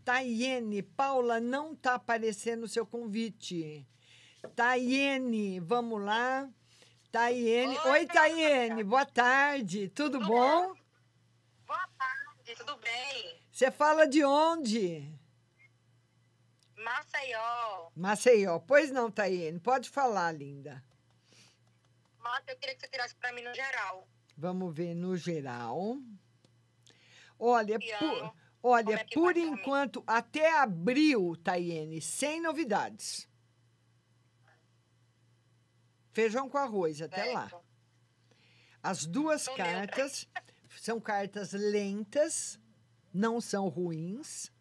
Tayene, 0.05 0.81
Paula, 0.83 1.39
não 1.39 1.75
tá 1.75 1.95
aparecendo 1.95 2.63
o 2.63 2.67
seu 2.67 2.85
convite. 2.85 3.85
Tayene, 4.55 5.59
vamos 5.59 6.01
lá. 6.03 6.47
Tayene. 7.11 7.77
Oi, 7.79 8.05
Tayene, 8.05 8.83
boa 8.83 9.05
tarde. 9.05 9.89
Tudo 9.89 10.19
bom? 10.19 10.73
Boa 11.65 11.87
tarde, 11.97 12.55
tudo 12.57 12.77
bem? 12.77 13.39
Você 13.51 13.71
fala 13.71 14.07
de 14.07 14.23
onde? 14.23 15.11
Maceió. 16.77 17.89
Maceió. 17.95 18.59
Pois 18.59 18.91
não, 18.91 19.09
Tayene. 19.11 19.59
Pode 19.59 19.89
falar, 19.89 20.31
linda. 20.31 20.83
Mata, 22.21 22.51
eu 22.51 22.57
queria 22.57 22.75
que 22.75 22.81
você 22.81 22.87
tirasse 22.87 23.15
pra 23.15 23.33
mim 23.33 23.41
no 23.41 23.53
geral. 23.53 24.07
Vamos 24.37 24.73
ver 24.75 24.95
no 24.95 25.17
geral. 25.17 25.97
Olha, 27.37 27.79
por, 27.79 28.35
olha, 28.61 28.95
é 28.95 29.05
por 29.05 29.35
enquanto, 29.35 30.03
até 30.05 30.59
abril, 30.59 31.35
Taiane, 31.43 32.01
sem 32.01 32.39
novidades. 32.39 33.27
Feijão 36.11 36.49
com 36.49 36.57
arroz, 36.57 37.01
até 37.01 37.33
lá. 37.33 37.49
As 38.83 39.05
duas 39.05 39.47
cartas 39.47 40.27
são 40.79 40.99
cartas 40.99 41.53
lentas, 41.53 42.59
não 43.13 43.41
são 43.41 43.67
ruins, 43.67 44.51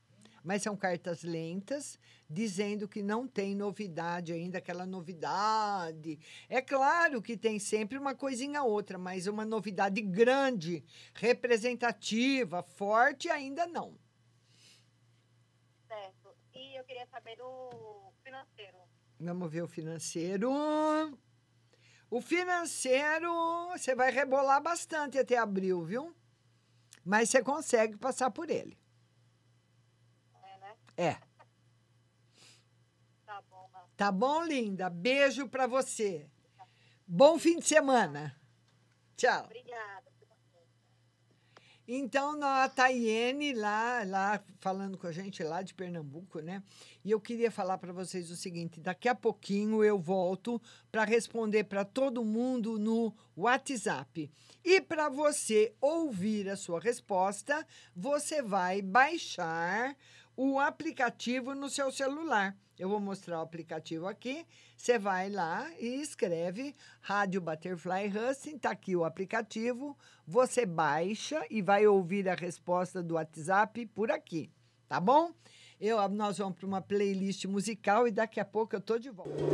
mas 0.43 0.63
são 0.63 0.77
cartas 0.77 1.23
lentas, 1.23 1.99
dizendo 2.29 2.89
que 2.89 3.03
não 3.03 3.27
tem 3.27 3.55
novidade 3.55 4.33
ainda, 4.33 4.59
aquela 4.59 4.87
novidade. 4.87 6.19
É 6.49 6.63
claro 6.63 7.21
que 7.21 7.37
tem 7.37 7.59
sempre 7.59 7.99
uma 7.99 8.15
coisinha 8.15 8.63
ou 8.63 8.71
outra, 8.71 8.99
mas 8.99 9.27
uma 9.27 9.45
novidade 9.45 10.01
grande, 10.01 10.85
representativa, 11.15 12.63
forte, 12.63 13.29
ainda 13.29 13.67
não. 13.67 13.99
Certo. 15.87 16.35
E 16.55 16.79
eu 16.79 16.85
queria 16.85 17.07
saber 17.07 17.37
do 17.37 18.13
financeiro. 18.23 18.79
Vamos 19.19 19.51
ver 19.51 19.63
o 19.63 19.69
financeiro. 19.69 20.51
O 22.11 22.21
financeiro, 22.21 23.31
você 23.73 23.95
vai 23.95 24.11
rebolar 24.11 24.63
bastante 24.63 25.19
até 25.19 25.37
abril, 25.37 25.85
viu? 25.85 26.17
Mas 27.05 27.31
você 27.31 27.43
consegue 27.43 27.97
passar 27.97 28.31
por 28.31 28.51
ele. 28.51 28.80
É. 31.01 31.17
Tá 33.25 33.41
bom. 33.49 33.71
Tá 33.97 34.13
bom, 34.13 34.45
linda? 34.45 34.91
Beijo 34.91 35.49
pra 35.49 35.67
você. 35.67 36.29
Bom 37.07 37.39
fim 37.39 37.59
de 37.59 37.67
semana. 37.67 38.39
Tchau. 39.17 39.45
Obrigada. 39.45 40.11
Então, 41.93 42.41
a 42.41 42.69
Tayene 42.69 43.53
lá, 43.53 44.05
lá 44.07 44.45
falando 44.61 44.97
com 44.97 45.09
a 45.09 45.13
gente 45.13 45.43
lá 45.43 45.61
de 45.61 45.75
Pernambuco, 45.75 46.39
né? 46.39 46.63
E 47.05 47.11
eu 47.11 47.21
queria 47.21 47.51
falar 47.51 47.79
para 47.79 47.93
vocês 47.93 48.31
o 48.31 48.37
seguinte: 48.37 48.79
daqui 48.79 49.09
a 49.09 49.15
pouquinho 49.15 49.83
eu 49.83 49.99
volto 49.99 50.63
para 50.93 51.03
responder 51.03 51.65
para 51.65 51.85
todo 51.85 52.25
mundo 52.25 52.79
no 52.79 53.13
WhatsApp. 53.37 54.31
E 54.65 54.81
para 54.81 55.09
você 55.09 55.75
ouvir 55.81 56.49
a 56.49 56.57
sua 56.57 56.79
resposta, 56.79 57.67
você 57.97 58.41
vai 58.41 58.81
baixar 58.81 59.97
o 60.43 60.59
aplicativo 60.59 61.55
no 61.55 61.69
seu 61.69 61.93
celular. 61.93 62.57
Eu 62.79 62.89
vou 62.89 62.99
mostrar 62.99 63.41
o 63.41 63.43
aplicativo 63.43 64.07
aqui. 64.07 64.47
Você 64.75 64.99
vai 64.99 65.29
lá 65.29 65.71
e 65.79 66.01
escreve 66.01 66.75
Rádio 67.03 67.43
Butterfly 67.43 68.09
Husting, 68.09 68.57
tá 68.57 68.71
aqui 68.71 68.97
o 68.97 69.05
aplicativo. 69.05 69.95
Você 70.27 70.65
baixa 70.65 71.45
e 71.51 71.61
vai 71.61 71.87
ouvir 71.87 72.27
a 72.27 72.35
resposta 72.35 73.03
do 73.03 73.17
WhatsApp 73.17 73.85
por 73.89 74.11
aqui, 74.11 74.51
tá 74.89 74.99
bom? 74.99 75.31
Eu, 75.79 76.09
nós 76.09 76.39
vamos 76.39 76.57
para 76.57 76.67
uma 76.67 76.81
playlist 76.81 77.45
musical 77.45 78.09
e 78.09 78.11
daqui 78.11 78.41
a 78.41 78.45
pouco 78.45 78.75
eu 78.75 78.81
tô 78.81 78.99
de 78.99 79.11
volta. 79.11 79.45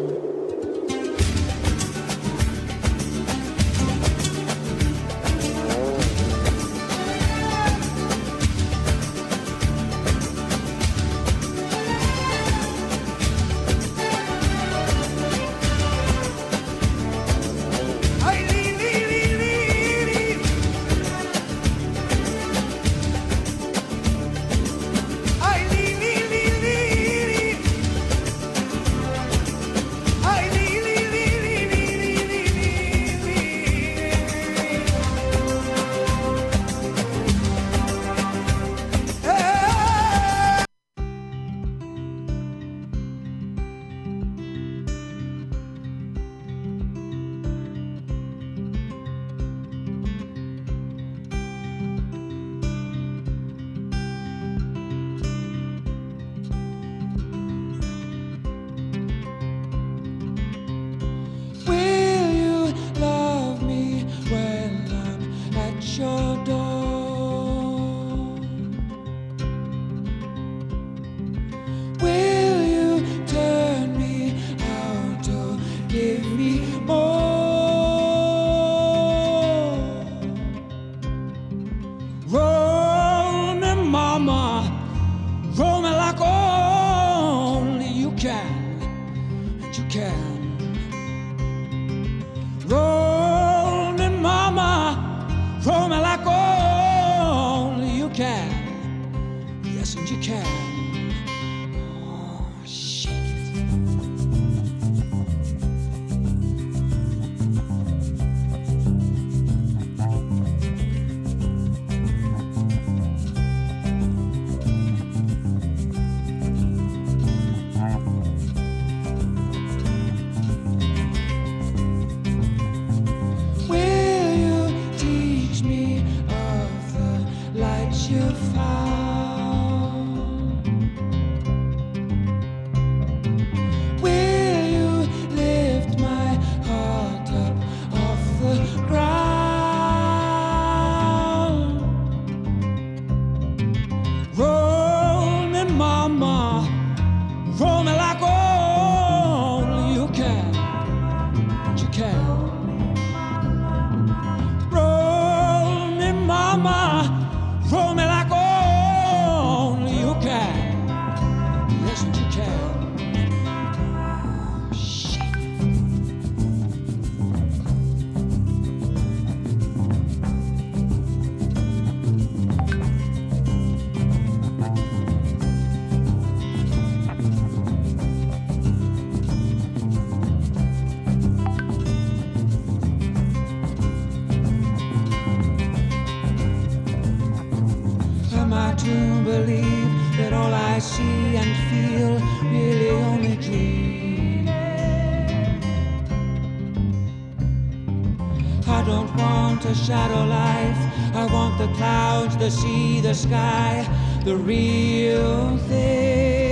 Don't 198.85 199.15
want 199.17 199.65
a 199.65 199.75
shadow 199.75 200.25
life. 200.25 200.79
I 201.15 201.27
want 201.33 201.59
the 201.59 201.69
clouds, 201.77 202.37
the 202.37 202.51
sea, 202.51 203.01
the 203.01 203.15
sky, 203.15 203.87
the 204.25 204.37
real 204.37 205.57
things. 205.69 206.46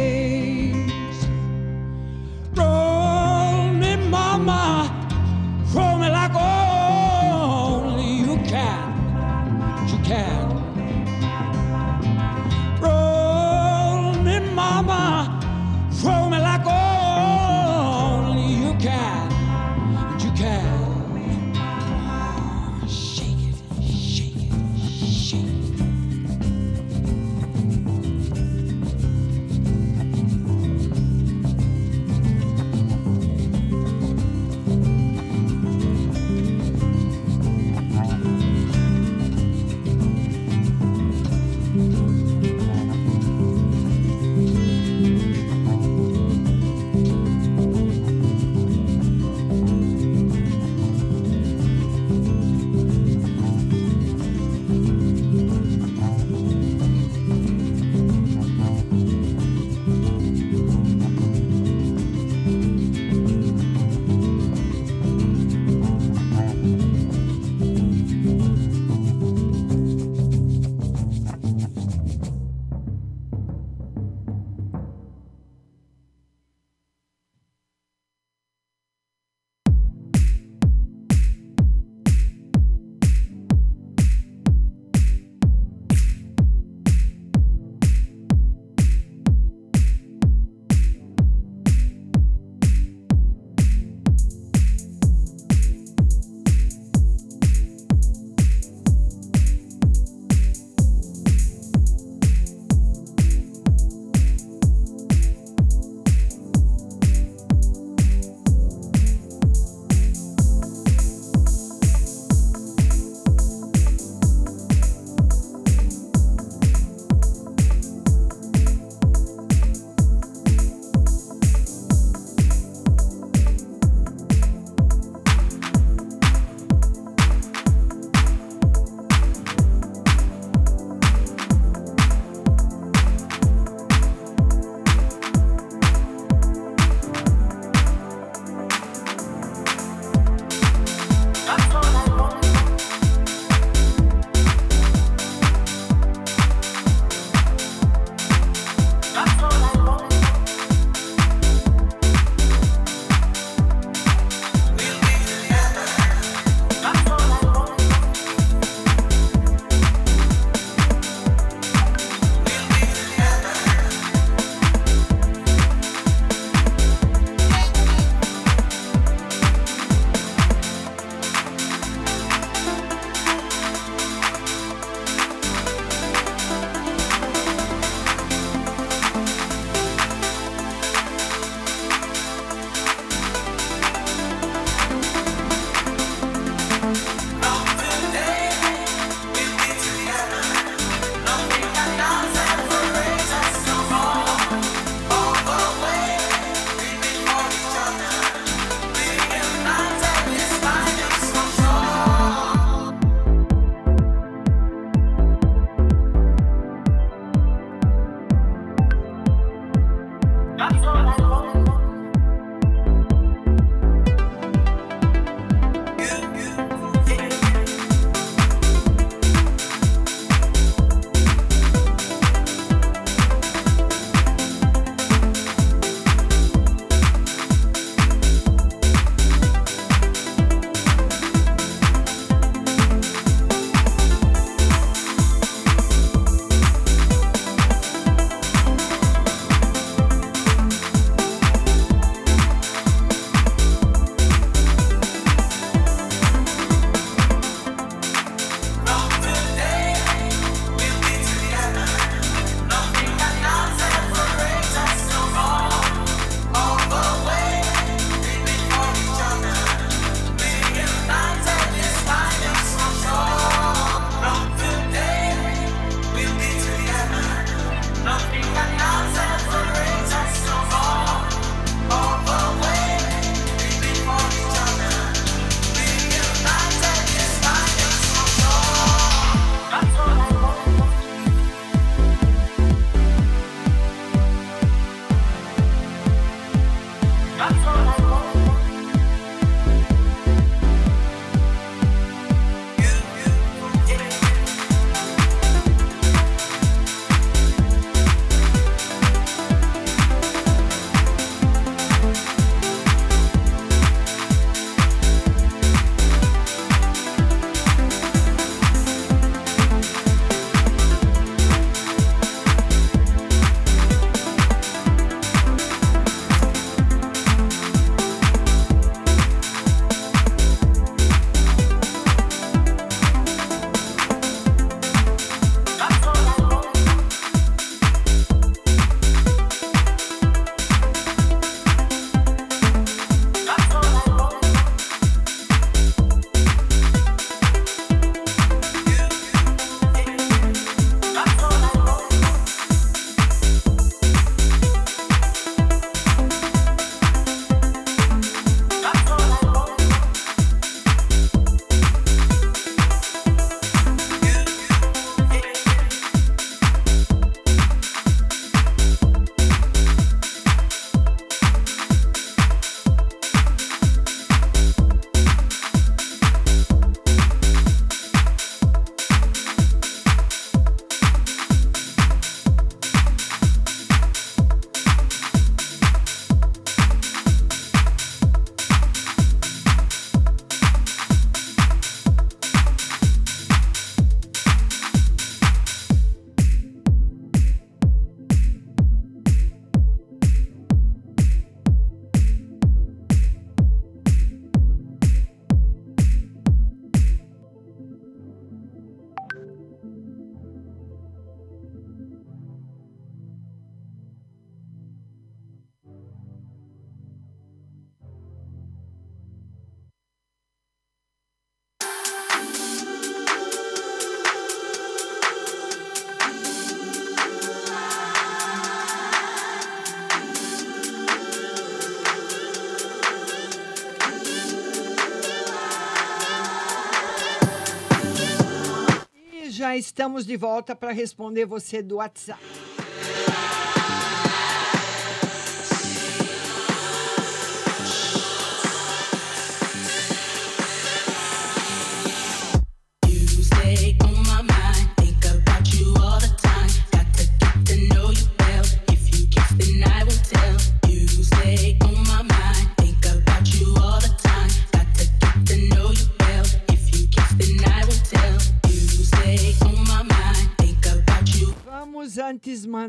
Estamos 429.77 430.27
de 430.27 430.37
volta 430.37 430.75
para 430.75 430.93
responder 430.93 431.45
você 431.45 431.83
do 431.83 431.97
WhatsApp. 431.97 432.41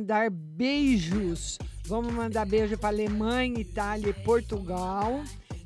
Mandar 0.06 0.30
beijos. 0.30 1.58
Vamos 1.88 2.14
mandar 2.14 2.46
beijo 2.46 2.78
para 2.78 2.90
Alemanha, 2.90 3.60
Itália 3.60 4.10
e 4.10 4.24
Portugal. 4.24 5.24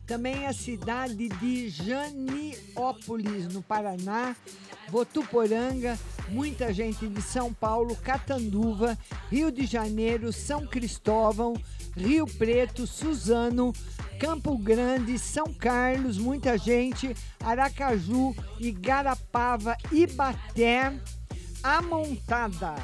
Também 0.07 0.47
a 0.47 0.53
cidade 0.53 1.27
de 1.27 1.67
Janiópolis, 1.67 3.53
no 3.53 3.61
Paraná, 3.61 4.33
Votuporanga, 4.89 5.99
muita 6.29 6.73
gente 6.73 7.05
de 7.05 7.21
São 7.21 7.53
Paulo, 7.53 7.97
Catanduva, 7.97 8.97
Rio 9.29 9.51
de 9.51 9.65
Janeiro, 9.65 10.31
São 10.31 10.65
Cristóvão, 10.65 11.53
Rio 11.97 12.25
Preto, 12.25 12.87
Suzano, 12.87 13.73
Campo 14.21 14.57
Grande, 14.57 15.19
São 15.19 15.53
Carlos, 15.53 16.17
muita 16.17 16.57
gente, 16.57 17.13
Aracaju, 17.43 18.33
Igarapava, 18.57 19.75
Ibaté, 19.91 20.97
Amontada. 21.61 22.75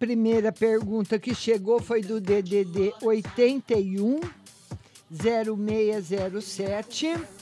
Primeira 0.00 0.50
pergunta 0.50 1.18
que 1.18 1.34
chegou 1.34 1.80
foi 1.80 2.00
do 2.00 2.20
DDD 2.20 2.94
81 3.02 4.20
0607. 5.10 7.39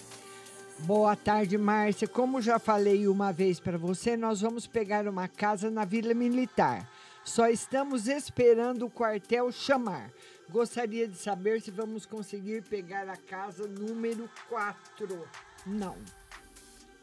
Boa 0.81 1.17
tarde, 1.17 1.59
Márcia. 1.59 2.07
Como 2.07 2.41
já 2.41 2.59
falei 2.59 3.09
uma 3.09 3.33
vez 3.33 3.59
para 3.59 3.77
você, 3.77 4.17
nós 4.17 4.41
vamos 4.41 4.67
pegar 4.67 5.09
uma 5.09 5.27
casa 5.27 5.71
na 5.71 5.85
Vila 5.85 6.15
Militar. 6.15 6.89
Só 7.25 7.49
estamos 7.49 8.07
esperando 8.07 8.87
o 8.87 8.91
quartel 8.91 9.51
chamar. 9.51 10.11
Gostaria 10.49 11.09
de 11.09 11.17
saber 11.17 11.61
se 11.61 11.73
vamos 11.73 12.07
conseguir 12.07 12.63
pegar 12.63 13.09
a 13.09 13.17
casa 13.17 13.67
número 13.67 14.31
4. 14.49 15.29
Não. 15.67 15.97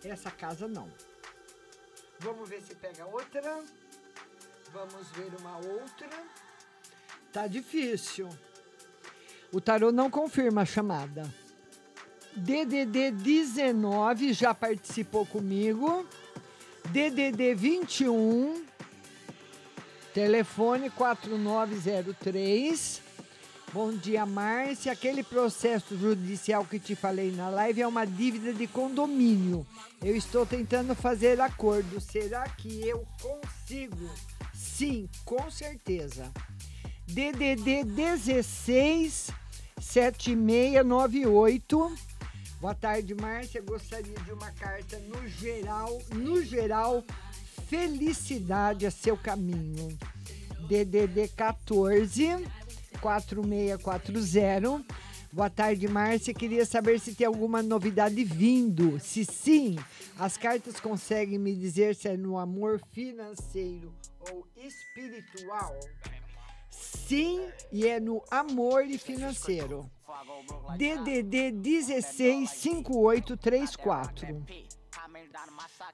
Essa 0.04 0.32
casa 0.32 0.68
não. 0.68 0.90
Vamos 2.20 2.48
ver 2.48 2.62
se 2.62 2.74
pega 2.76 3.06
outra. 3.06 3.62
Vamos 4.74 5.10
ver 5.12 5.32
uma 5.40 5.58
outra. 5.58 6.10
Tá 7.32 7.46
difícil. 7.46 8.30
O 9.52 9.60
tarô 9.60 9.92
não 9.92 10.10
confirma 10.10 10.62
a 10.62 10.66
chamada. 10.66 11.32
DDD 12.36 13.12
19 13.12 14.34
já 14.34 14.54
participou 14.54 15.26
comigo. 15.26 16.06
DDD 16.90 17.56
21 17.56 18.66
telefone 20.14 20.90
4903. 20.90 23.02
Bom 23.72 23.94
dia, 23.94 24.26
Márcia. 24.26 24.92
Aquele 24.92 25.24
processo 25.24 25.98
judicial 25.98 26.66
que 26.66 26.78
te 26.80 26.94
falei 26.96 27.32
na 27.32 27.48
live 27.50 27.82
é 27.82 27.88
uma 27.88 28.06
dívida 28.06 28.52
de 28.54 28.68
condomínio. 28.68 29.66
Eu 30.04 30.14
estou 30.16 30.46
tentando 30.46 30.94
fazer 30.94 31.40
acordo. 31.40 32.02
Será 32.02 32.44
que 32.50 32.86
eu 32.88 33.08
consigo? 33.22 34.10
Sim, 34.54 35.08
com 35.24 35.50
certeza. 35.50 36.30
DDD 37.08 37.86
16 37.86 39.32
7698. 39.80 42.15
Boa 42.60 42.74
tarde, 42.74 43.14
Márcia. 43.14 43.62
Gostaria 43.62 44.18
de 44.20 44.32
uma 44.32 44.52
carta 44.52 44.98
no 45.00 45.28
geral, 45.28 46.02
no 46.14 46.42
geral, 46.42 47.04
felicidade 47.68 48.86
a 48.86 48.92
seu 48.92 49.18
caminho. 49.18 49.98
DDD 50.68 51.28
14 51.36 52.28
4640. 53.02 54.86
Boa 55.32 55.50
tarde, 55.50 55.86
Márcia. 55.88 56.34
Queria 56.34 56.66
saber 56.66 56.98
se 57.00 57.14
tem 57.14 57.28
alguma 57.28 57.62
novidade 57.62 58.24
vindo. 58.24 58.98
Se 59.02 59.26
sim, 59.26 59.76
as 60.18 60.38
cartas 60.38 60.80
conseguem 60.80 61.38
me 61.38 61.54
dizer 61.54 61.94
se 61.94 62.08
é 62.08 62.16
no 62.16 62.38
amor 62.38 62.82
financeiro 62.94 63.94
ou 64.32 64.48
espiritual. 64.56 65.78
Sim, 66.70 67.46
e 67.72 67.86
é 67.86 68.00
no 68.00 68.24
amor 68.32 68.86
e 68.86 68.98
financeiro. 68.98 69.92
DDD 70.78 71.52
165834. 71.52 74.46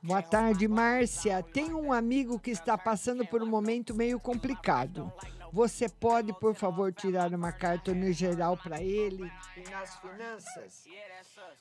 Boa 0.04 0.22
tarde, 0.22 0.68
Márcia. 0.68 1.42
Tem 1.42 1.74
um 1.74 1.92
amigo 1.92 2.40
que 2.40 2.52
está 2.52 2.78
passando 2.78 3.26
por 3.26 3.42
um 3.42 3.48
momento 3.48 3.96
meio 3.96 4.20
complicado. 4.20 5.12
Você 5.52 5.90
pode, 5.90 6.32
por 6.40 6.54
favor, 6.56 6.94
tirar 6.94 7.34
uma 7.34 7.52
carta 7.52 7.94
no 7.94 8.10
geral 8.14 8.56
para 8.56 8.82
ele 8.82 9.30
e 9.58 9.70
nas 9.70 10.00
finanças? 10.00 10.86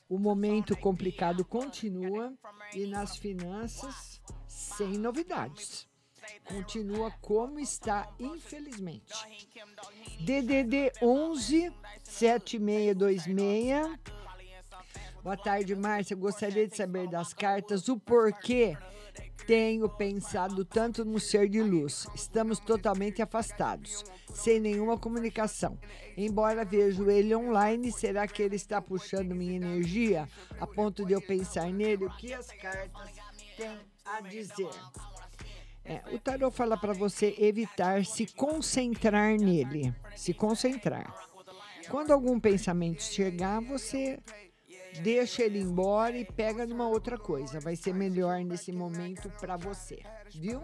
O 0.07 0.17
momento 0.17 0.77
complicado 0.77 1.43
continua 1.43 2.33
e 2.73 2.87
nas 2.87 3.17
finanças, 3.17 4.21
sem 4.47 4.97
novidades 4.97 5.90
continua 6.45 7.11
como 7.21 7.59
está, 7.59 8.09
infelizmente. 8.19 9.13
DDD 10.19 10.91
11 11.01 11.71
7626. 12.03 13.99
Boa 15.23 15.37
tarde, 15.37 15.75
Márcia. 15.75 16.15
Gostaria 16.15 16.67
de 16.67 16.75
saber 16.75 17.07
das 17.07 17.33
cartas 17.33 17.87
o 17.87 17.99
porquê 17.99 18.75
tenho 19.45 19.89
pensado 19.89 20.63
tanto 20.63 21.03
no 21.03 21.19
ser 21.19 21.49
de 21.49 21.61
luz. 21.61 22.07
Estamos 22.15 22.59
totalmente 22.59 23.21
afastados, 23.21 24.03
sem 24.33 24.59
nenhuma 24.59 24.97
comunicação. 24.97 25.77
Embora 26.15 26.65
vejo 26.65 27.09
ele 27.09 27.35
online, 27.35 27.91
será 27.91 28.27
que 28.27 28.41
ele 28.41 28.55
está 28.55 28.81
puxando 28.81 29.35
minha 29.35 29.55
energia 29.55 30.27
a 30.59 30.67
ponto 30.67 31.05
de 31.05 31.13
eu 31.13 31.21
pensar 31.21 31.71
nele? 31.71 32.05
O 32.05 32.17
que 32.17 32.33
as 32.33 32.47
cartas 32.47 33.11
têm 33.57 33.79
a 34.05 34.21
dizer? 34.21 34.69
É, 35.83 36.01
o 36.13 36.19
tarot 36.19 36.55
fala 36.55 36.77
para 36.77 36.93
você 36.93 37.35
evitar 37.39 38.05
se 38.05 38.27
concentrar 38.27 39.35
nele, 39.37 39.93
se 40.15 40.33
concentrar. 40.33 41.13
Quando 41.89 42.11
algum 42.11 42.39
pensamento 42.39 43.01
chegar, 43.01 43.59
você 43.61 44.19
deixa 45.01 45.43
ele 45.43 45.59
embora 45.59 46.17
e 46.17 46.23
pega 46.25 46.65
numa 46.65 46.87
outra 46.87 47.17
coisa. 47.17 47.59
Vai 47.59 47.75
ser 47.75 47.93
melhor 47.93 48.43
nesse 48.43 48.71
momento 48.71 49.29
para 49.39 49.57
você, 49.57 49.99
viu? 50.29 50.61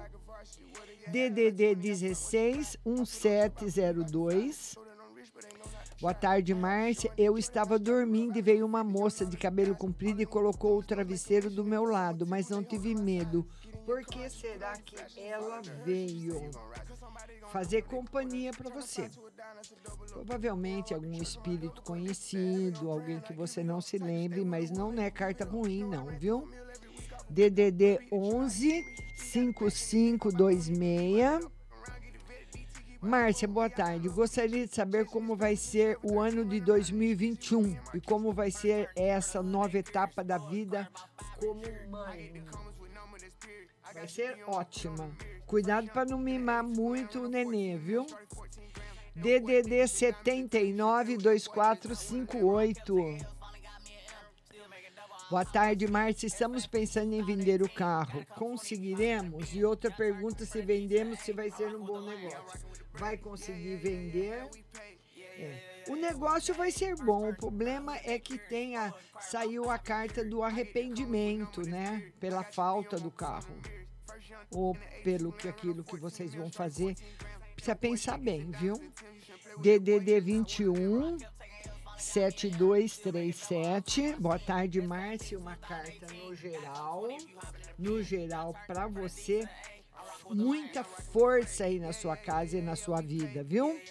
DDD 1.08 1.76
16 1.76 2.78
1702. 2.86 4.76
Boa 6.00 6.14
tarde, 6.14 6.54
Márcia. 6.54 7.12
Eu 7.18 7.40
estava 7.40 7.80
dormindo 7.80 8.38
e 8.38 8.42
veio 8.42 8.66
uma 8.66 8.84
moça 8.84 9.26
de 9.26 9.36
cabelo 9.36 9.76
comprido 9.76 10.22
e 10.22 10.28
colocou 10.28 10.78
o 10.78 10.84
travesseiro 10.84 11.50
do 11.50 11.64
meu 11.64 11.86
lado, 11.86 12.28
mas 12.28 12.50
não 12.50 12.64
tive 12.64 12.94
medo. 12.94 13.48
Por 13.88 14.06
que 14.06 14.30
será 14.30 14.78
que 14.80 14.98
ela 15.18 15.62
veio? 15.86 16.52
Fazer 17.54 17.84
companhia 17.84 18.52
para 18.52 18.70
você. 18.70 19.10
Provavelmente 20.12 20.94
algum 20.94 21.14
espírito 21.14 21.82
conhecido, 21.84 22.92
alguém 22.92 23.22
que 23.22 23.32
você 23.32 23.64
não 23.64 23.80
se 23.80 23.98
lembre, 23.98 24.44
mas 24.44 24.70
não 24.70 24.92
é 25.00 25.10
carta 25.10 25.46
ruim, 25.46 25.86
não, 25.86 26.08
viu? 26.08 26.52
DDD 27.30 28.10
11 28.12 28.84
5526. 29.16 31.48
Márcia, 33.00 33.48
boa 33.48 33.70
tarde. 33.70 34.10
Gostaria 34.10 34.68
de 34.68 34.76
saber 34.76 35.06
como 35.06 35.34
vai 35.34 35.56
ser 35.56 35.98
o 36.04 36.20
ano 36.20 36.44
de 36.44 36.60
2021 36.60 37.80
e 37.94 38.02
como 38.02 38.34
vai 38.34 38.52
ser 38.52 38.90
essa 38.98 39.42
nova 39.42 39.78
etapa 39.78 40.26
da 40.26 40.38
vida 40.38 40.92
como 41.40 41.62
mãe. 41.90 42.44
Vai 43.98 44.08
ser 44.08 44.38
ótima. 44.46 45.10
Cuidado 45.48 45.90
para 45.90 46.06
não 46.06 46.20
mimar 46.20 46.64
muito 46.64 47.22
o 47.22 47.28
nenê, 47.28 47.76
viu? 47.78 48.06
DDD 49.16 49.88
79 49.88 51.18
2458. 51.18 52.96
Boa 55.32 55.44
tarde, 55.44 55.88
Márcia. 55.88 56.28
Estamos 56.28 56.68
pensando 56.68 57.12
em 57.12 57.26
vender 57.26 57.64
o 57.64 57.70
carro. 57.70 58.24
Conseguiremos? 58.36 59.52
E 59.56 59.66
outra 59.66 59.90
pergunta: 59.90 60.46
se 60.46 60.62
vendemos, 60.62 61.22
se 61.22 61.34
vai 61.34 61.50
ser 61.50 61.76
um 61.76 61.84
bom 61.84 62.02
negócio. 62.02 62.60
Vai 62.94 63.18
conseguir 63.18 63.78
vender? 63.78 64.48
É. 65.40 65.84
O 65.90 65.96
negócio 65.96 66.54
vai 66.54 66.70
ser 66.70 66.96
bom. 66.98 67.32
O 67.32 67.36
problema 67.36 67.98
é 68.04 68.20
que 68.20 68.38
tenha 68.38 68.94
saiu 69.20 69.72
a 69.72 69.80
carta 69.80 70.24
do 70.24 70.44
arrependimento, 70.44 71.62
né? 71.68 72.12
Pela 72.20 72.44
falta 72.44 73.00
do 73.00 73.10
carro 73.10 73.58
ou 74.52 74.76
pelo 75.04 75.32
que 75.32 75.48
aquilo 75.48 75.84
que 75.84 75.98
vocês 75.98 76.34
vão 76.34 76.52
fazer. 76.52 76.96
Precisa 77.56 77.76
pensar 77.76 78.18
bem, 78.18 78.50
viu? 78.52 78.76
DDD 79.60 80.20
21 80.22 81.18
7237. 81.98 84.14
Boa 84.20 84.38
tarde, 84.38 84.80
Márcia. 84.82 85.40
Uma 85.40 85.56
carta 85.56 86.06
no 86.14 86.36
geral. 86.36 87.08
No 87.78 88.04
geral, 88.04 88.54
para 88.68 88.88
você. 88.88 89.48
Muita 90.30 90.84
força 90.84 91.64
aí 91.66 91.80
na 91.80 91.94
sua 91.94 92.16
casa 92.16 92.58
e 92.58 92.62
na 92.62 92.76
sua 92.76 93.02
vida, 93.02 93.44
viu? 93.44 93.82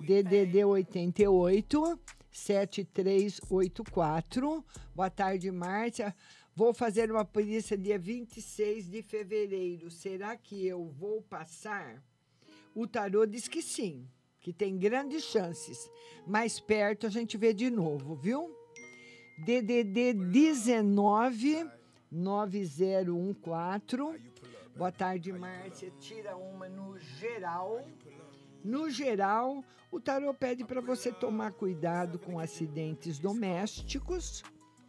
DDD 0.00 0.64
88 0.64 2.00
7384. 2.32 4.64
Boa 4.94 5.10
tarde, 5.10 5.50
Márcia. 5.50 6.14
Vou 6.54 6.74
fazer 6.74 7.10
uma 7.10 7.24
perícia 7.24 7.76
dia 7.76 7.98
26 7.98 8.90
de 8.90 9.02
fevereiro. 9.02 9.90
Será 9.90 10.36
que 10.36 10.66
eu 10.66 10.88
vou 10.88 11.22
passar? 11.22 12.02
O 12.74 12.86
tarô 12.86 13.24
diz 13.24 13.48
que 13.48 13.62
sim 13.62 14.06
que 14.40 14.52
tem 14.52 14.78
grandes 14.78 15.24
chances. 15.24 15.90
Mais 16.26 16.58
perto 16.58 17.06
a 17.06 17.10
gente 17.10 17.36
vê 17.36 17.52
de 17.52 17.70
novo, 17.70 18.14
viu? 18.14 18.56
DDD 19.44 20.14
19 20.14 21.68
9014. 22.10 24.20
Boa 24.76 24.90
tarde, 24.90 25.32
Márcia. 25.32 25.92
Tira 26.00 26.36
uma 26.36 26.68
no 26.68 26.98
geral. 26.98 27.86
No 28.64 28.90
geral, 28.90 29.64
o 29.90 30.00
tarô 30.00 30.34
pede 30.34 30.64
para 30.64 30.80
você 30.80 31.12
tomar 31.12 31.52
cuidado 31.52 32.18
com 32.18 32.38
acidentes 32.38 33.18
domésticos, 33.18 34.42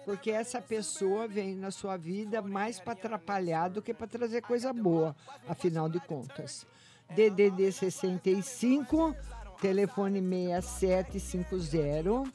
Porque 0.05 0.31
essa 0.31 0.61
pessoa 0.61 1.27
vem 1.27 1.55
na 1.55 1.71
sua 1.71 1.97
vida 1.97 2.43
mais 2.43 2.79
para 2.79 2.93
atrapalhar 2.93 3.69
do 3.69 3.83
que 3.83 3.95
para 3.95 4.07
trazer 4.07 4.43
coisa 4.43 4.73
boa, 4.73 5.17
afinal 5.49 5.89
de 5.89 5.99
contas. 6.01 6.67
DDD 7.11 7.73
65, 7.73 9.15
telefone 9.61 10.21
6750. 10.21 12.31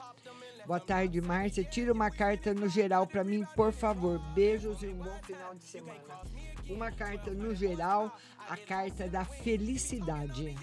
Boa 0.65 0.79
tarde, 0.79 1.19
Márcia. 1.19 1.63
Tira 1.63 1.91
uma 1.91 2.11
carta 2.11 2.53
no 2.53 2.69
geral 2.69 3.07
para 3.07 3.23
mim, 3.23 3.43
por 3.55 3.71
favor. 3.71 4.19
Beijos 4.35 4.83
e 4.83 4.87
um 4.87 4.97
bom 4.97 5.19
final 5.23 5.55
de 5.55 5.63
semana. 5.63 5.99
Uma 6.69 6.91
carta 6.91 7.31
no 7.31 7.55
geral, 7.55 8.15
a 8.47 8.55
carta 8.55 9.07
da 9.07 9.25
felicidade. 9.25 10.55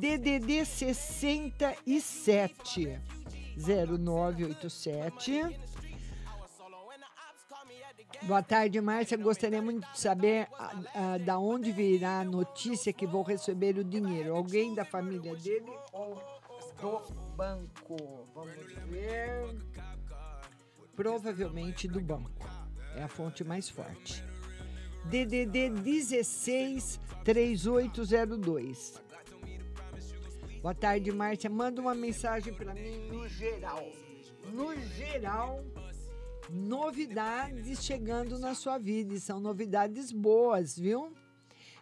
DDD 0.00 0.64
67 0.64 2.98
0987 3.56 5.71
Boa 8.24 8.42
tarde, 8.42 8.80
Márcia. 8.80 9.16
Gostaria 9.16 9.60
muito 9.60 9.90
de 9.90 9.98
saber 9.98 10.46
uh, 10.52 11.18
da 11.24 11.38
onde 11.38 11.72
virá 11.72 12.20
a 12.20 12.24
notícia 12.24 12.92
que 12.92 13.04
vou 13.04 13.22
receber 13.22 13.76
o 13.76 13.84
dinheiro. 13.84 14.36
Alguém 14.36 14.74
da 14.74 14.84
família 14.84 15.34
dele 15.34 15.72
ou 15.92 16.14
do 16.80 17.02
banco? 17.36 18.28
Vamos 18.32 18.54
ver. 18.88 19.56
Provavelmente 20.94 21.88
do 21.88 22.00
banco. 22.00 22.46
É 22.94 23.02
a 23.02 23.08
fonte 23.08 23.42
mais 23.42 23.68
forte. 23.68 24.24
DDD 25.06 25.70
16 25.70 27.00
3802. 27.24 29.02
Boa 30.62 30.74
tarde, 30.76 31.10
Márcia. 31.10 31.50
Manda 31.50 31.80
uma 31.80 31.94
mensagem 31.94 32.54
para 32.54 32.72
mim 32.72 33.08
no 33.08 33.28
geral. 33.28 33.84
No 34.52 34.76
geral, 34.80 35.64
novidades 36.52 37.82
chegando 37.82 38.38
na 38.38 38.54
sua 38.54 38.76
vida 38.76 39.14
e 39.14 39.20
são 39.20 39.40
novidades 39.40 40.12
boas, 40.12 40.78
viu? 40.78 41.10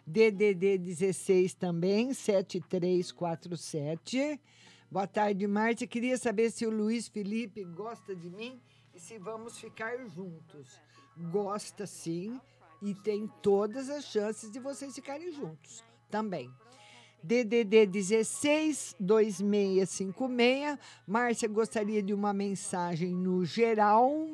DDD 0.07 0.77
16 0.77 1.53
também, 1.53 2.13
7347. 2.13 4.39
Boa 4.89 5.05
tarde, 5.05 5.45
Márcia. 5.45 5.85
Queria 5.85 6.17
saber 6.17 6.51
se 6.51 6.65
o 6.65 6.69
Luiz 6.69 7.09
Felipe 7.09 7.65
gosta 7.65 8.15
de 8.15 8.29
mim 8.29 8.61
e 8.95 8.99
se 8.99 9.17
vamos 9.17 9.57
ficar 9.57 9.97
juntos. 10.07 10.79
Gosta 11.29 11.85
sim 11.85 12.39
e 12.81 12.95
tem 12.95 13.29
todas 13.41 13.89
as 13.89 14.05
chances 14.05 14.49
de 14.49 14.59
vocês 14.59 14.95
ficarem 14.95 15.33
juntos 15.33 15.83
também. 16.09 16.49
DDD 17.21 17.87
16 17.87 18.95
2656. 18.99 20.79
Márcia 21.05 21.49
gostaria 21.49 22.01
de 22.01 22.13
uma 22.13 22.31
mensagem 22.33 23.13
no 23.13 23.45
geral 23.45 24.29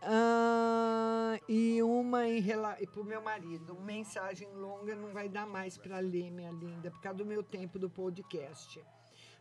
Uh, 0.00 1.42
e 1.48 1.82
uma 1.82 2.26
em 2.28 2.40
para 2.86 3.00
o 3.00 3.04
meu 3.04 3.20
marido. 3.20 3.74
Mensagem 3.80 4.48
longa 4.54 4.94
não 4.94 5.12
vai 5.12 5.28
dar 5.28 5.46
mais 5.46 5.76
para 5.76 5.98
ler, 5.98 6.30
minha 6.30 6.52
linda, 6.52 6.90
por 6.90 7.00
causa 7.00 7.18
do 7.18 7.26
meu 7.26 7.42
tempo 7.42 7.78
do 7.78 7.90
podcast. 7.90 8.80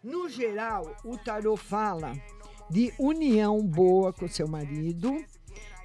No 0.04 0.28
geral, 0.30 0.96
o 1.04 1.18
tarô 1.18 1.56
fala 1.56 2.14
de 2.70 2.94
união 3.00 3.66
boa 3.66 4.12
com 4.12 4.28
seu 4.28 4.48
marido. 4.48 5.24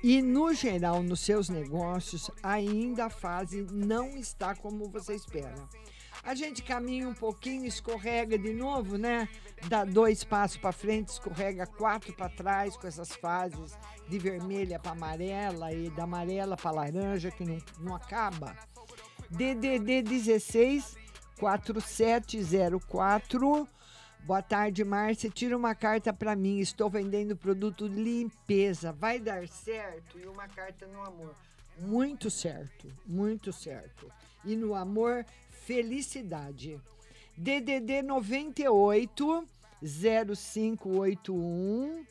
E, 0.02 0.20
no 0.20 0.52
geral, 0.52 1.00
nos 1.02 1.20
seus 1.20 1.48
negócios, 1.48 2.28
ainda 2.42 3.04
a 3.04 3.10
fase 3.10 3.62
não 3.70 4.16
está 4.16 4.54
como 4.54 4.90
você 4.90 5.14
espera. 5.14 5.54
A 6.22 6.34
gente 6.34 6.62
caminha 6.62 7.08
um 7.08 7.14
pouquinho, 7.14 7.66
escorrega 7.66 8.38
de 8.38 8.52
novo, 8.52 8.96
né? 8.96 9.28
Dá 9.68 9.84
dois 9.84 10.22
passos 10.22 10.56
para 10.56 10.70
frente, 10.70 11.08
escorrega 11.08 11.66
quatro 11.66 12.12
para 12.12 12.28
trás 12.28 12.76
com 12.76 12.86
essas 12.86 13.10
fases 13.12 13.76
de 14.08 14.18
vermelha 14.18 14.78
para 14.78 14.92
amarela 14.92 15.72
e 15.72 15.90
da 15.90 16.04
amarela 16.04 16.56
para 16.56 16.70
laranja 16.70 17.32
que 17.32 17.44
não, 17.44 17.58
não 17.80 17.96
acaba. 17.96 18.56
DDD 19.30 20.02
16 20.02 20.96
4704 21.38 23.68
Boa 24.24 24.40
tarde, 24.40 24.84
Márcia. 24.84 25.28
Tira 25.28 25.56
uma 25.56 25.74
carta 25.74 26.12
para 26.12 26.36
mim. 26.36 26.60
Estou 26.60 26.88
vendendo 26.88 27.36
produto 27.36 27.88
limpeza. 27.88 28.92
Vai 28.92 29.18
dar 29.18 29.48
certo? 29.48 30.16
E 30.16 30.26
uma 30.26 30.46
carta 30.46 30.86
no 30.86 31.02
amor. 31.02 31.34
Muito 31.76 32.30
certo, 32.30 32.86
muito 33.04 33.52
certo. 33.52 34.08
E 34.44 34.54
no 34.54 34.76
amor, 34.76 35.26
felicidade. 35.66 36.80
DDD 37.36 38.02
98 38.02 39.44
0581. 39.82 42.04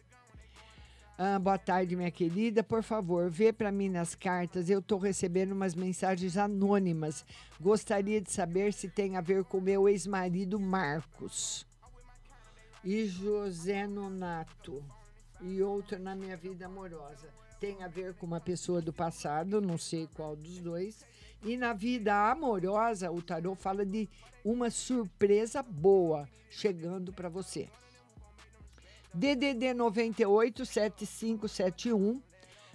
Ah, 1.18 1.38
boa 1.38 1.58
tarde, 1.58 1.96
minha 1.96 2.10
querida. 2.10 2.64
Por 2.64 2.82
favor, 2.82 3.30
vê 3.30 3.54
para 3.54 3.72
mim 3.72 3.90
nas 3.90 4.16
cartas. 4.16 4.70
Eu 4.70 4.80
estou 4.80 4.98
recebendo 4.98 5.52
umas 5.52 5.76
mensagens 5.76 6.36
anônimas. 6.36 7.24
Gostaria 7.60 8.20
de 8.20 8.32
saber 8.32 8.74
se 8.74 8.90
tem 8.90 9.16
a 9.16 9.22
ver 9.22 9.44
com 9.44 9.62
meu 9.62 9.88
ex-marido 9.88 10.60
Marcos 10.60 11.68
e 12.84 13.06
José 13.06 13.86
Nonato 13.86 14.84
e 15.40 15.62
outra 15.62 16.00
na 16.00 16.16
minha 16.16 16.36
vida 16.36 16.66
amorosa. 16.66 17.30
Tem 17.60 17.84
a 17.84 17.88
ver 17.88 18.16
com 18.16 18.26
uma 18.26 18.42
pessoa 18.42 18.82
do 18.82 18.92
passado, 18.92 19.62
não 19.62 19.78
sei 19.78 20.10
qual 20.16 20.36
dos 20.36 20.58
dois. 20.58 21.06
E 21.44 21.58
na 21.58 21.74
vida 21.74 22.30
amorosa, 22.30 23.12
o 23.12 23.22
tarô 23.22 23.56
fala 23.56 23.86
de 23.86 24.08
uma 24.46 24.70
surpresa 24.70 25.64
boa 25.64 26.30
chegando 26.50 27.12
para 27.12 27.30
você. 27.30 27.68
DDD 29.14 29.74
98 29.74 30.66
7571. 30.66 32.22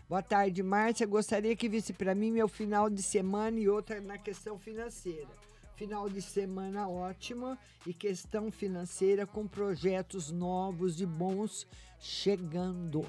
Boa 0.09 0.23
tarde, 0.23 0.63
Márcia. 0.63 1.07
Gostaria 1.07 1.57
que 1.57 1.69
visse 1.69 1.93
para 1.93 2.15
mim 2.15 2.31
meu 2.31 2.49
final 2.49 2.91
de 2.91 3.03
semana 3.03 3.59
e 3.59 3.69
outra 3.69 4.01
na 4.01 4.19
questão 4.19 4.59
financeira. 4.59 5.29
Final 5.77 6.09
de 6.09 6.23
semana 6.23 6.89
ótimo 6.89 7.59
e 7.87 7.93
questão 7.93 8.51
financeira 8.51 9.27
com 9.27 9.47
projetos 9.47 10.31
novos 10.31 11.01
e 11.01 11.07
bons 11.07 11.67
chegando. 12.01 13.05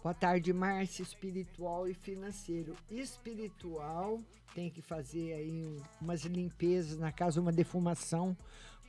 Boa 0.04 0.14
tarde, 0.14 0.52
Márcia, 0.52 1.02
espiritual 1.04 1.88
e 1.88 1.94
financeiro. 1.94 2.76
Espiritual, 2.90 4.20
tem 4.54 4.70
que 4.70 4.82
fazer 4.82 5.32
aí 5.32 5.66
um- 5.66 5.80
umas 6.02 6.24
limpezas 6.26 6.98
na 6.98 7.10
casa, 7.10 7.40
uma 7.40 7.54
defumação, 7.54 8.36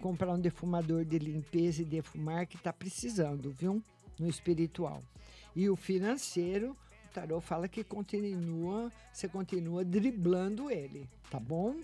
comprar 0.01 0.33
um 0.33 0.41
defumador 0.41 1.05
de 1.05 1.21
limpeza 1.21 1.83
e 1.83 1.85
defumar 1.85 2.49
que 2.49 2.59
tá 2.59 2.73
precisando, 2.73 3.53
viu? 3.53 3.81
No 4.19 4.27
espiritual. 4.27 5.01
E 5.55 5.71
o 5.71 5.77
financeiro, 5.77 6.77
o 7.07 7.11
tarô 7.15 7.41
fala 7.41 7.69
que 7.69 7.85
continua, 7.85 8.91
você 9.13 9.29
continua 9.29 9.85
driblando 9.85 10.69
ele, 10.69 11.09
tá 11.31 11.39
bom? 11.39 11.77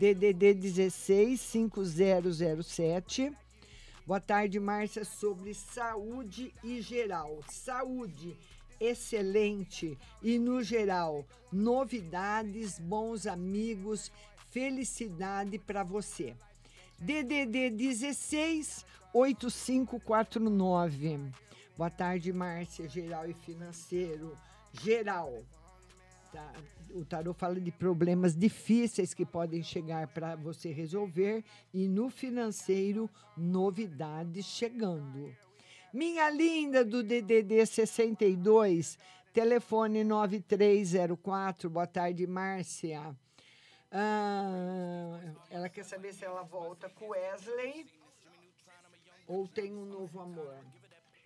DDD 0.00 0.54
16 0.54 1.38
5007. 1.38 3.32
Boa 4.06 4.18
tarde, 4.18 4.58
Márcia, 4.58 5.04
sobre 5.04 5.52
saúde 5.52 6.54
e 6.64 6.80
geral. 6.80 7.44
Saúde 7.50 8.34
excelente 8.80 9.98
e 10.22 10.38
no 10.38 10.62
geral, 10.62 11.26
novidades, 11.52 12.78
bons 12.78 13.26
amigos, 13.26 14.10
felicidade 14.48 15.58
para 15.58 15.82
você. 15.82 16.34
DDD 16.98 17.68
16 17.68 18.86
8549. 19.12 21.30
Boa 21.76 21.90
tarde, 21.90 22.32
Márcia, 22.32 22.88
geral 22.88 23.28
e 23.28 23.34
financeiro. 23.34 24.34
Geral. 24.72 25.44
Tá? 26.32 26.52
O 26.92 27.04
tarô 27.04 27.32
fala 27.32 27.60
de 27.60 27.70
problemas 27.70 28.36
difíceis 28.36 29.12
que 29.12 29.26
podem 29.26 29.62
chegar 29.62 30.06
para 30.08 30.36
você 30.36 30.70
resolver 30.72 31.44
e 31.74 31.88
no 31.88 32.08
financeiro, 32.08 33.10
novidades 33.36 34.46
chegando. 34.46 35.34
Minha 35.92 36.30
linda 36.30 36.84
do 36.84 37.02
DDD 37.02 37.66
62, 37.66 38.96
telefone 39.32 40.04
9304. 40.04 41.68
Boa 41.68 41.86
tarde, 41.86 42.26
Márcia. 42.26 43.16
Ah, 43.90 45.18
ela 45.50 45.68
quer 45.68 45.84
saber 45.84 46.12
se 46.14 46.24
ela 46.24 46.42
volta 46.42 46.88
com 46.90 47.08
Wesley 47.08 47.86
ou 49.26 49.48
tem 49.48 49.72
um 49.72 49.84
novo 49.84 50.20
amor. 50.20 50.58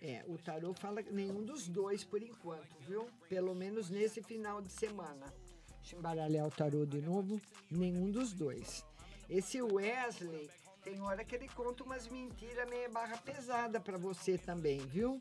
É, 0.01 0.23
o 0.27 0.37
tarô 0.37 0.73
fala 0.73 1.01
nenhum 1.11 1.43
dos 1.43 1.67
dois 1.67 2.03
por 2.03 2.21
enquanto, 2.21 2.77
viu? 2.81 3.07
Pelo 3.29 3.55
menos 3.55 3.89
nesse 3.89 4.21
final 4.21 4.61
de 4.61 4.71
semana. 4.71 5.33
Deixa 5.79 5.95
eu 5.95 5.99
embaralhar 5.99 6.47
o 6.47 6.51
tarô 6.51 6.85
de 6.85 7.01
novo. 7.01 7.39
Nenhum 7.69 8.11
dos 8.11 8.33
dois. 8.33 8.83
Esse 9.29 9.61
Wesley, 9.61 10.49
tem 10.83 11.01
hora 11.01 11.23
que 11.23 11.35
ele 11.35 11.47
conta 11.49 11.83
umas 11.83 12.07
mentiras 12.07 12.69
meio 12.69 12.91
barra 12.91 13.17
pesada 13.17 13.79
para 13.79 13.97
você 13.97 14.37
também, 14.37 14.79
viu? 14.79 15.19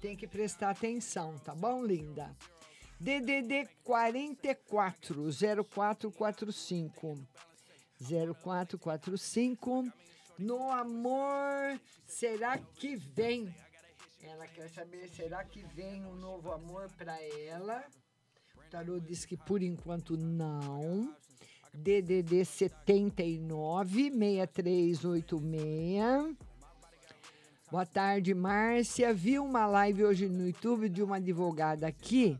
Tem 0.00 0.14
que 0.14 0.26
prestar 0.26 0.70
atenção, 0.70 1.38
tá 1.38 1.54
bom, 1.54 1.84
linda? 1.84 2.36
DDD 3.00 3.68
44 3.84 5.30
0445 5.64 7.18
0445 7.98 9.92
No 10.38 10.70
amor, 10.70 11.80
será 12.06 12.58
que 12.58 12.96
vem? 12.96 13.54
Ela 14.22 14.46
quer 14.48 14.68
saber, 14.70 15.08
será 15.08 15.44
que 15.44 15.62
vem 15.74 16.04
um 16.04 16.16
novo 16.16 16.50
amor 16.52 16.90
para 16.96 17.16
ela? 17.22 17.84
O 18.56 18.62
tarô 18.70 18.98
diz 18.98 19.24
que 19.24 19.36
por 19.36 19.62
enquanto 19.62 20.16
não. 20.16 21.14
DDD 21.72 22.44
79 22.44 24.10
6386. 24.10 26.36
Boa 27.70 27.84
tarde, 27.84 28.34
Márcia. 28.34 29.12
Vi 29.12 29.38
uma 29.38 29.66
live 29.66 30.04
hoje 30.04 30.28
no 30.28 30.46
YouTube 30.46 30.88
de 30.88 31.02
uma 31.02 31.16
advogada 31.16 31.86
aqui 31.86 32.38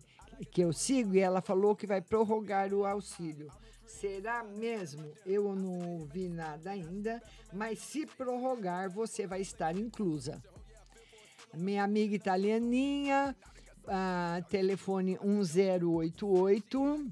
que 0.50 0.62
eu 0.62 0.72
sigo 0.72 1.14
e 1.14 1.20
ela 1.20 1.40
falou 1.40 1.76
que 1.76 1.86
vai 1.86 2.00
prorrogar 2.00 2.72
o 2.72 2.86
auxílio. 2.86 3.50
Será 3.86 4.44
mesmo? 4.44 5.12
Eu 5.24 5.54
não 5.54 6.04
vi 6.06 6.28
nada 6.28 6.70
ainda, 6.70 7.22
mas 7.52 7.78
se 7.78 8.06
prorrogar, 8.06 8.90
você 8.90 9.26
vai 9.26 9.40
estar 9.40 9.76
inclusa. 9.76 10.42
Minha 11.56 11.84
amiga 11.84 12.14
italianinha, 12.14 13.34
ah, 13.88 14.42
telefone 14.50 15.18
1088. 15.22 17.10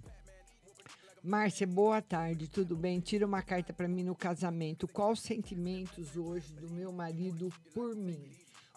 Márcia, 1.23 1.67
boa 1.67 2.03
tarde, 2.03 2.47
tudo 2.47 2.77
bem? 2.77 3.01
Tira 3.01 3.25
uma 3.25 3.41
carta 3.41 3.73
para 3.73 3.89
mim 3.89 4.03
no 4.03 4.15
casamento. 4.15 4.87
Quais 4.87 5.21
sentimentos 5.21 6.15
hoje 6.15 6.53
do 6.53 6.69
meu 6.69 6.93
marido 6.93 7.51
por 7.73 7.97
mim? 7.97 8.21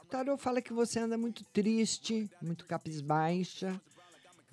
O 0.01 0.05
tarô 0.05 0.37
fala 0.37 0.61
que 0.61 0.71
você 0.71 1.01
anda 1.01 1.17
muito 1.17 1.43
triste, 1.43 2.31
muito 2.41 2.65
capisbaixa, 2.65 3.77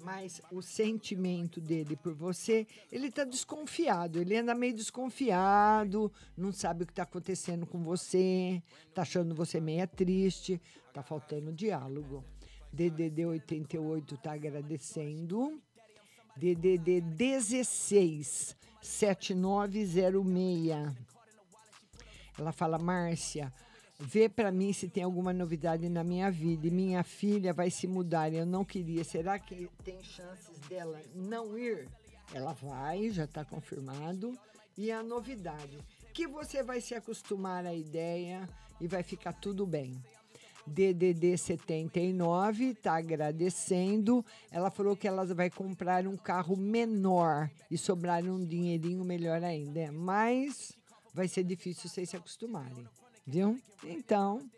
mas 0.04 0.42
o 0.52 0.60
sentimento 0.60 1.60
dele 1.60 1.96
por 1.96 2.12
você, 2.12 2.66
ele 2.92 3.10
tá 3.10 3.24
desconfiado, 3.24 4.20
ele 4.20 4.36
anda 4.36 4.54
meio 4.54 4.74
desconfiado, 4.74 6.12
não 6.36 6.52
sabe 6.52 6.84
o 6.84 6.86
que 6.86 6.92
tá 6.92 7.04
acontecendo 7.04 7.66
com 7.66 7.82
você, 7.82 8.62
tá 8.94 9.00
achando 9.02 9.34
você 9.34 9.60
meia 9.60 9.86
triste, 9.86 10.60
tá 10.92 11.02
faltando 11.02 11.52
diálogo. 11.52 12.22
DDD 12.70 13.24
88 13.24 14.18
tá 14.18 14.32
agradecendo. 14.32 15.58
DDD 16.36 17.00
16 17.00 18.56
7906. 18.82 20.94
Ela 22.36 22.52
fala, 22.52 22.78
Márcia, 22.78 23.50
Vê 23.98 24.28
para 24.28 24.50
mim 24.50 24.72
se 24.72 24.88
tem 24.88 25.04
alguma 25.04 25.32
novidade 25.32 25.88
na 25.88 26.02
minha 26.02 26.30
vida. 26.30 26.66
E 26.66 26.70
minha 26.70 27.02
filha 27.02 27.52
vai 27.52 27.70
se 27.70 27.86
mudar. 27.86 28.32
Eu 28.32 28.44
não 28.44 28.64
queria. 28.64 29.04
Será 29.04 29.38
que 29.38 29.68
tem 29.84 30.02
chances 30.02 30.58
dela 30.68 31.00
não 31.14 31.56
ir? 31.56 31.88
Ela 32.32 32.52
vai, 32.52 33.10
já 33.10 33.24
está 33.24 33.44
confirmado. 33.44 34.36
E 34.76 34.90
a 34.90 35.02
novidade, 35.02 35.78
que 36.12 36.26
você 36.26 36.62
vai 36.62 36.80
se 36.80 36.94
acostumar 36.94 37.64
à 37.64 37.72
ideia 37.72 38.48
e 38.80 38.88
vai 38.88 39.04
ficar 39.04 39.32
tudo 39.32 39.64
bem. 39.64 40.02
DDD 40.66 41.36
79 41.36 42.70
está 42.70 42.96
agradecendo. 42.96 44.24
Ela 44.50 44.70
falou 44.70 44.96
que 44.96 45.06
ela 45.06 45.24
vai 45.26 45.50
comprar 45.50 46.06
um 46.06 46.16
carro 46.16 46.56
menor 46.56 47.50
e 47.70 47.76
sobrar 47.76 48.24
um 48.24 48.44
dinheirinho 48.44 49.04
melhor 49.04 49.44
ainda. 49.44 49.92
Mas 49.92 50.72
vai 51.12 51.28
ser 51.28 51.44
difícil 51.44 51.88
vocês 51.88 52.08
se 52.08 52.16
acostumarem, 52.16 52.86
viu? 53.26 53.58
Então, 53.84 54.48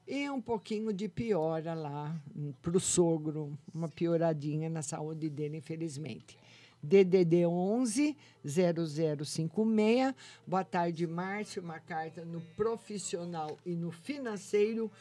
E 0.05 0.29
um 0.29 0.41
pouquinho 0.41 0.91
de 0.91 1.07
piora 1.07 1.73
lá 1.73 2.13
para 2.61 2.75
o 2.75 2.79
sogro, 2.81 3.57
uma 3.73 3.87
pioradinha 3.87 4.69
na 4.69 4.81
saúde 4.81 5.29
dele, 5.29 5.55
infelizmente. 5.55 6.37
DDD 6.83 7.45
11 7.45 8.17
0056. 8.43 10.13
Boa 10.45 10.65
tarde, 10.65 11.07
Márcio. 11.07 11.61
Uma 11.61 11.79
carta 11.79 12.25
no 12.25 12.41
profissional 12.57 13.57
e 13.65 13.77
no 13.77 13.91
financeiro. 13.91 14.91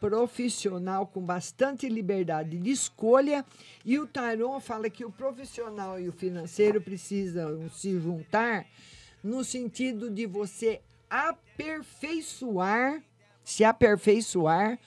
Profissional 0.00 1.06
com 1.06 1.20
bastante 1.20 1.88
liberdade 1.88 2.56
de 2.58 2.70
escolha. 2.70 3.44
E 3.84 3.98
o 3.98 4.06
Taron 4.06 4.58
fala 4.58 4.88
que 4.88 5.04
o 5.04 5.12
profissional 5.12 6.00
e 6.00 6.08
o 6.08 6.12
financeiro 6.12 6.80
precisam 6.80 7.68
se 7.70 8.00
juntar 8.00 8.66
no 9.22 9.44
sentido 9.44 10.10
de 10.10 10.26
você 10.26 10.80
aperfeiçoar 11.08 13.02
se 13.50 13.64
aperfeiçoar 13.64 14.78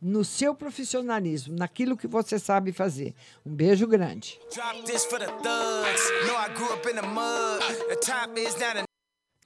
no 0.00 0.24
seu 0.24 0.54
profissionalismo, 0.54 1.56
naquilo 1.56 1.96
que 1.96 2.06
você 2.06 2.38
sabe 2.38 2.72
fazer. 2.72 3.14
Um 3.44 3.54
beijo 3.54 3.86
grande. 3.86 4.38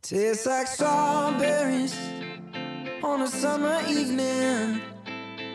Tastes 0.01 0.47
like 0.47 0.69
strawberries 0.69 1.93
on 3.03 3.23
a 3.23 3.27
summer 3.27 3.81
evening. 3.89 4.98